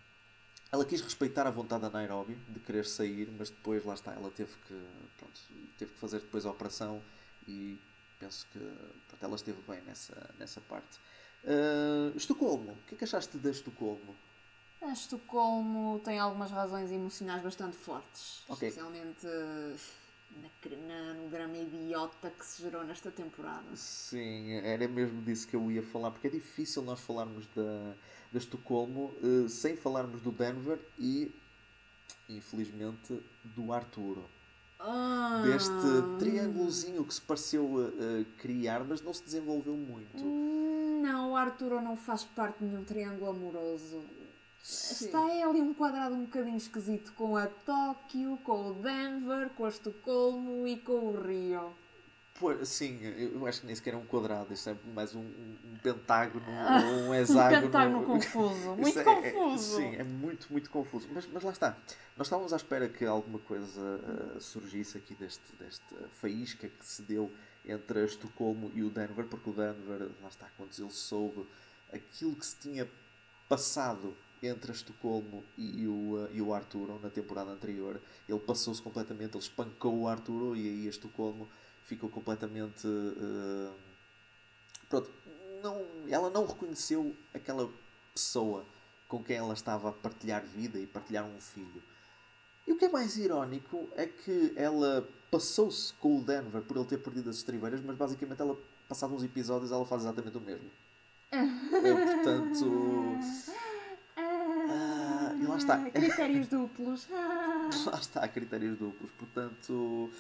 ela 0.73 0.85
quis 0.85 1.01
respeitar 1.01 1.47
a 1.47 1.51
vontade 1.51 1.83
da 1.83 1.91
Nairobi 1.91 2.35
de 2.49 2.59
querer 2.59 2.85
sair, 2.85 3.33
mas 3.39 3.49
depois 3.49 3.85
lá 3.85 3.95
está, 3.95 4.13
ela 4.13 4.29
teve 4.29 4.51
que, 4.67 4.75
pronto, 5.17 5.41
teve 5.79 5.93
que 5.93 5.99
fazer 6.01 6.19
depois 6.19 6.45
a 6.45 6.51
operação 6.51 7.01
e 7.47 7.79
penso 8.19 8.45
que 8.53 8.59
pronto, 8.59 9.23
ela 9.23 9.37
esteve 9.37 9.63
bem 9.69 9.81
nessa, 9.83 10.35
nessa 10.37 10.61
parte. 10.63 10.99
Uh, 11.45 12.17
Estocolmo, 12.17 12.73
o 12.73 12.87
que 12.87 12.95
é 12.95 12.99
que 12.99 13.05
achaste 13.05 13.37
de 13.37 13.51
Estocolmo? 13.51 14.17
A 14.81 14.93
Estocolmo 14.93 16.01
tem 16.05 16.19
algumas 16.19 16.51
razões 16.51 16.91
emocionais 16.91 17.43
bastante 17.43 17.77
fortes, 17.77 18.43
okay. 18.49 18.69
especialmente 18.69 19.27
na, 20.43 20.77
na, 20.87 21.15
no 21.15 21.29
drama 21.29 21.57
idiota 21.57 22.31
que 22.31 22.45
se 22.45 22.63
gerou 22.63 22.85
nesta 22.85 23.11
temporada. 23.11 23.65
Sim, 23.75 24.53
era 24.53 24.89
mesmo 24.89 25.23
disso 25.23 25.47
que 25.47 25.57
eu 25.57 25.71
ia 25.71 25.83
falar, 25.83 26.11
porque 26.11 26.27
é 26.27 26.31
difícil 26.31 26.83
nós 26.83 27.01
falarmos 27.01 27.47
da, 27.55 27.95
da 28.33 28.39
Estocolmo 28.39 29.13
uh, 29.23 29.49
sem 29.49 29.77
falarmos 29.77 30.21
do 30.21 30.33
Denver 30.33 30.79
e, 30.99 31.35
infelizmente, 32.29 33.23
do 33.45 33.73
Arturo. 33.73 34.25
Ah. 34.79 35.43
Deste 35.45 36.19
triângulozinho 36.19 37.05
que 37.05 37.15
se 37.15 37.21
pareceu 37.21 37.65
uh, 37.65 38.25
criar, 38.39 38.85
mas 38.85 39.01
não 39.01 39.15
se 39.15 39.25
desenvolveu 39.25 39.75
muito. 39.75 40.23
Hum, 40.23 40.84
não, 41.05 41.33
o 41.33 41.37
Arturo 41.37 41.81
não 41.83 41.97
faz 41.97 42.25
parte 42.25 42.59
de 42.59 42.64
nenhum 42.64 42.83
triângulo 42.83 43.31
amoroso. 43.31 44.03
Sim. 44.62 45.05
Está 45.05 45.21
ali 45.23 45.61
um 45.61 45.75
quadrado 45.75 46.14
um 46.14 46.25
bocadinho 46.25 46.57
esquisito 46.57 47.12
com 47.12 47.37
a 47.37 47.47
Tóquio, 47.47 48.38
com 48.43 48.71
o 48.71 48.75
Denver, 48.75 49.51
com 49.51 49.67
a 49.67 49.69
Estocolmo 49.69 50.67
e 50.67 50.79
com 50.79 50.93
o 50.93 51.21
Rio. 51.21 51.75
Sim, 52.64 52.99
eu 53.01 53.47
acho 53.47 53.61
que 53.61 53.67
nem 53.67 53.77
sequer 53.77 53.95
é 53.95 53.97
um 53.97 54.05
quadrado, 54.05 54.53
isto 54.53 54.69
é 54.69 54.77
mais 54.93 55.14
um, 55.14 55.21
um 55.21 55.77
pentágono 55.83 56.45
ou 56.49 57.11
um 57.11 57.14
hexágono. 57.14 57.59
um 57.59 57.61
pentágono 57.61 58.05
confuso, 58.05 58.75
muito 58.77 58.99
é, 58.99 59.05
confuso. 59.05 59.81
É, 59.81 59.83
sim, 59.83 59.97
é 59.97 60.03
muito, 60.03 60.47
muito 60.51 60.71
confuso. 60.71 61.09
Mas, 61.12 61.29
mas 61.33 61.43
lá 61.43 61.53
está, 61.53 61.77
nós 62.17 62.27
estávamos 62.27 62.53
à 62.53 62.57
espera 62.57 62.88
que 62.88 63.05
alguma 63.05 63.38
coisa 63.38 63.81
uh, 63.81 64.40
surgisse 64.40 64.99
aqui 64.99 65.14
deste, 65.14 65.55
desta 65.57 66.09
faísca 66.21 66.69
que 66.69 66.85
se 66.85 67.03
deu 67.03 67.31
entre 67.64 68.00
a 68.00 68.05
Estocolmo 68.05 68.70
e 68.74 68.83
o 68.83 68.90
Denver, 68.90 69.27
porque 69.27 69.50
o 69.50 69.53
Denver, 69.53 70.11
lá 70.22 70.29
está, 70.29 70.48
quando 70.57 70.70
ele 70.79 70.90
soube 70.90 71.46
aquilo 71.92 72.35
que 72.37 72.46
se 72.46 72.57
tinha 72.57 72.88
passado 73.48 74.14
entre 74.42 74.70
a 74.70 74.74
Estocolmo 74.74 75.44
e 75.57 75.87
o, 75.87 76.29
e 76.33 76.42
o 76.42 76.53
Arturo 76.53 76.98
na 77.03 77.11
temporada 77.11 77.50
anterior. 77.50 78.00
Ele 78.29 78.38
passou-se 78.40 78.83
completamente, 78.83 79.37
ele 79.37 79.42
espancou 79.42 80.00
o 80.00 80.09
Arturo 80.09 80.57
e 80.57 80.68
aí 80.68 80.87
Estocolmo 80.87 81.48
ficou 81.85 82.11
completamente. 82.11 82.87
Uh, 82.87 83.72
pronto, 84.88 85.11
não, 85.62 85.83
ela 86.09 86.31
não 86.31 86.46
reconheceu 86.46 87.14
aquela 87.33 87.70
pessoa 88.12 88.64
com 89.09 89.22
quem 89.22 89.37
ela 89.37 89.55
estava 89.55 89.88
a 89.88 89.92
partilhar 89.92 90.44
vida 90.44 90.79
e 90.79 90.87
partilhar 90.87 91.24
um 91.24 91.40
filho. 91.40 91.83
E 92.66 92.72
o 92.72 92.77
que 92.77 92.87
é 92.87 92.88
mais 92.88 93.16
irónico 93.16 93.88
é 93.94 94.07
que 94.07 94.53
ela 94.57 95.07
passou-se 95.31 95.92
com 95.94 96.18
o 96.18 96.22
Denver 96.22 96.62
por 96.62 96.77
ele 96.77 96.87
ter 96.87 96.98
perdido 96.98 97.29
as 97.29 97.37
estribeiras, 97.37 97.81
mas 97.81 97.96
basicamente 97.96 98.40
ela, 98.40 98.57
passados 98.88 99.16
uns 99.16 99.24
episódios, 99.24 99.72
ela 99.72 99.85
faz 99.85 100.03
exatamente 100.03 100.37
o 100.38 100.40
mesmo. 100.40 100.70
é, 101.31 102.14
portanto. 102.14 103.18
Ah, 104.16 105.35
e 105.38 105.46
lá 105.46 105.57
está. 105.57 105.79
Critérios 105.90 106.48
duplos. 106.48 107.09
lá 107.11 107.98
está, 108.00 108.29
critérios 108.29 108.79
duplos. 108.79 109.11
Portanto. 109.12 110.11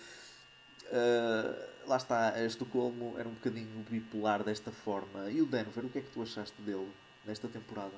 Uh, 0.84 1.88
lá 1.88 1.96
está, 1.96 2.34
a 2.34 2.44
Estocolmo 2.44 3.14
era 3.18 3.26
um 3.26 3.32
bocadinho 3.32 3.84
bipolar 3.88 4.44
desta 4.44 4.70
forma. 4.70 5.30
E 5.30 5.40
o 5.40 5.46
Denver, 5.46 5.86
o 5.86 5.88
que 5.88 5.98
é 5.98 6.02
que 6.02 6.10
tu 6.10 6.22
achaste 6.22 6.60
dele 6.60 6.90
nesta 7.24 7.48
temporada? 7.48 7.94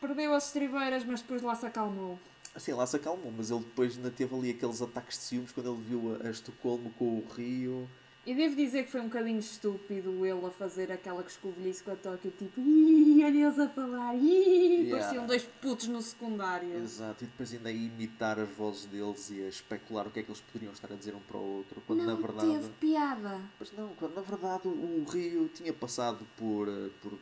Perdeu 0.00 0.34
as 0.34 0.46
estribeiras, 0.46 1.04
mas 1.04 1.22
depois 1.22 1.42
lá 1.42 1.54
se 1.54 1.64
acalmou. 1.66 2.18
Sim, 2.58 2.72
lá 2.72 2.86
se 2.86 2.96
acalmou, 2.96 3.32
mas 3.36 3.50
ele 3.50 3.60
depois 3.60 3.96
ainda 3.96 4.10
teve 4.10 4.34
ali 4.34 4.50
aqueles 4.50 4.80
ataques 4.80 5.18
de 5.18 5.24
ciúmes 5.24 5.52
quando 5.52 5.72
ele 5.72 5.82
viu 5.82 6.16
a, 6.16 6.26
a 6.26 6.30
Estocolmo 6.30 6.90
com 6.98 7.18
o 7.18 7.24
Rio. 7.34 7.88
E 8.26 8.34
devo 8.34 8.56
dizer 8.56 8.82
que 8.84 8.90
foi 8.90 9.00
um 9.00 9.04
bocadinho 9.04 9.38
estúpido 9.38 10.26
ele 10.26 10.44
a 10.44 10.50
fazer 10.50 10.90
aquela 10.90 11.22
que 11.22 11.30
escovilhice 11.30 11.84
com 11.84 11.92
a 11.92 11.94
Tóquio, 11.96 12.32
tipo, 12.36 12.60
ih, 12.60 13.24
olha 13.24 13.46
eles 13.46 13.56
a 13.56 13.68
falar, 13.68 14.16
ih, 14.16 14.80
yeah. 14.80 14.98
pareciam 14.98 15.26
dois 15.26 15.44
putos 15.62 15.86
no 15.86 16.02
secundário. 16.02 16.74
Exato, 16.74 17.22
e 17.22 17.28
depois 17.28 17.52
ainda 17.52 17.68
a 17.68 17.72
imitar 17.72 18.40
as 18.40 18.48
vozes 18.48 18.86
deles 18.86 19.30
e 19.30 19.44
a 19.44 19.48
especular 19.48 20.08
o 20.08 20.10
que 20.10 20.18
é 20.18 20.22
que 20.24 20.30
eles 20.30 20.40
poderiam 20.40 20.72
estar 20.72 20.92
a 20.92 20.96
dizer 20.96 21.14
um 21.14 21.20
para 21.20 21.36
o 21.36 21.58
outro, 21.58 21.80
quando 21.86 22.00
não 22.00 22.06
na 22.06 22.14
verdade. 22.14 22.48
Teve 22.48 22.68
piada. 22.80 23.40
Mas 23.60 23.70
não, 23.70 23.90
quando 23.90 24.16
na 24.16 24.22
verdade 24.22 24.66
o 24.66 25.04
Rio 25.08 25.48
tinha 25.54 25.72
passado 25.72 26.26
por, 26.36 26.66
eh, 26.66 26.90
por 27.00 27.16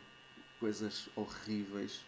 coisas 0.59 1.11
horríveis 1.15 2.01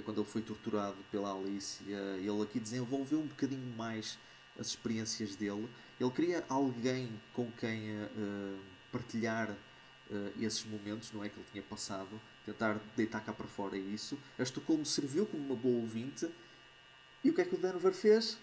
quando 0.00 0.20
ele 0.20 0.28
foi 0.28 0.40
torturado 0.40 0.96
pela 1.10 1.32
Alicia, 1.32 1.98
ele 2.18 2.42
aqui 2.42 2.58
desenvolveu 2.58 3.18
um 3.20 3.26
bocadinho 3.26 3.76
mais 3.76 4.18
as 4.58 4.68
experiências 4.68 5.34
dele 5.34 5.68
ele 6.02 6.10
queria 6.10 6.44
alguém 6.48 7.08
com 7.32 7.50
quem 7.52 7.96
uh, 7.96 8.58
partilhar 8.90 9.50
uh, 9.50 10.32
esses 10.40 10.64
momentos, 10.64 11.12
não 11.12 11.24
é? 11.24 11.28
Que 11.28 11.38
ele 11.38 11.46
tinha 11.52 11.62
passado, 11.62 12.20
tentar 12.44 12.80
deitar 12.96 13.20
cá 13.20 13.32
para 13.32 13.46
fora 13.46 13.76
isso. 13.76 14.18
A 14.38 14.42
Estocolmo 14.42 14.84
serviu 14.84 15.26
como 15.26 15.44
uma 15.44 15.56
boa 15.56 15.80
ouvinte. 15.80 16.28
E 17.22 17.30
o 17.30 17.34
que 17.34 17.40
é 17.40 17.44
que 17.44 17.54
o 17.54 17.58
Denver 17.58 17.92
fez? 17.92 18.36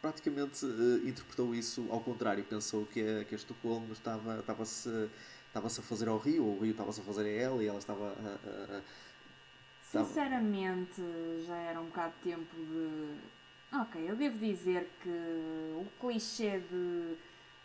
Praticamente 0.00 0.64
uh, 0.64 1.08
interpretou 1.08 1.52
isso 1.54 1.84
ao 1.90 2.00
contrário. 2.00 2.44
Pensou 2.44 2.86
que 2.86 3.00
a, 3.00 3.24
que 3.24 3.34
a 3.34 3.38
Estocolmo 3.38 3.92
estava, 3.92 4.38
estava-se, 4.38 5.10
estava-se 5.48 5.80
a 5.80 5.82
fazer 5.82 6.08
ao 6.08 6.18
Rio, 6.18 6.44
ou 6.44 6.58
o 6.58 6.60
Rio 6.60 6.70
estava-se 6.70 7.00
a 7.00 7.04
fazer 7.04 7.22
a 7.22 7.28
ela, 7.28 7.62
e 7.62 7.66
ela 7.66 7.78
estava 7.78 8.06
a, 8.12 8.74
a, 8.74 8.78
a 8.78 8.82
Sinceramente, 9.90 11.02
já 11.46 11.56
era 11.56 11.80
um 11.80 11.86
bocado 11.86 12.14
tempo 12.22 12.54
de 12.56 13.18
Ok, 13.70 14.02
eu 14.08 14.16
devo 14.16 14.38
dizer 14.38 14.88
que 15.02 15.10
o 15.10 15.86
clichê 16.00 16.58
de 16.58 17.16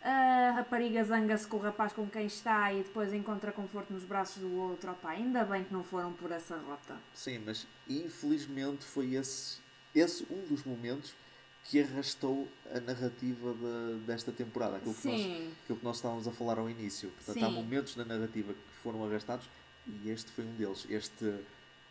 a 0.02 0.52
rapariga 0.56 1.02
zanga-se 1.02 1.46
com 1.46 1.56
o 1.56 1.60
rapaz 1.60 1.94
com 1.94 2.06
quem 2.06 2.26
está 2.26 2.70
e 2.74 2.82
depois 2.82 3.10
encontra 3.14 3.50
conforto 3.50 3.90
nos 3.90 4.04
braços 4.04 4.42
do 4.42 4.54
outro, 4.54 4.90
opa, 4.90 5.08
ainda 5.08 5.44
bem 5.44 5.64
que 5.64 5.72
não 5.72 5.82
foram 5.82 6.12
por 6.12 6.30
essa 6.30 6.58
rota. 6.58 6.98
Sim, 7.14 7.38
mas 7.38 7.66
infelizmente 7.88 8.84
foi 8.84 9.14
esse, 9.14 9.60
esse 9.94 10.26
um 10.30 10.42
dos 10.46 10.62
momentos 10.62 11.14
que 11.64 11.80
arrastou 11.80 12.46
a 12.70 12.78
narrativa 12.80 13.54
de, 13.54 14.00
desta 14.00 14.30
temporada, 14.30 14.76
aquilo 14.76 14.94
que, 14.94 15.08
nós, 15.08 15.20
aquilo 15.62 15.78
que 15.78 15.84
nós 15.84 15.96
estávamos 15.96 16.28
a 16.28 16.32
falar 16.32 16.58
ao 16.58 16.68
início. 16.68 17.08
Portanto, 17.08 17.38
Sim. 17.38 17.44
há 17.44 17.48
momentos 17.48 17.96
na 17.96 18.04
narrativa 18.04 18.52
que 18.52 18.74
foram 18.82 19.02
arrastados 19.06 19.48
e 19.86 20.10
este 20.10 20.30
foi 20.32 20.44
um 20.44 20.52
deles. 20.52 20.86
Este 20.90 21.34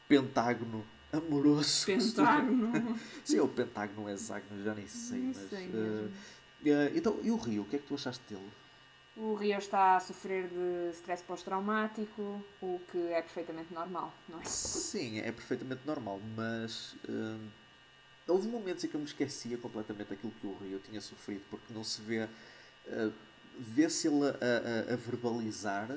pentágono 0.07 0.85
amoroso. 1.11 1.85
Pentágono. 1.85 2.99
Sim, 3.23 3.39
o 3.39 3.47
pentágono 3.47 4.09
é 4.09 4.13
hexágono, 4.13 4.63
já 4.63 4.73
nem 4.73 4.87
sei. 4.87 5.19
mas, 5.19 5.37
sei 5.49 5.67
uh, 5.67 6.07
uh, 6.07 6.97
então, 6.97 7.19
e 7.21 7.31
o 7.31 7.35
Rio, 7.35 7.63
o 7.63 7.65
que 7.65 7.75
é 7.75 7.79
que 7.79 7.85
tu 7.85 7.95
achaste 7.95 8.23
dele? 8.27 8.49
O 9.15 9.35
Rio 9.35 9.57
está 9.59 9.95
a 9.95 9.99
sofrer 9.99 10.47
de 10.47 10.89
stress 10.97 11.23
pós-traumático, 11.23 12.43
o 12.59 12.81
que 12.91 12.97
é 12.97 13.21
perfeitamente 13.21 13.71
normal, 13.71 14.11
não 14.27 14.41
é? 14.41 14.45
Sim, 14.45 15.19
é 15.19 15.31
perfeitamente 15.31 15.81
normal, 15.85 16.19
mas 16.35 16.93
uh, 17.07 17.39
houve 18.27 18.47
momentos 18.47 18.83
em 18.83 18.87
que 18.87 18.95
eu 18.95 18.99
me 18.99 19.05
esquecia 19.05 19.55
completamente 19.57 20.07
daquilo 20.07 20.33
que 20.41 20.47
o 20.47 20.57
Rio 20.57 20.79
tinha 20.79 20.99
sofrido, 20.99 21.43
porque 21.49 21.71
não 21.71 21.83
se 21.83 22.01
vê. 22.01 22.27
Uh, 22.87 23.13
Vê-se 23.55 24.07
ele 24.07 24.25
a, 24.25 24.89
a, 24.89 24.93
a, 24.93 24.95
verbalizar, 24.95 25.95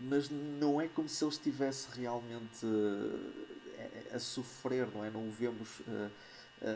mas 0.00 0.28
não 0.30 0.80
é 0.80 0.88
como 0.88 1.08
se 1.08 1.24
ele 1.24 1.32
estivesse 1.32 1.88
realmente 1.98 2.66
a 4.12 4.18
sofrer, 4.18 4.88
não 4.94 5.04
é? 5.04 5.10
Não 5.10 5.28
o 5.28 5.30
vemos 5.30 5.80
uh, 5.80 6.10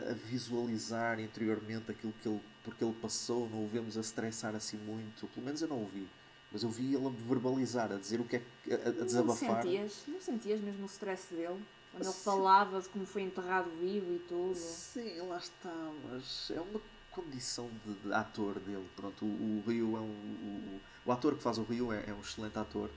a 0.09 0.13
visualizar 0.13 1.19
interiormente 1.19 1.91
aquilo 1.91 2.13
que 2.21 2.27
ele, 2.27 2.41
porque 2.63 2.83
ele 2.83 2.93
passou, 3.01 3.49
não 3.49 3.63
o 3.63 3.67
vemos 3.67 3.97
a 3.97 4.01
estressar 4.01 4.55
assim 4.55 4.77
muito. 4.77 5.27
Pelo 5.27 5.45
menos 5.45 5.61
eu 5.61 5.67
não 5.67 5.83
o 5.83 5.87
vi. 5.87 6.07
Mas 6.51 6.63
eu 6.63 6.69
vi 6.69 6.93
ele 6.93 7.07
a 7.07 7.09
verbalizar, 7.09 7.91
a 7.91 7.95
dizer 7.95 8.19
o 8.19 8.25
que 8.25 8.37
é 8.37 8.41
que. 8.63 8.73
a, 8.73 8.75
a 8.75 9.05
desabafar. 9.05 9.49
Não 9.49 9.61
sentias, 9.61 10.03
não 10.07 10.19
sentias 10.19 10.61
mesmo 10.61 10.83
o 10.83 10.85
stress 10.85 11.33
dele? 11.33 11.59
Quando 11.91 12.03
ele 12.03 12.13
falava 12.13 12.81
de 12.81 12.89
como 12.89 13.05
foi 13.05 13.21
enterrado 13.23 13.69
vivo 13.79 14.13
e 14.13 14.19
tudo. 14.19 14.55
Sim, 14.55 15.19
lá 15.27 15.37
está, 15.37 15.91
mas 16.09 16.51
é 16.51 16.59
uma 16.59 16.81
condição 17.09 17.69
de, 17.85 17.93
de 17.95 18.13
ator 18.13 18.59
dele. 18.59 18.87
Pronto, 18.95 19.25
o, 19.25 19.63
o 19.65 19.69
Rio 19.69 19.97
é 19.97 19.99
um. 19.99 20.03
O, 20.03 20.79
o, 21.05 21.11
ator 21.11 21.35
que 21.35 21.43
faz 21.43 21.57
o 21.57 21.63
Rio 21.63 21.91
é, 21.91 22.05
é 22.07 22.13
um 22.13 22.19
excelente 22.19 22.57
ator, 22.57 22.89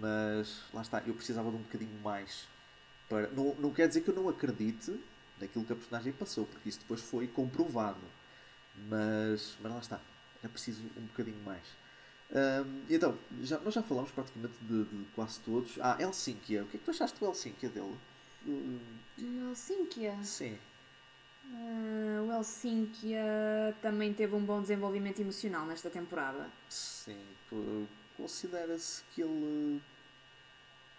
mas 0.00 0.62
lá 0.72 0.82
está, 0.82 1.02
eu 1.06 1.14
precisava 1.14 1.50
de 1.50 1.56
um 1.56 1.62
bocadinho 1.62 1.98
mais 2.02 2.46
para, 3.08 3.28
não, 3.28 3.54
não 3.56 3.70
quer 3.72 3.88
dizer 3.88 4.00
que 4.00 4.10
eu 4.10 4.14
não 4.14 4.28
acredite 4.28 4.98
naquilo 5.40 5.64
que 5.64 5.72
a 5.72 5.76
personagem 5.76 6.12
passou, 6.12 6.44
porque 6.46 6.68
isso 6.68 6.80
depois 6.80 7.00
foi 7.00 7.26
comprovado. 7.26 8.00
Mas, 8.88 9.56
mas 9.60 9.72
lá 9.72 9.78
está, 9.78 10.00
é 10.42 10.48
preciso 10.48 10.82
um 10.96 11.06
bocadinho 11.06 11.42
mais. 11.44 11.64
Um, 12.30 12.82
então, 12.90 13.16
já, 13.42 13.58
nós 13.60 13.72
já 13.72 13.82
falámos 13.82 14.10
praticamente 14.10 14.54
de, 14.60 14.84
de, 14.84 15.04
quase 15.14 15.40
todos. 15.40 15.78
Ah, 15.80 15.96
Helsinki, 15.98 16.58
o 16.58 16.66
que 16.66 16.76
é 16.76 16.78
que 16.78 16.84
tu 16.84 16.90
achaste 16.90 17.18
do 17.18 17.26
Helsinki 17.26 17.68
dele? 17.68 17.96
Do 18.44 19.48
Helsinki? 19.48 20.10
Sim. 20.22 20.58
Uh, 21.52 22.28
o 22.28 22.32
Helsinkia 22.32 23.74
também 23.80 24.12
teve 24.12 24.34
um 24.34 24.44
bom 24.44 24.60
desenvolvimento 24.60 25.20
emocional 25.20 25.64
nesta 25.66 25.88
temporada. 25.88 26.50
Sim, 26.68 27.18
considera-se 28.16 29.02
que 29.14 29.22
ele. 29.22 29.80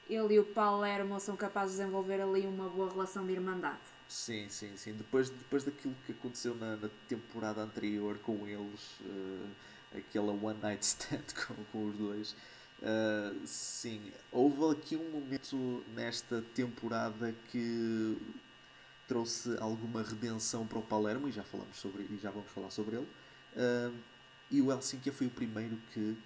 Ele 0.09 0.35
e 0.35 0.39
o 0.39 0.45
Palermo 0.45 1.19
são 1.19 1.35
capazes 1.35 1.75
de 1.75 1.81
desenvolver 1.81 2.21
ali 2.21 2.47
uma 2.47 2.69
boa 2.69 2.89
relação 2.89 3.25
de 3.25 3.33
irmandade. 3.33 3.81
Sim, 4.07 4.47
sim, 4.47 4.71
sim. 4.77 4.93
Depois, 4.93 5.29
depois 5.29 5.65
daquilo 5.65 5.93
que 6.05 6.13
aconteceu 6.13 6.55
na, 6.55 6.77
na 6.77 6.89
temporada 7.09 7.61
anterior 7.61 8.17
com 8.19 8.47
eles, 8.47 8.99
uh, 9.01 9.49
aquela 9.97 10.31
one 10.31 10.57
night 10.61 10.85
stand 10.85 11.25
com, 11.45 11.55
com 11.73 11.89
os 11.89 11.97
dois, 11.97 12.31
uh, 12.81 13.45
sim, 13.45 14.13
houve 14.31 14.71
aqui 14.71 14.95
um 14.95 15.09
momento 15.11 15.83
nesta 15.93 16.41
temporada 16.55 17.35
que 17.51 18.17
trouxe 19.07 19.57
alguma 19.59 20.03
redenção 20.03 20.67
para 20.67 20.79
o 20.79 20.81
Palermo 20.81 21.27
e 21.27 21.31
já 21.31 21.43
falamos 21.43 21.77
sobre 21.77 22.03
e 22.03 22.17
já 22.21 22.29
vamos 22.31 22.51
falar 22.51 22.69
sobre 22.69 22.97
ele. 22.97 23.07
Uh, 23.55 23.95
e 24.51 24.61
o 24.61 24.71
Helsinki 24.71 25.11
foi 25.11 25.27
o 25.27 25.31
primeiro 25.31 25.77
que 25.93 26.17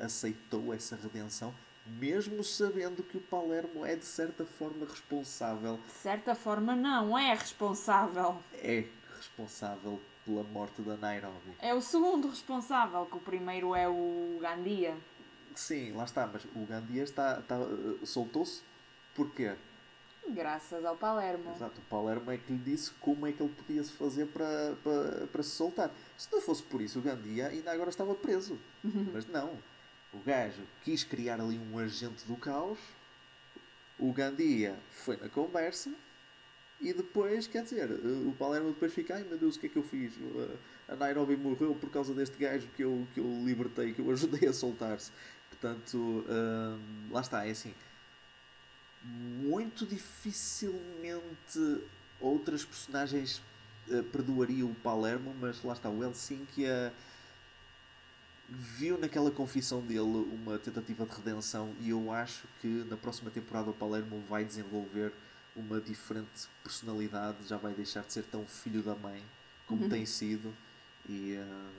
aceitou 0.00 0.72
essa 0.72 0.96
redenção 0.96 1.54
mesmo 1.88 2.44
sabendo 2.44 3.02
que 3.02 3.16
o 3.16 3.20
Palermo 3.20 3.84
é 3.84 3.96
de 3.96 4.04
certa 4.04 4.44
forma 4.44 4.86
responsável. 4.86 5.78
De 5.86 5.92
certa 5.92 6.34
forma, 6.34 6.76
não 6.76 7.18
é 7.18 7.32
responsável. 7.34 8.36
É 8.54 8.84
responsável 9.16 10.00
pela 10.24 10.42
morte 10.44 10.82
da 10.82 10.96
Nairobi. 10.96 11.54
É 11.58 11.74
o 11.74 11.80
segundo 11.80 12.28
responsável, 12.28 13.06
que 13.06 13.16
o 13.16 13.20
primeiro 13.20 13.74
é 13.74 13.88
o 13.88 14.38
Gandia. 14.40 14.94
Sim, 15.54 15.92
lá 15.92 16.04
está, 16.04 16.26
mas 16.26 16.44
o 16.54 16.66
Gandia 16.66 17.02
está, 17.02 17.40
está 17.40 17.56
soltou-se 18.04 18.62
porquê? 19.14 19.56
Graças 20.30 20.84
ao 20.84 20.96
Palermo. 20.96 21.52
Exato, 21.54 21.80
o 21.80 21.84
Palermo 21.84 22.30
é 22.30 22.36
que 22.38 22.52
lhe 22.52 22.58
disse 22.58 22.90
como 23.00 23.26
é 23.26 23.32
que 23.32 23.42
ele 23.42 23.52
podia 23.52 23.82
se 23.82 23.92
fazer 23.92 24.26
para, 24.26 24.76
para, 24.82 25.26
para 25.26 25.42
se 25.42 25.50
soltar. 25.50 25.90
Se 26.16 26.30
não 26.30 26.40
fosse 26.40 26.62
por 26.62 26.80
isso, 26.80 26.98
o 26.98 27.02
Gandia 27.02 27.48
ainda 27.48 27.72
agora 27.72 27.90
estava 27.90 28.14
preso. 28.14 28.58
mas 29.12 29.26
não 29.26 29.58
o 30.12 30.18
gajo 30.18 30.62
quis 30.82 31.04
criar 31.04 31.40
ali 31.40 31.58
um 31.58 31.78
agente 31.78 32.24
do 32.26 32.36
caos, 32.36 32.78
o 33.98 34.12
Gandia 34.12 34.76
foi 34.90 35.16
na 35.16 35.28
conversa 35.28 35.92
e 36.80 36.92
depois, 36.92 37.46
quer 37.46 37.64
dizer, 37.64 37.90
o 37.90 38.32
Palermo 38.38 38.68
depois 38.68 38.92
fica, 38.94 39.16
ai 39.16 39.24
meu 39.24 39.36
Deus, 39.36 39.56
o 39.56 39.60
que 39.60 39.66
é 39.66 39.68
que 39.68 39.76
eu 39.76 39.82
fiz? 39.82 40.14
A 40.86 40.94
Nairobi 40.94 41.36
morreu 41.36 41.74
por 41.74 41.90
causa 41.90 42.14
deste 42.14 42.38
gajo 42.38 42.68
que 42.76 42.84
eu, 42.84 43.06
que 43.12 43.20
eu 43.20 43.26
libertei, 43.44 43.92
que 43.92 44.00
eu 44.00 44.10
ajudei 44.10 44.48
a 44.48 44.52
soltar-se. 44.52 45.10
Portanto, 45.50 46.24
hum, 46.28 47.08
lá 47.10 47.20
está, 47.20 47.44
é 47.44 47.50
assim. 47.50 47.74
Muito 49.08 49.86
dificilmente 49.86 51.82
outras 52.20 52.64
personagens 52.64 53.40
uh, 53.88 54.02
perdoariam 54.04 54.70
o 54.70 54.74
Palermo, 54.74 55.34
mas 55.40 55.62
lá 55.62 55.72
está, 55.72 55.88
o 55.88 56.02
Helsinki. 56.02 56.64
Uh, 56.64 56.92
viu 58.48 58.98
naquela 58.98 59.30
confissão 59.30 59.82
dele 59.82 60.00
uma 60.00 60.58
tentativa 60.58 61.04
de 61.04 61.14
redenção 61.14 61.74
e 61.80 61.90
eu 61.90 62.10
acho 62.10 62.48
que 62.60 62.66
na 62.88 62.96
próxima 62.96 63.30
temporada 63.30 63.68
o 63.70 63.74
Palermo 63.74 64.22
vai 64.26 64.42
desenvolver 64.44 65.12
uma 65.54 65.80
diferente 65.80 66.48
personalidade, 66.62 67.46
já 67.46 67.58
vai 67.58 67.74
deixar 67.74 68.02
de 68.04 68.12
ser 68.12 68.24
tão 68.24 68.46
filho 68.46 68.82
da 68.82 68.94
mãe 68.94 69.22
como 69.66 69.82
uhum. 69.82 69.88
tem 69.88 70.06
sido 70.06 70.54
e, 71.06 71.34
uh, 71.34 71.70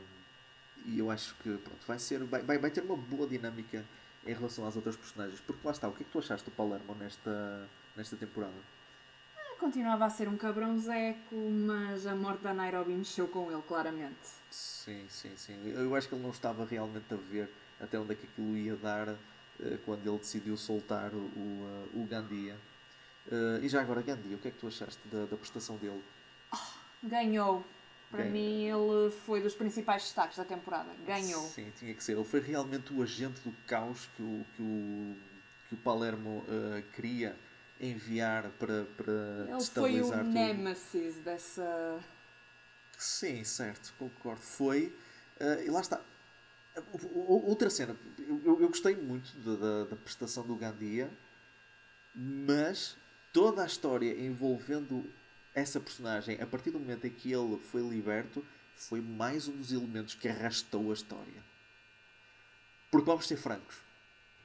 e 0.85 0.99
eu 0.99 1.09
acho 1.09 1.33
que 1.35 1.57
pronto, 1.57 1.79
vai, 1.87 1.97
ser, 1.97 2.23
vai, 2.25 2.43
vai, 2.43 2.59
vai 2.59 2.69
ter 2.69 2.83
uma 2.83 2.95
boa 2.95 3.27
dinâmica 3.27 3.83
em 4.25 4.33
relação 4.33 4.67
às 4.67 4.75
outras 4.75 4.95
personagens. 4.95 5.39
Porque 5.41 5.65
lá 5.65 5.71
está, 5.71 5.87
o 5.87 5.93
que 5.93 6.03
é 6.03 6.05
que 6.05 6.11
tu 6.11 6.19
achaste 6.19 6.49
do 6.49 6.55
Palermo 6.55 6.95
nesta, 6.95 7.67
nesta 7.95 8.15
temporada? 8.15 8.53
continuava 9.59 10.05
a 10.05 10.09
ser 10.09 10.27
um 10.27 10.37
cabrãozeco, 10.37 11.35
mas 11.35 12.07
a 12.07 12.15
morte 12.15 12.41
da 12.41 12.53
Nairobi 12.53 12.93
mexeu 12.93 13.27
com 13.27 13.51
ele, 13.51 13.61
claramente. 13.67 14.15
Sim, 14.49 15.05
sim, 15.09 15.35
sim. 15.35 15.59
Eu 15.75 15.93
acho 15.95 16.07
que 16.07 16.15
ele 16.15 16.23
não 16.23 16.31
estava 16.31 16.65
realmente 16.65 17.13
a 17.13 17.17
ver 17.17 17.49
até 17.79 17.99
onde 17.99 18.13
é 18.13 18.15
que 18.15 18.25
aquilo 18.25 18.57
ia 18.57 18.75
dar 18.75 19.09
uh, 19.09 19.17
quando 19.85 20.07
ele 20.07 20.17
decidiu 20.17 20.55
soltar 20.57 21.13
o, 21.13 21.17
uh, 21.17 21.89
o 21.93 22.07
Gandia. 22.09 22.57
Uh, 23.27 23.63
e 23.63 23.69
já 23.69 23.81
agora, 23.81 24.01
Gandia, 24.01 24.35
o 24.35 24.39
que 24.39 24.47
é 24.47 24.51
que 24.51 24.57
tu 24.57 24.67
achaste 24.67 24.99
da, 25.09 25.25
da 25.25 25.37
prestação 25.37 25.75
dele? 25.75 26.01
Oh, 26.53 26.57
ganhou. 27.03 27.63
Para 28.09 28.25
mim, 28.25 28.65
ele 28.65 29.11
foi 29.25 29.39
dos 29.39 29.53
principais 29.53 30.03
destaques 30.03 30.37
da 30.37 30.43
temporada. 30.43 30.89
Ganhou. 31.05 31.43
Sim, 31.43 31.71
tinha 31.77 31.93
que 31.93 32.03
ser. 32.03 32.13
Ele 32.13 32.23
foi 32.23 32.39
realmente 32.39 32.91
o 32.91 33.03
agente 33.03 33.39
do 33.41 33.51
caos 33.67 34.09
que 34.15 34.23
o, 34.23 34.45
que 34.55 34.61
o, 34.63 35.15
que 35.67 35.75
o 35.75 35.77
Palermo 35.77 36.43
queria 36.95 37.37
enviar 37.79 38.49
para, 38.51 38.85
para 38.97 39.13
Ele 39.47 39.63
foi 39.63 40.01
o 40.01 40.11
tudo. 40.11 40.23
nemesis 40.23 41.15
dessa. 41.17 41.99
Sim, 42.97 43.43
certo, 43.43 43.93
concordo. 43.97 44.41
Foi. 44.41 44.93
Uh, 45.39 45.63
e 45.65 45.69
lá 45.69 45.79
está. 45.79 46.01
Outra 47.27 47.69
cena, 47.69 47.95
eu, 48.17 48.41
eu 48.45 48.67
gostei 48.69 48.95
muito 48.95 49.31
da, 49.39 49.85
da, 49.85 49.95
prestação 49.97 50.45
do 50.45 50.55
Gandia, 50.55 51.09
mas 52.15 52.95
toda 53.33 53.63
a 53.63 53.65
história 53.65 54.17
envolvendo 54.17 55.03
essa 55.59 55.79
personagem, 55.79 56.41
a 56.41 56.47
partir 56.47 56.71
do 56.71 56.79
momento 56.79 57.05
em 57.05 57.09
que 57.09 57.31
ele 57.31 57.57
foi 57.59 57.81
liberto, 57.81 58.43
foi 58.75 59.01
mais 59.01 59.47
um 59.47 59.57
dos 59.57 59.71
elementos 59.71 60.15
que 60.15 60.27
arrastou 60.27 60.89
a 60.89 60.93
história. 60.93 61.43
Porque 62.89 63.05
vamos 63.05 63.27
ser 63.27 63.37
francos, 63.37 63.77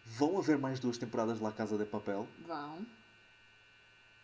vão 0.05 0.39
haver 0.39 0.59
mais 0.59 0.81
duas 0.81 0.99
temporadas 0.99 1.39
de 1.39 1.45
La 1.45 1.53
Casa 1.53 1.79
de 1.79 1.85
Papel? 1.85 2.29
Vão. 2.47 2.85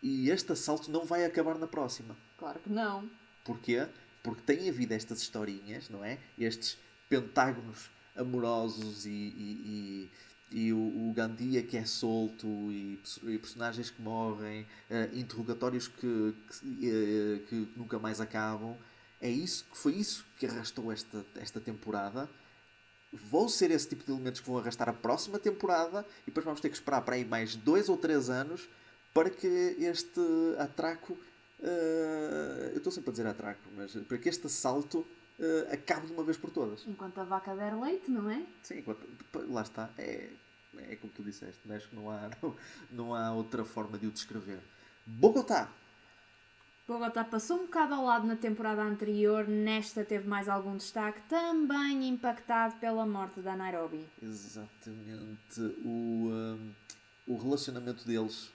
E 0.02 0.30
este 0.30 0.52
assalto 0.52 0.90
não 0.90 1.04
vai 1.04 1.24
acabar 1.24 1.58
na 1.58 1.66
próxima. 1.66 2.16
Claro 2.36 2.58
que 2.58 2.70
não. 2.70 3.08
Porquê? 3.44 3.86
Porque 4.22 4.42
tem 4.42 4.68
havido 4.68 4.92
estas 4.92 5.22
historinhas, 5.22 5.88
não 5.88 6.04
é? 6.04 6.18
Estes 6.38 6.78
pentágonos 7.08 7.90
amorosos 8.16 9.06
e, 9.06 9.10
e, 9.10 9.62
e, 9.64 10.10
e 10.50 10.72
o, 10.72 10.78
o, 10.78 11.12
Gandia 11.12 11.62
que 11.62 11.76
é 11.76 11.84
solto 11.84 12.46
e, 12.46 13.00
e 13.24 13.38
personagens 13.38 13.88
que 13.90 14.02
morrem, 14.02 14.62
uh, 14.90 15.16
interrogatórios 15.16 15.86
que, 15.86 16.34
que, 16.48 16.88
uh, 16.88 17.46
que, 17.46 17.68
nunca 17.76 17.98
mais 17.98 18.20
acabam. 18.20 18.76
É 19.20 19.30
isso 19.30 19.64
foi 19.72 19.94
isso 19.94 20.24
que 20.38 20.46
arrastou 20.46 20.90
esta, 20.90 21.24
esta 21.36 21.60
temporada. 21.60 22.28
Vão 23.12 23.48
ser 23.48 23.70
esse 23.70 23.88
tipo 23.88 24.04
de 24.04 24.10
elementos 24.10 24.40
que 24.40 24.46
vão 24.48 24.58
arrastar 24.58 24.88
a 24.88 24.92
próxima 24.92 25.38
temporada 25.38 26.04
e 26.22 26.26
depois 26.26 26.44
vamos 26.44 26.60
ter 26.60 26.68
que 26.68 26.76
esperar 26.76 27.02
para 27.02 27.16
aí 27.16 27.24
mais 27.24 27.54
dois 27.54 27.88
ou 27.88 27.96
três 27.96 28.28
anos 28.28 28.68
para 29.14 29.30
que 29.30 29.46
este 29.78 30.20
atraco. 30.58 31.12
Uh, 31.60 32.70
eu 32.72 32.78
estou 32.78 32.90
sempre 32.90 33.10
a 33.10 33.12
dizer 33.12 33.26
atraco, 33.26 33.60
mas 33.76 33.92
para 33.92 34.16
que 34.16 34.28
este 34.28 34.46
assalto 34.46 35.06
uh, 35.40 35.72
acabe 35.72 36.06
de 36.06 36.12
uma 36.12 36.22
vez 36.22 36.36
por 36.36 36.50
todas. 36.50 36.86
Enquanto 36.86 37.18
a 37.18 37.24
vaca 37.24 37.54
der 37.54 37.78
leite, 37.78 38.10
não 38.10 38.30
é? 38.30 38.44
Sim, 38.62 38.78
enquanto, 38.78 39.06
lá 39.48 39.62
está. 39.62 39.90
É, 39.98 40.30
é 40.78 40.96
como 40.96 41.12
tu 41.12 41.22
disseste, 41.22 41.60
acho 41.72 41.88
que 41.88 41.96
não 41.96 42.10
há, 42.10 42.30
não, 42.42 42.56
não 42.90 43.14
há 43.14 43.32
outra 43.32 43.64
forma 43.64 43.98
de 43.98 44.06
o 44.06 44.10
descrever. 44.10 44.60
Bogotá! 45.06 45.70
Bogotá 46.86 47.22
passou 47.22 47.58
um 47.58 47.66
bocado 47.66 47.94
ao 47.94 48.04
lado 48.04 48.26
na 48.26 48.34
temporada 48.34 48.82
anterior, 48.82 49.46
nesta 49.46 50.04
teve 50.04 50.26
mais 50.26 50.48
algum 50.48 50.76
destaque, 50.76 51.22
também 51.28 52.08
impactado 52.08 52.76
pela 52.80 53.06
morte 53.06 53.40
da 53.40 53.54
Nairobi. 53.56 54.08
Exatamente. 54.20 55.60
O, 55.84 56.30
um, 56.32 56.74
o 57.28 57.36
relacionamento 57.36 58.04
deles 58.04 58.52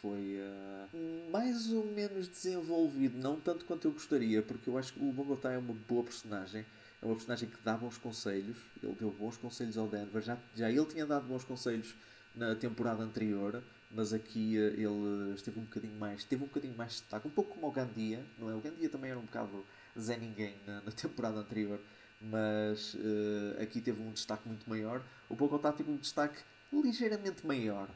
foi 0.00 0.38
uh, 0.40 1.30
mais 1.30 1.72
ou 1.72 1.84
menos 1.86 2.28
desenvolvido, 2.28 3.18
não 3.18 3.40
tanto 3.40 3.64
quanto 3.64 3.86
eu 3.86 3.92
gostaria, 3.92 4.42
porque 4.42 4.68
eu 4.68 4.78
acho 4.78 4.92
que 4.92 5.00
o 5.00 5.12
Bogotá 5.12 5.52
é 5.52 5.58
uma 5.58 5.74
boa 5.88 6.04
personagem, 6.04 6.64
é 7.02 7.06
uma 7.06 7.14
personagem 7.14 7.48
que 7.48 7.56
dá 7.64 7.76
bons 7.76 7.98
conselhos, 7.98 8.58
ele 8.82 8.94
deu 8.98 9.10
bons 9.10 9.36
conselhos 9.36 9.76
ao 9.76 9.88
Denver, 9.88 10.22
já, 10.22 10.38
já 10.54 10.70
ele 10.70 10.86
tinha 10.86 11.06
dado 11.06 11.26
bons 11.26 11.44
conselhos 11.44 11.94
na 12.34 12.54
temporada 12.54 13.02
anterior, 13.02 13.62
mas 13.90 14.12
aqui 14.12 14.56
uh, 14.58 14.74
ele 14.74 15.34
esteve 15.34 15.58
um 15.58 15.64
bocadinho 15.64 15.98
mais, 15.98 16.24
teve 16.24 16.44
um 16.44 16.46
bocadinho 16.46 16.76
mais 16.76 16.92
de 16.92 17.00
destaque, 17.00 17.26
um 17.26 17.30
pouco 17.30 17.54
como 17.54 17.66
o 17.66 17.72
Gandia, 17.72 18.24
não 18.38 18.50
é? 18.50 18.54
O 18.54 18.60
Gandia 18.60 18.88
também 18.88 19.10
era 19.10 19.18
um 19.18 19.24
bocado 19.24 19.64
Zé 19.98 20.16
Ninguém 20.16 20.54
na, 20.66 20.82
na 20.82 20.92
temporada 20.92 21.38
anterior, 21.38 21.80
mas 22.20 22.94
uh, 22.94 23.62
aqui 23.62 23.80
teve 23.80 24.02
um 24.02 24.10
destaque 24.10 24.48
muito 24.48 24.68
maior. 24.68 25.02
O 25.28 25.34
Bogotá 25.34 25.72
teve 25.72 25.90
um 25.90 25.96
destaque 25.96 26.38
ligeiramente 26.72 27.46
maior 27.46 27.88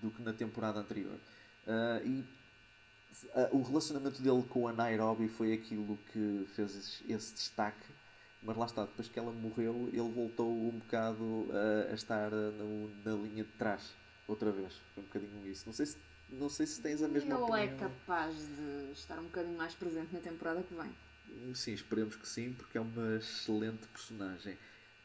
do 0.00 0.10
que 0.10 0.22
na 0.22 0.32
temporada 0.32 0.80
anterior. 0.80 1.18
Uh, 1.70 2.04
e 2.04 2.24
uh, 3.36 3.56
o 3.56 3.62
relacionamento 3.62 4.20
dele 4.20 4.42
com 4.48 4.66
a 4.66 4.72
Nairobi 4.72 5.28
foi 5.28 5.52
aquilo 5.52 5.96
que 6.12 6.44
fez 6.56 6.74
esse, 6.74 7.12
esse, 7.12 7.34
destaque. 7.34 7.86
Mas 8.42 8.56
lá 8.56 8.66
está, 8.66 8.82
depois 8.84 9.08
que 9.08 9.18
ela 9.18 9.30
morreu, 9.30 9.88
ele 9.92 10.10
voltou 10.10 10.50
um 10.50 10.78
bocado 10.78 11.22
uh, 11.22 11.90
a 11.90 11.94
estar 11.94 12.30
no, 12.30 12.90
na 13.04 13.12
linha 13.12 13.44
de 13.44 13.52
trás, 13.52 13.94
outra 14.26 14.50
vez. 14.50 14.74
Foi 14.94 15.04
um 15.04 15.06
bocadinho 15.06 15.46
isso. 15.46 15.64
Não 15.66 15.72
sei 15.72 15.86
se, 15.86 15.96
não 16.30 16.48
sei 16.48 16.66
se 16.66 16.80
tens 16.80 17.02
a 17.02 17.08
mesma 17.08 17.34
ele 17.34 17.42
opinião. 17.42 17.58
Ele 17.58 17.74
é 17.74 17.76
capaz 17.76 18.34
de 18.34 18.92
estar 18.92 19.18
um 19.20 19.24
bocadinho 19.24 19.56
mais 19.56 19.74
presente 19.74 20.12
na 20.12 20.20
temporada 20.20 20.62
que 20.62 20.74
vem. 20.74 21.54
Sim, 21.54 21.72
esperemos 21.72 22.16
que 22.16 22.26
sim, 22.26 22.52
porque 22.52 22.78
é 22.78 22.80
uma 22.80 23.16
excelente 23.16 23.86
personagem. 23.88 24.54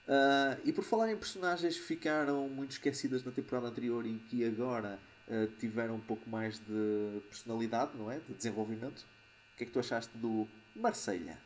Uh, 0.08 0.62
e 0.63 0.71
por 0.71 0.84
falar 0.84 1.12
em 1.12 1.17
personagens 1.17 1.78
que 1.78 1.84
ficaram 1.84 2.47
muito 2.47 2.71
esquecidas 2.71 3.23
na 3.23 3.32
temporada 3.32 3.67
anterior 3.67 4.06
e 4.06 4.17
que 4.17 4.45
agora 4.45 4.99
uh, 5.27 5.47
tiveram 5.59 5.95
um 5.95 5.99
pouco 6.01 6.29
mais 6.29 6.59
de 6.59 7.21
personalidade, 7.29 7.97
não 7.97 8.11
é? 8.11 8.19
De 8.19 8.33
desenvolvimento. 8.33 8.99
O 9.53 9.57
que 9.57 9.63
é 9.63 9.67
que 9.67 9.71
tu 9.71 9.79
achaste 9.79 10.15
do 10.17 10.47
Marselha. 10.75 11.38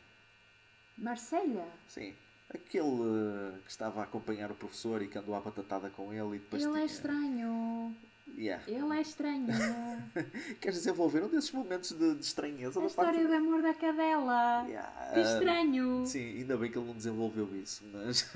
Marselha? 0.97 1.65
Sim. 1.87 2.13
Aquele 2.53 2.87
uh, 2.87 3.59
que 3.63 3.69
estava 3.69 4.01
a 4.01 4.03
acompanhar 4.03 4.51
o 4.51 4.55
professor 4.55 5.01
e 5.01 5.07
que 5.07 5.17
andou 5.17 5.35
à 5.35 5.39
batatada 5.39 5.89
com 5.91 6.11
ele 6.11 6.37
e 6.37 6.39
depois 6.39 6.63
Ele 6.63 6.71
tinha... 6.71 6.83
é 6.83 6.85
estranho. 6.85 7.95
Yeah. 8.37 8.63
Ele 8.67 8.97
é 8.97 9.01
estranho. 9.01 9.47
Queres 10.61 10.77
desenvolver 10.77 11.23
um 11.23 11.29
desses 11.29 11.51
momentos 11.51 11.91
de, 11.91 12.15
de 12.15 12.23
estranheza? 12.23 12.79
a 12.81 12.85
história 12.85 13.11
parte- 13.11 13.27
de 13.27 13.33
amor 13.33 13.61
da 13.61 13.73
cadela. 13.73 14.65
Yeah. 14.67 15.11
Que 15.13 15.19
estranho. 15.19 16.05
Sim, 16.05 16.37
ainda 16.37 16.57
bem 16.57 16.71
que 16.71 16.77
ele 16.77 16.87
não 16.87 16.93
desenvolveu 16.95 17.55
isso, 17.55 17.83
mas 17.91 18.29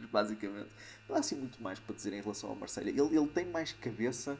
mas 0.00 0.08
basicamente 0.10 0.68
não 1.08 1.16
há 1.16 1.18
assim 1.18 1.36
muito 1.36 1.60
mais 1.62 1.78
para 1.78 1.94
dizer 1.94 2.12
em 2.12 2.20
relação 2.20 2.50
ao 2.50 2.56
Marselha. 2.56 2.90
Ele, 2.90 3.16
ele 3.16 3.28
tem 3.28 3.44
mais 3.46 3.72
cabeça, 3.72 4.32
eh, 4.32 4.36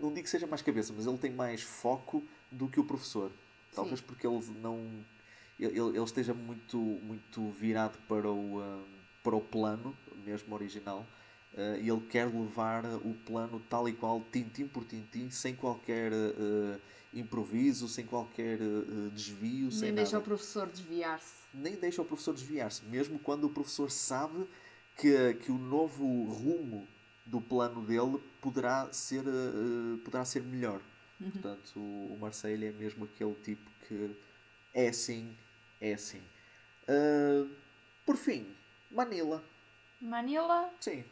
não, 0.00 0.08
digo 0.10 0.24
que 0.24 0.30
seja 0.30 0.46
mais 0.46 0.62
cabeça, 0.62 0.92
mas 0.96 1.06
ele 1.06 1.18
tem 1.18 1.32
mais 1.32 1.62
foco 1.62 2.22
do 2.50 2.68
que 2.68 2.80
o 2.80 2.84
professor. 2.84 3.30
Talvez 3.74 4.00
Sim. 4.00 4.06
porque 4.06 4.26
ele 4.26 4.40
não 4.60 5.04
ele, 5.58 5.78
ele 5.78 6.02
esteja 6.02 6.32
muito, 6.32 6.78
muito 6.78 7.48
virado 7.50 7.98
para 8.06 8.30
o, 8.30 8.60
ah, 8.60 8.84
para 9.22 9.36
o 9.36 9.40
plano, 9.40 9.96
mesmo 10.24 10.54
original, 10.54 11.06
ah, 11.56 11.76
e 11.78 11.88
ele 11.88 12.00
quer 12.08 12.26
levar 12.26 12.84
o 13.04 13.14
plano 13.26 13.60
tal 13.68 13.88
e 13.88 13.92
qual, 13.92 14.22
tintim 14.32 14.66
por 14.68 14.84
tintim, 14.84 15.30
sem 15.30 15.54
qualquer 15.54 16.12
ah, 16.12 16.78
improviso, 17.12 17.88
sem 17.88 18.06
qualquer 18.06 18.60
ah, 18.60 19.10
desvio, 19.12 19.72
sem 19.72 19.88
Nem 19.88 19.92
nada 19.92 20.02
deixa 20.02 20.18
o 20.18 20.22
professor 20.22 20.66
desviar-se. 20.68 21.34
nem 21.52 21.74
deixa 21.74 22.02
o 22.02 22.04
professor 22.04 22.34
desviar-se, 22.34 22.84
mesmo 22.84 23.18
quando 23.18 23.44
o 23.44 23.50
professor 23.50 23.90
sabe 23.90 24.46
que, 24.96 25.34
que 25.34 25.50
o 25.50 25.58
novo 25.58 26.24
rumo 26.24 26.86
do 27.28 27.40
plano 27.40 27.82
dele 27.82 28.18
poderá 28.40 28.92
ser, 28.92 29.24
eh, 29.26 29.98
poderá 30.04 30.24
ser 30.24 30.42
melhor. 30.42 30.80
Portanto, 31.18 31.72
o, 31.76 32.14
o 32.14 32.18
Marseille 32.20 32.66
é 32.66 32.72
mesmo 32.72 33.04
aquele 33.04 33.34
tipo 33.34 33.68
que 33.86 34.16
é 34.74 34.88
assim, 34.88 35.36
é 35.80 35.94
assim. 35.94 36.22
Ah, 36.88 37.46
por 38.06 38.16
fim, 38.16 38.46
Manila. 38.90 39.42
Manila 40.00 40.70
Sim, 40.80 41.04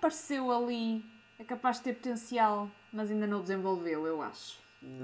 apareceu 0.00 0.50
ali. 0.50 1.04
É 1.38 1.44
capaz 1.44 1.76
de 1.78 1.84
ter 1.84 1.94
potencial, 1.94 2.70
mas 2.92 3.10
ainda 3.10 3.26
não 3.26 3.40
desenvolveu, 3.40 4.06
eu 4.06 4.22
acho. 4.22 4.58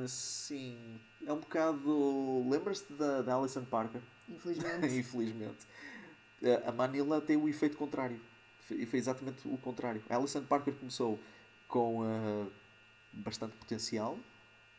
sim. 0.09 0.99
É 1.27 1.33
um 1.33 1.39
bocado. 1.39 2.49
Lembras-te 2.49 2.93
da, 2.93 3.23
da 3.23 3.35
Alison 3.35 3.65
Parker? 3.65 4.01
Infelizmente. 4.29 4.87
Infelizmente. 4.99 5.67
A 6.67 6.73
Manila 6.73 7.21
tem 7.21 7.37
o 7.37 7.49
efeito 7.49 7.77
contrário. 7.77 8.21
E 8.71 8.87
foi 8.87 8.99
exatamente 8.99 9.47
o 9.47 9.57
contrário. 9.59 10.03
A 10.09 10.17
Alison 10.17 10.43
Parker 10.45 10.75
começou 10.75 11.19
com 11.69 12.05
eh, 12.05 12.47
bastante 13.13 13.57
potencial 13.57 14.19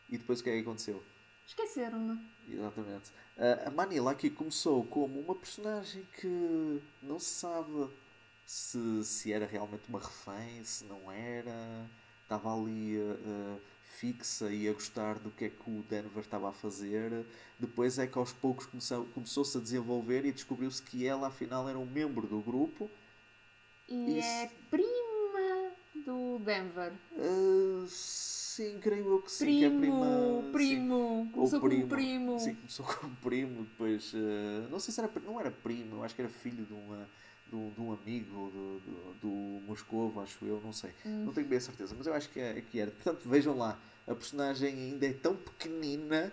e 0.10 0.18
depois 0.18 0.40
o 0.40 0.44
que 0.44 0.50
é 0.50 0.54
que 0.56 0.62
aconteceu? 0.62 1.04
Esqueceram-me. 1.48 2.20
Exatamente. 2.50 3.12
Eh, 3.38 3.64
a 3.68 3.72
Manila 3.72 4.12
aqui 4.12 4.30
começou 4.30 4.84
como 4.86 5.20
uma 5.20 5.36
personagem 5.36 6.06
que 6.20 6.82
não 7.02 7.20
se 7.20 7.30
sabe 7.30 7.90
se, 8.46 9.04
se 9.06 9.32
era 9.34 9.46
realmente 9.46 9.84
uma 9.90 10.00
refém, 10.00 10.64
se 10.64 10.84
não 10.86 11.12
era. 11.12 11.86
Estava 12.24 12.54
ali 12.54 12.98
eh, 12.98 13.58
fixa 13.84 14.52
e 14.52 14.68
a 14.68 14.74
gostar 14.74 15.18
do 15.20 15.32
que 15.32 15.46
é 15.46 15.50
que 15.50 15.70
o 15.70 15.82
Denver 15.90 16.20
estava 16.20 16.50
a 16.50 16.54
fazer. 16.54 17.26
Depois 17.60 17.98
é 17.98 18.06
que 18.08 18.18
aos 18.18 18.34
poucos 18.34 18.66
começou- 18.66 19.06
começou-se 19.14 19.58
a 19.58 19.62
desenvolver 19.62 20.26
e 20.26 20.32
descobriu-se 20.32 20.82
que 20.82 21.06
ela 21.08 21.28
afinal 21.28 21.68
era 21.70 21.78
um 21.80 21.86
membro 21.86 22.28
do 22.28 22.40
grupo. 22.42 22.90
E 23.90 24.18
Isso. 24.20 24.28
é 24.28 24.50
prima 24.70 25.72
do 26.06 26.40
Denver. 26.40 26.92
Eh, 27.18 27.86
sim, 27.88 28.78
creio 28.80 29.08
eu 29.08 29.22
que 29.22 29.32
sim. 29.32 29.46
Primo, 29.46 29.60
que 29.60 29.66
é 29.66 29.70
prima, 29.80 30.06
sim. 30.44 30.52
primo. 30.52 31.30
Começou 31.32 31.60
Ou 31.62 31.70
como 31.70 31.88
primo. 31.88 32.40
Sim, 32.40 32.56
começou 32.56 32.86
como 32.86 33.16
primo, 33.24 33.64
depois. 33.64 34.12
eh, 34.14 34.68
não 34.70 34.80
sei 34.80 34.94
se 34.94 35.00
era. 35.00 35.12
Não 35.26 35.40
era 35.40 35.52
primo, 35.52 35.98
eu 35.98 36.04
acho 36.04 36.16
que 36.16 36.22
era 36.22 36.30
filho 36.30 36.66
de, 36.66 36.74
uma, 36.74 37.10
de, 37.48 37.56
um, 37.56 37.70
de 37.72 37.82
um 37.82 37.94
amigo 37.94 38.50
do, 38.50 38.80
do, 38.80 39.14
do 39.22 39.66
Moscovo, 39.68 40.20
acho 40.22 40.44
eu, 40.46 40.60
não 40.62 40.74
sei. 40.74 40.92
Hum. 41.06 41.26
Não 41.26 41.34
tenho 41.34 41.48
bem 41.48 41.58
a 41.58 41.62
certeza, 41.62 41.96
mas 41.98 42.08
eu 42.08 42.14
acho 42.14 42.30
que, 42.30 42.40
é, 42.40 42.62
que 42.62 42.80
era. 42.80 42.92
Portanto, 42.92 43.22
vejam 43.28 43.58
lá, 43.58 43.80
a 44.08 44.14
personagem 44.16 44.74
ainda 44.74 45.06
é 45.06 45.14
tão 45.14 45.36
pequenina 45.36 46.32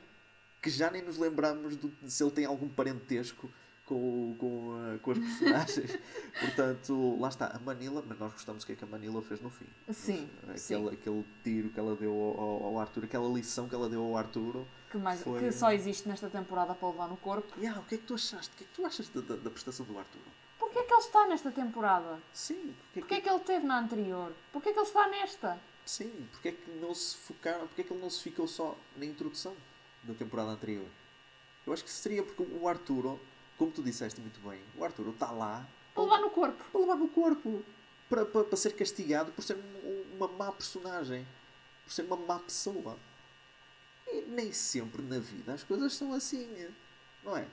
que 0.60 0.70
já 0.70 0.90
nem 0.90 1.02
nos 1.02 1.18
lembramos 1.18 1.76
do, 1.76 1.92
se 2.06 2.22
ele 2.22 2.30
tem 2.32 2.44
algum 2.46 2.68
parentesco 2.68 3.50
com, 3.86 4.34
com, 4.38 4.94
eh, 4.94 4.98
com 4.98 5.10
as 5.10 5.18
personagens. 5.18 5.98
Portanto, 6.40 7.18
lá 7.20 7.28
está, 7.28 7.46
a 7.48 7.58
Manila, 7.58 8.02
mas 8.06 8.18
nós 8.18 8.32
gostamos 8.32 8.62
do 8.62 8.66
que 8.66 8.72
é 8.72 8.76
que 8.76 8.84
a 8.84 8.86
Manila 8.86 9.20
fez 9.22 9.40
no 9.40 9.50
fim. 9.50 9.66
Sim, 9.92 10.28
Aquele, 10.42 10.58
sim. 10.58 10.88
aquele 10.88 11.24
tiro 11.42 11.68
que 11.70 11.78
ela 11.78 11.94
deu 11.96 12.12
ao, 12.12 12.64
ao- 12.66 12.78
Arthur, 12.80 13.04
aquela 13.04 13.28
lição 13.28 13.68
que 13.68 13.74
ela 13.74 13.88
deu 13.88 14.02
ao 14.02 14.16
Arturo. 14.16 14.66
Que, 14.90 14.96
mais, 14.98 15.22
Foi- 15.22 15.38
que 15.40 15.52
só 15.52 15.70
existe 15.72 16.08
nesta 16.08 16.28
temporada 16.30 16.74
para 16.74 16.88
levar 16.88 17.08
no 17.08 17.16
corpo. 17.16 17.52
Yeah, 17.58 17.80
o 17.80 17.84
que 17.84 17.96
é 17.96 17.98
que 17.98 18.04
tu 18.04 18.14
achaste? 18.14 18.54
O 18.54 18.56
que 18.56 18.64
é 18.64 18.66
que 18.66 18.72
tu 18.74 18.86
achas 18.86 19.08
da, 19.08 19.20
da, 19.20 19.36
da 19.36 19.50
prestação 19.50 19.84
do 19.86 19.98
Arturo? 19.98 20.24
Porquê 20.58 20.78
é 20.78 20.82
que 20.84 20.92
ele 20.92 21.00
está 21.00 21.26
nesta 21.26 21.50
temporada? 21.50 22.18
Sim, 22.32 22.74
porque 22.92 22.98
é 22.98 23.00
Porquê 23.00 23.14
é 23.14 23.16
que, 23.20 23.22
que 23.28 23.34
ele 23.34 23.40
teve 23.40 23.66
na 23.66 23.80
anterior? 23.80 24.32
Porquê 24.52 24.70
é 24.70 24.72
que 24.72 24.78
ele 24.78 24.86
está 24.86 25.08
nesta? 25.08 25.58
sim, 25.86 26.26
porque 26.32 26.48
é 26.48 26.52
que 26.52 26.70
não 26.80 26.94
se 26.94 27.14
focaram, 27.16 27.66
porque 27.66 27.82
é 27.82 27.84
que 27.84 27.92
ele 27.92 28.00
não 28.00 28.08
se 28.08 28.22
ficou 28.22 28.48
só 28.48 28.74
na 28.96 29.04
introdução 29.04 29.54
da 30.02 30.14
temporada 30.14 30.48
anterior? 30.50 30.86
Eu 31.66 31.72
acho 31.74 31.84
que 31.84 31.90
seria 31.90 32.22
porque 32.22 32.42
o 32.42 32.66
Arturo, 32.66 33.20
como 33.58 33.70
tu 33.72 33.82
disseste 33.82 34.20
muito 34.20 34.40
bem, 34.48 34.60
o 34.76 34.84
Arturo 34.84 35.10
está 35.10 35.30
lá 35.30 35.66
Para 35.94 36.02
levar 36.04 36.20
no 36.20 36.30
corpo. 36.30 36.64
para 36.70 36.80
levar 36.80 36.96
no 36.96 37.08
corpo, 37.08 37.62
para, 38.08 38.24
para, 38.24 38.44
para 38.44 38.56
ser 38.56 38.74
castigado 38.74 39.32
por 39.32 39.42
ser 39.42 39.56
um- 39.56 40.16
uma 40.16 40.28
má 40.28 40.52
personagem, 40.52 41.26
por 41.84 41.92
ser 41.92 42.02
uma 42.02 42.16
má 42.16 42.38
pessoa. 42.38 42.96
E 44.06 44.22
nem 44.22 44.52
sempre 44.52 45.02
na 45.02 45.18
vida 45.18 45.54
as 45.54 45.62
coisas 45.64 45.92
são 45.94 46.12
assim, 46.12 46.68
não 47.22 47.36
é? 47.36 47.46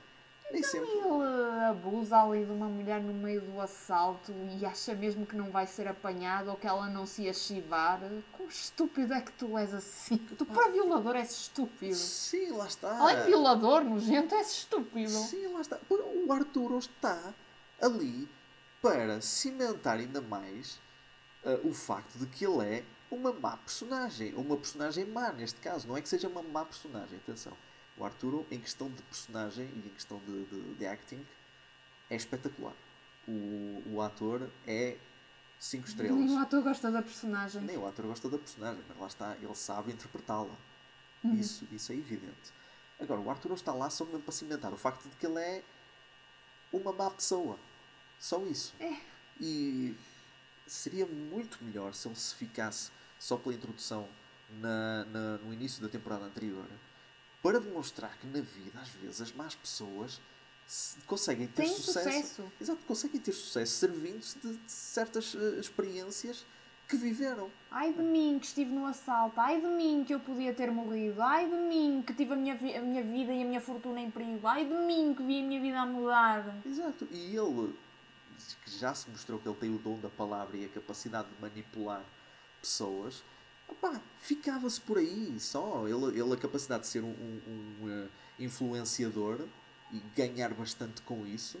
Nem 0.52 0.62
sempre. 0.62 0.90
Ele 0.90 1.64
abusa 1.68 2.22
ali 2.22 2.44
de 2.44 2.52
uma 2.52 2.68
mulher 2.68 3.00
no 3.00 3.12
meio 3.12 3.40
do 3.40 3.60
assalto 3.60 4.32
e 4.60 4.64
acha 4.66 4.94
mesmo 4.94 5.24
que 5.24 5.34
não 5.34 5.50
vai 5.50 5.66
ser 5.66 5.88
apanhado 5.88 6.50
ou 6.50 6.56
que 6.56 6.66
ela 6.66 6.88
não 6.88 7.06
se 7.06 7.22
ia 7.22 7.32
chivar. 7.32 8.00
Quão 8.32 8.48
estúpido 8.48 9.14
é 9.14 9.20
que 9.20 9.32
tu 9.32 9.56
és 9.56 9.72
assim? 9.72 10.18
Tu 10.18 10.44
para 10.44 10.70
violador 10.70 11.16
és 11.16 11.30
estúpido. 11.30 11.94
Sim, 11.94 12.50
lá 12.50 12.66
está. 12.66 12.98
Além 12.98 13.16
de 13.16 13.22
violador, 13.28 13.82
nojento, 13.82 14.34
és 14.34 14.50
estúpido. 14.50 15.10
Sim, 15.10 15.46
lá 15.48 15.60
está. 15.62 15.78
O 15.88 16.32
Arturo 16.32 16.78
está 16.78 17.34
ali 17.80 18.28
para 18.82 19.20
cimentar 19.20 19.98
ainda 19.98 20.20
mais 20.20 20.80
ah, 21.44 21.58
o 21.64 21.72
facto 21.72 22.18
de 22.18 22.26
que 22.26 22.44
ele 22.44 22.64
é 22.64 22.84
uma 23.10 23.32
má 23.32 23.56
personagem. 23.56 24.34
Uma 24.34 24.56
personagem 24.56 25.04
má, 25.06 25.32
neste 25.32 25.60
caso. 25.60 25.88
Não 25.88 25.96
é 25.96 26.02
que 26.02 26.08
seja 26.08 26.28
uma 26.28 26.42
má 26.42 26.64
personagem, 26.64 27.18
atenção. 27.18 27.52
O 27.96 28.04
Arturo, 28.04 28.46
em 28.50 28.58
questão 28.58 28.88
de 28.90 29.02
personagem 29.02 29.66
e 29.66 29.78
em 29.86 29.90
questão 29.90 30.18
de, 30.26 30.44
de, 30.44 30.74
de 30.74 30.86
acting, 30.86 31.24
é 32.10 32.16
espetacular. 32.16 32.74
O, 33.28 33.82
o 33.86 34.02
ator 34.02 34.50
é 34.66 34.96
5 35.58 35.86
estrelas. 35.88 36.18
Nem 36.18 36.36
o 36.36 36.38
ator 36.40 36.62
gosta 36.62 36.90
da 36.90 37.02
personagem. 37.02 37.62
Nem 37.62 37.76
o 37.76 37.86
ator 37.86 38.06
gosta 38.06 38.28
da 38.28 38.38
personagem, 38.38 38.82
mas 38.88 38.98
lá 38.98 39.06
está, 39.06 39.36
ele 39.40 39.54
sabe 39.54 39.92
interpretá-la. 39.92 40.54
Uhum. 41.22 41.34
Isso, 41.38 41.66
isso 41.70 41.92
é 41.92 41.94
evidente. 41.94 42.50
Agora, 42.98 43.20
o 43.20 43.30
Arthur 43.30 43.48
não 43.50 43.56
está 43.56 43.72
lá 43.72 43.88
só 43.90 44.04
mesmo 44.04 44.20
para 44.22 44.32
cimentar 44.32 44.72
o 44.72 44.76
facto 44.76 45.08
de 45.08 45.16
que 45.16 45.26
ele 45.26 45.38
é 45.38 45.62
uma 46.72 46.92
má 46.92 47.10
pessoa. 47.10 47.58
Só 48.18 48.44
isso. 48.46 48.74
É. 48.80 48.96
E 49.40 49.94
seria 50.66 51.06
muito 51.06 51.62
melhor 51.62 51.94
se 51.94 52.08
ele 52.08 52.14
se 52.16 52.34
ficasse 52.34 52.90
só 53.18 53.36
pela 53.36 53.54
introdução 53.54 54.08
na, 54.60 55.04
na- 55.06 55.38
no 55.38 55.52
início 55.52 55.82
da 55.82 55.88
temporada 55.88 56.24
anterior 56.24 56.64
para 57.42 57.58
demonstrar 57.60 58.16
que 58.18 58.26
na 58.26 58.40
vida, 58.40 58.78
às 58.80 58.88
vezes, 58.90 59.20
as 59.20 59.32
más 59.32 59.54
pessoas 59.54 60.20
se- 60.66 60.98
conseguem 61.06 61.46
ter 61.48 61.62
Tem 61.64 61.74
sucesso. 61.74 62.44
Exato, 62.60 62.80
conseguem 62.86 63.20
ter 63.20 63.32
sucesso 63.32 63.72
servindo-se 63.72 64.38
de, 64.38 64.56
de 64.56 64.70
certas 64.72 65.34
eh, 65.34 65.58
experiências 65.60 66.46
que 66.88 66.96
viveram. 66.96 67.50
Ai 67.70 67.92
de 67.92 68.02
mim 68.02 68.38
que 68.38 68.46
estive 68.46 68.70
no 68.72 68.84
assalto, 68.86 69.40
ai 69.40 69.60
de 69.60 69.66
mim 69.66 70.04
que 70.06 70.12
eu 70.14 70.20
podia 70.20 70.52
ter 70.54 70.70
morrido, 70.70 71.20
ai 71.22 71.48
de 71.48 71.56
mim 71.56 72.02
que 72.06 72.12
tive 72.14 72.32
a 72.34 72.36
minha, 72.36 72.54
a 72.54 72.82
minha 72.82 73.02
vida 73.02 73.32
e 73.32 73.42
a 73.42 73.44
minha 73.44 73.60
fortuna 73.60 74.00
em 74.00 74.10
perigo, 74.10 74.46
ai 74.46 74.64
de 74.66 74.74
mim 74.74 75.14
que 75.14 75.22
vi 75.22 75.40
a 75.40 75.42
minha 75.42 75.60
vida 75.60 75.80
a 75.80 75.86
mudar. 75.86 76.54
Exato. 76.66 77.08
E 77.10 77.34
ele, 77.36 77.74
que 78.64 78.70
já 78.78 78.94
se 78.94 79.08
mostrou 79.10 79.38
que 79.38 79.48
ele 79.48 79.56
tem 79.58 79.74
o 79.74 79.78
dom 79.78 79.98
da 79.98 80.10
palavra 80.10 80.56
e 80.56 80.64
a 80.66 80.68
capacidade 80.68 81.28
de 81.28 81.40
manipular 81.40 82.04
pessoas, 82.60 83.22
opá, 83.72 84.00
ficava-se 84.20 84.80
por 84.80 84.98
aí 84.98 85.34
só. 85.38 85.86
Ele, 85.88 86.18
ele 86.20 86.32
a 86.32 86.36
capacidade 86.36 86.82
de 86.84 86.88
ser 86.88 87.02
um, 87.02 87.08
um- 87.10 87.40
um, 87.82 87.90
eh, 87.90 88.08
influenciador 88.38 89.40
e 89.92 89.98
ganhar 90.16 90.52
bastante 90.54 91.02
com 91.02 91.26
isso. 91.26 91.58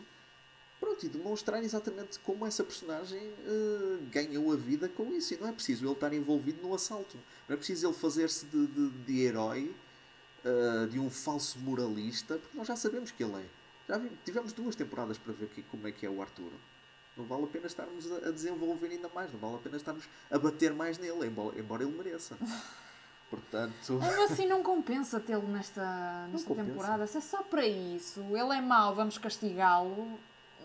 Pronto, 0.80 1.06
e 1.06 1.08
demonstrar 1.08 1.62
exatamente 1.62 2.18
como 2.20 2.44
essa 2.46 2.64
personagem 2.64 3.20
eh, 3.20 3.98
ganhou 4.10 4.52
a 4.52 4.56
vida 4.56 4.88
com 4.88 5.12
isso. 5.12 5.34
E 5.34 5.36
não 5.36 5.48
é 5.48 5.52
preciso 5.52 5.84
ele 5.84 5.92
estar 5.92 6.12
envolvido 6.12 6.62
no 6.62 6.74
assalto. 6.74 7.16
Não 7.48 7.54
é 7.54 7.56
preciso 7.56 7.86
ele 7.86 7.94
fazer-se 7.94 8.46
de, 8.46 8.66
de, 8.66 8.90
de 8.90 9.20
herói, 9.22 9.74
eh, 10.44 10.86
de 10.90 10.98
um 10.98 11.08
falso 11.10 11.58
moralista, 11.60 12.36
porque 12.38 12.56
nós 12.56 12.66
já 12.66 12.76
sabemos 12.76 13.10
que 13.10 13.22
ele 13.22 13.36
é. 13.36 13.44
Já 13.88 14.00
tivemos 14.24 14.52
duas 14.52 14.74
temporadas 14.76 15.18
para 15.18 15.32
ver 15.32 15.48
que- 15.48 15.62
como 15.64 15.86
é 15.86 15.92
que 15.92 16.04
é 16.06 16.10
o 16.10 16.20
Arturo. 16.22 16.52
Não 17.16 17.24
vale 17.26 17.44
a 17.44 17.46
pena 17.46 17.66
estarmos 17.66 18.10
a, 18.10 18.30
desenvolver 18.30 18.88
ainda 18.88 19.08
mais, 19.14 19.30
não 19.32 19.38
vale 19.38 19.56
a 19.56 19.58
pena 19.58 19.76
estarmos 19.76 20.04
a 20.30 20.38
bater 20.38 20.72
mais 20.72 20.96
nele, 20.98 21.26
embora, 21.26 21.58
embora 21.58 21.82
ele 21.82 21.92
mereça. 21.92 22.36
Portanto. 23.30 23.98
Mas 23.98 24.30
assim 24.30 24.46
não 24.46 24.62
compensa 24.62 25.18
tê-lo 25.18 25.46
nesta, 25.48 26.26
nesta 26.30 26.48
compensa. 26.48 26.68
temporada. 26.70 27.06
Se 27.06 27.16
é 27.18 27.20
só 27.20 27.42
para 27.42 27.66
isso, 27.66 28.20
ele 28.20 28.54
é 28.56 28.60
mau, 28.60 28.94
vamos 28.94 29.16
castigá-lo. 29.18 30.18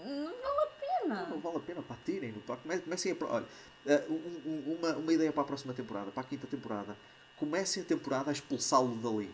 Não 0.06 0.26
vale 0.26 0.60
a 0.62 0.68
pena. 0.80 1.26
Não 1.30 1.40
vale 1.40 1.58
a 1.58 1.60
pena, 1.62 1.82
pá, 1.82 1.96
tirem 2.06 2.32
no. 2.34 2.42
Come- 2.42 2.80
Comecem 2.80 3.12
a. 3.20 3.26
Olha, 3.26 3.46
eh, 3.86 4.04
um- 4.10 4.14
um- 4.50 4.78
uma, 4.82 4.98
uma 4.98 5.14
ideia 5.14 5.32
para 5.32 5.44
a 5.44 5.46
próxima 5.46 5.74
temporada, 5.74 6.12
para 6.12 6.22
a 6.22 6.26
quinta 6.26 6.46
temporada. 6.46 6.96
Comecem 7.38 7.84
a 7.84 7.86
temporada 7.86 8.30
a 8.30 8.34
expulsá-lo 8.34 8.96
dali. 8.98 9.32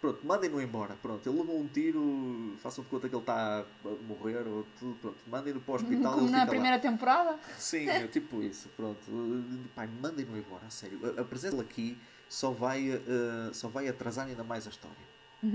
Pronto, 0.00 0.26
mandem-no 0.26 0.60
embora. 0.60 0.94
Pronto, 1.00 1.26
ele 1.28 1.38
levou 1.38 1.58
um 1.58 1.66
tiro, 1.66 2.54
façam 2.58 2.84
de 2.84 2.90
conta 2.90 3.08
que 3.08 3.14
ele 3.14 3.22
está 3.22 3.60
a 3.84 3.88
morrer 4.06 4.46
ou 4.46 4.64
tudo. 4.78 4.94
Pronto, 5.00 5.16
mandem-no 5.26 5.60
para 5.60 5.72
o 5.72 5.74
hospital 5.76 6.12
Como 6.14 6.30
na 6.30 6.46
primeira 6.46 6.76
lá. 6.76 6.82
temporada. 6.82 7.38
Sim, 7.58 7.88
é 7.88 8.06
tipo 8.08 8.42
isso. 8.42 8.68
Pronto, 8.76 8.98
Eh, 9.08 9.68
pai, 9.74 9.88
mandem-no 10.00 10.36
embora, 10.36 10.66
a 10.66 10.70
sério. 10.70 11.00
A, 11.16 11.22
a 11.22 11.24
presença 11.24 11.60
aqui 11.60 11.96
só 12.28 12.50
vai, 12.50 12.90
eh, 12.90 13.50
só 13.52 13.68
vai 13.68 13.88
atrasar 13.88 14.26
ainda 14.26 14.44
mais 14.44 14.66
a 14.66 14.70
história. 14.70 14.96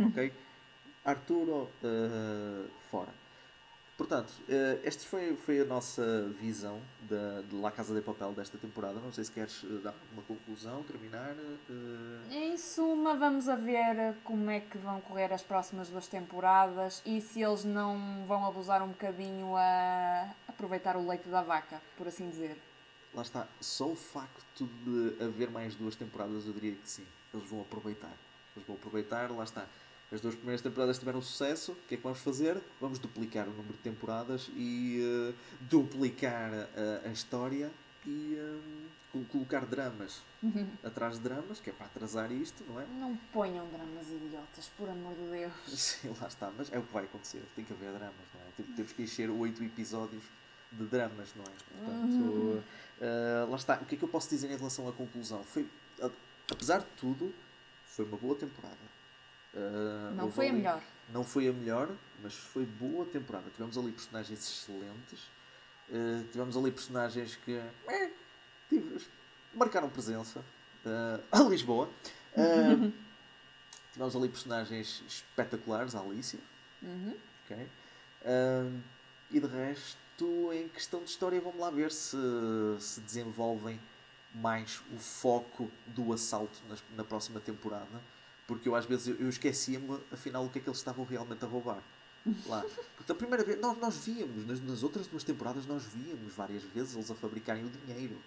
Ok? 0.08 0.34
Arturo, 1.06 1.70
eh, 1.84 2.66
fora. 2.90 3.14
Portanto, 4.02 4.34
eh, 4.50 4.80
esta 4.84 5.04
foi, 5.06 5.36
foi 5.36 5.60
a 5.62 5.64
nossa 5.64 6.28
visão 6.40 6.82
da, 7.08 7.42
de 7.42 7.56
La 7.56 7.70
Casa 7.70 7.94
de 7.94 8.02
Papel 8.02 8.32
desta 8.34 8.58
temporada. 8.58 8.96
Não 9.00 9.12
sei 9.12 9.24
se 9.24 9.32
queres 9.32 9.64
eh, 9.64 9.78
dar 9.84 9.94
uma 10.12 10.24
conclusão, 10.24 10.82
terminar. 10.82 11.36
eh, 11.70 12.36
Em 12.36 12.58
suma, 12.58 13.14
vamos 13.14 13.48
a 13.48 13.56
ver 13.56 14.16
como 14.24 14.50
é 14.50 14.60
que 14.60 14.76
vão 14.80 15.00
correr 15.02 15.32
as 15.32 15.44
próximas 15.44 15.88
duas 15.88 16.08
temporadas 16.08 17.04
e 17.06 17.22
se 17.22 17.44
eles 17.44 17.64
não 17.64 18.26
vão 18.26 18.44
abusar 18.44 18.82
um 18.82 18.88
bocadinho 18.88 19.56
a 19.56 20.32
aproveitar 20.48 20.98
o 20.98 21.08
leite 21.08 21.30
da 21.30 21.44
vaca, 21.44 21.80
por 21.96 22.08
assim 22.08 22.28
dizer. 22.28 22.58
lá 23.14 23.22
está. 23.22 23.48
Só 23.60 23.86
o 23.88 23.96
facto 23.96 24.68
de 24.84 25.24
haver 25.24 25.52
mais 25.52 25.76
duas 25.76 25.96
temporadas, 25.96 26.48
eu 26.48 26.54
diria 26.54 26.74
que 26.74 26.90
sim. 26.90 27.06
Eles 27.32 27.48
vão 27.48 27.62
aproveitar. 27.62 28.18
Eles 28.56 28.68
vão 28.68 28.76
aproveitar, 28.78 29.30
lá 29.30 29.44
está. 29.44 29.68
As 30.12 30.20
duas 30.20 30.36
primeiras 30.36 30.62
temporadas 30.62 31.00
tiveram 31.00 31.22
sucesso. 31.22 31.72
O 31.72 31.76
que 31.88 31.94
é 31.96 31.98
que 31.98 32.04
vamos 32.04 32.20
fazer? 32.20 32.62
Vamos 32.82 33.00
duplicar 33.00 33.48
o 33.48 33.52
número 33.52 33.74
de 33.74 33.80
temporadas 33.80 34.50
e 34.56 35.00
eh, 35.02 35.34
duplicar 35.62 36.52
a, 36.54 37.08
a 37.08 37.12
história 37.12 37.72
e 38.06 38.36
eh, 38.38 38.60
col- 39.14 39.24
colocar 39.32 39.66
dramas 39.66 40.22
atrás 40.84 41.16
de 41.16 41.22
dramas, 41.22 41.60
que 41.62 41.70
é 41.70 41.74
para 41.74 41.86
atrasar 41.86 42.30
isto, 42.32 42.62
não 42.68 42.82
é? 42.82 42.86
Não 43.00 43.16
ponham 43.32 43.66
dramas 43.70 44.10
idiotas, 44.10 44.70
por 44.78 44.90
amor 44.90 45.16
de 45.16 45.30
Deus. 45.30 45.54
Sim, 45.80 46.14
lá 46.20 46.28
está, 46.28 46.52
mas 46.58 46.72
é 46.74 46.78
o 46.78 46.84
que 46.84 46.92
vai 46.94 47.06
acontecer. 47.06 47.42
Tem 47.56 47.64
que 47.64 47.72
haver 47.72 47.94
dramas, 47.94 48.14
não 48.34 48.42
é? 48.42 48.52
Tipo, 48.58 48.74
temos 48.76 48.92
que 48.92 49.04
encher 49.04 49.30
oito 49.30 49.64
episódios 49.64 50.24
de 50.74 50.84
dramas, 50.88 51.30
não 51.38 51.44
é? 51.46 51.86
Portanto, 51.86 52.64
eh, 53.00 53.46
lá 53.50 53.56
está. 53.56 53.76
O 53.76 53.86
que 53.86 53.96
é 53.96 53.98
que 53.98 54.04
eu 54.04 54.10
posso 54.10 54.30
dizer 54.30 54.52
em 54.52 54.58
relação 54.58 54.90
à 54.90 54.92
conclusão? 54.92 55.42
Foi, 55.44 55.66
apesar 56.52 56.80
de 56.80 56.88
tudo, 56.98 57.34
foi 57.86 58.04
uma 58.04 58.18
boa 58.18 58.36
temporada. 58.36 58.91
Eh, 59.54 60.14
Não 60.16 60.32
foi 60.32 60.46
a 60.48 60.50
ali- 60.50 60.58
melhor. 60.58 60.82
Não 61.10 61.24
foi 61.24 61.48
a 61.50 61.54
melhor, 61.54 61.90
mas 62.24 62.34
foi 62.34 62.66
boa 62.66 63.06
temporada. 63.06 63.50
Tivemos 63.52 63.78
ali 63.78 63.92
personagens 63.92 64.40
excelentes. 64.40 65.20
eh, 65.94 66.24
tivemos 66.32 66.56
ali 66.56 66.72
personagens 66.72 67.36
que 67.36 67.54
eh, 67.88 68.12
tive- 68.70 69.06
marcaram 69.54 69.90
presença. 69.90 70.44
eh, 70.86 71.20
a 71.32 71.40
Lisboa. 71.44 71.90
Eh, 72.34 72.92
tivemos 73.94 74.16
ali 74.16 74.30
personagens 74.30 75.04
espetaculares, 75.08 75.94
a 75.96 76.00
Alicia. 76.00 76.40
ok? 77.46 77.68
Eh, 78.24 78.72
e 79.32 79.40
de 79.40 79.48
resto, 79.48 80.54
em 80.54 80.68
questão 80.70 81.04
de 81.04 81.10
história, 81.10 81.42
vamos 81.42 81.60
lá 81.60 81.70
ver 81.70 81.92
se 81.92 82.16
se 82.80 83.02
desenvolvem 83.02 83.80
mais 84.34 84.82
o 84.94 84.98
foco 84.98 85.70
do 85.88 86.14
assalto 86.14 86.58
na 86.96 87.04
próxima 87.04 87.40
temporada. 87.42 88.02
Porque 88.52 88.68
eu 88.68 88.76
às 88.76 88.86
vezes 88.86 89.08
eu, 89.18 89.30
esquecia-me, 89.30 89.98
afinal, 90.12 90.44
o 90.46 90.50
que 90.50 90.60
é 90.60 90.62
que 90.62 90.68
eles 90.68 90.78
estavam 90.80 91.06
realmente 91.06 91.46
a 91.46 91.48
roubar. 91.48 91.82
Lá. 92.46 92.66
Porque 92.98 93.10
a 93.10 93.16
primeira 93.16 93.46
vez, 93.46 93.58
nós, 93.62 93.78
nós 93.78 93.96
víamos, 94.06 94.46
nas, 94.46 94.60
nas 94.60 94.84
outras 94.84 95.08
duas 95.08 95.24
temporadas, 95.24 95.66
nós 95.66 95.84
víamos 95.86 96.34
várias 96.34 96.62
vezes 96.64 96.94
eles 96.94 97.10
a 97.10 97.16
fabricarem 97.16 97.64
o 97.64 97.70
dinheiro. 97.70 98.22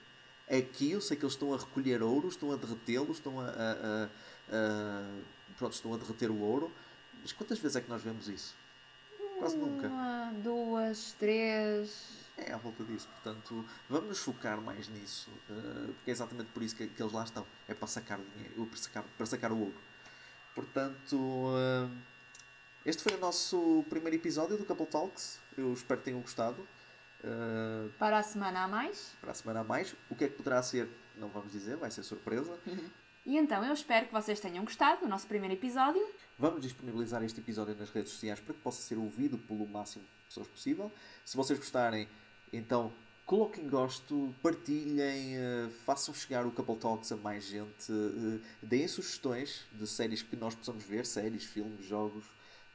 Aqui 0.48 0.92
eu 0.92 1.00
sei 1.02 1.14
que 1.16 1.24
eles 1.24 1.34
estão 1.34 1.52
a 1.52 1.58
recolher 1.58 2.02
ouro, 2.02 2.28
estão 2.28 2.50
a 2.52 2.56
derretê-lo, 2.56 3.12
estão 3.12 3.38
a, 3.38 3.44
a- 3.44 4.08
a- 4.50 5.18
pronto, 5.58 5.74
estão 5.74 5.92
a 5.92 5.98
derreter 5.98 6.30
o 6.30 6.38
ouro. 6.40 6.72
Mas 7.20 7.32
quantas 7.32 7.58
vezes 7.58 7.76
é 7.76 7.80
que 7.82 7.90
nós 7.90 8.02
vemos 8.02 8.26
isso? 8.28 8.54
Quase 9.38 9.56
nunca. 9.58 9.88
Uma, 9.88 10.32
duas, 10.42 11.12
três. 11.18 12.24
É 12.38 12.52
à 12.52 12.56
volta 12.56 12.82
disso, 12.82 13.08
portanto, 13.08 13.64
vamos 13.90 14.08
nos 14.08 14.18
focar 14.20 14.60
mais 14.60 14.88
nisso, 14.88 15.28
eh, 15.50 15.84
porque 15.94 16.10
é 16.10 16.12
exatamente 16.12 16.48
por 16.52 16.62
isso 16.64 16.74
que, 16.74 16.88
que 16.88 17.00
eles 17.00 17.12
lá 17.12 17.22
estão, 17.22 17.46
é 17.68 17.74
para 17.74 17.86
sacar 17.86 18.18
o 18.18 18.24
dinheiro, 18.34 18.66
para 18.66 18.76
sacar, 18.76 19.04
para 19.16 19.26
sacar 19.26 19.52
o 19.52 19.58
ouro. 19.60 19.74
Portanto, 20.55 21.16
eh, 21.57 21.88
este 22.86 23.02
foi 23.02 23.14
o 23.14 23.18
nosso 23.18 23.84
primeiro 23.88 24.16
episódio 24.16 24.57
do 24.57 24.64
Couple 24.64 24.86
Talks, 24.86 25.40
eu 25.57 25.72
espero 25.72 25.98
que 26.00 26.05
tenham 26.07 26.20
gostado. 26.20 26.66
Eh, 27.22 27.88
Para 27.98 28.18
a 28.18 28.22
semana 28.22 28.64
a 28.64 28.68
mais. 28.68 29.16
para 29.20 29.30
a 29.32 29.34
semana 29.34 29.61
a 29.61 29.64
mais, 29.64 29.94
o 30.11 30.14
que 30.14 30.24
é 30.24 30.28
que 30.28 30.34
poderá 30.36 30.62
ser, 30.62 30.88
não 31.16 31.28
vamos 31.28 31.52
dizer, 31.52 31.76
vai 31.76 31.90
ser 31.90 32.02
surpresa. 32.02 32.59
E 33.26 33.38
então 33.38 33.64
eu 33.64 33.72
espero 33.72 34.05
que 34.05 34.12
vocês 34.12 34.38
tenham 34.38 34.62
gostado 34.66 35.00
do 35.00 35.09
nosso 35.09 35.26
primeiro 35.26 35.55
episódio. 35.55 36.07
Vamos 36.38 36.61
disponibilizar 36.61 37.24
este 37.24 37.40
episódio 37.40 37.74
nas 37.74 37.88
redes 37.88 38.12
sociais 38.12 38.38
para 38.38 38.52
que 38.52 38.61
possa 38.61 38.82
ser 38.82 38.98
ouvido 38.98 39.38
pelo 39.38 39.66
máximo 39.66 40.05
de 40.05 40.24
pessoas 40.26 40.46
possível. 40.46 40.92
Se 41.24 41.34
vocês 41.34 41.59
gostarem, 41.59 42.07
então 42.52 42.92
coloquem 43.26 43.68
gosto, 43.68 44.34
partilhem, 44.42 45.36
eh, 45.36 45.68
façam 45.84 46.14
chegar 46.14 46.46
o 46.46 46.50
Couple 46.50 46.76
Talks 46.76 47.10
a 47.12 47.16
mais 47.16 47.44
gente, 47.44 47.90
eh, 47.90 48.40
deem 48.62 48.86
sugestões 48.86 49.66
de 49.72 49.86
séries 49.86 50.22
que 50.22 50.36
nós 50.36 50.54
possamos 50.54 50.84
ver, 50.84 51.06
séries, 51.06 51.44
filmes, 51.44 51.84
jogos, 51.86 52.24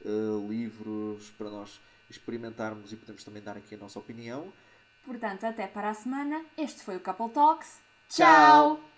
eh, 0.04 0.08
livros, 0.48 1.30
para 1.38 1.50
nós 1.50 1.80
experimentarmos 2.08 2.92
e 2.92 2.96
podemos 2.96 3.22
também 3.22 3.42
dar 3.42 3.56
aqui 3.56 3.74
a 3.74 3.78
nossa 3.78 3.98
opinião. 3.98 4.52
Portanto, 5.04 5.44
até 5.44 5.66
para 5.66 5.90
a 5.90 5.94
semana. 5.94 6.44
Este 6.58 6.82
foi 6.82 6.96
o 6.96 7.00
Couple 7.00 7.30
Talks. 7.30 7.80
Tchau. 8.08 8.76
Tchau. 8.76 8.89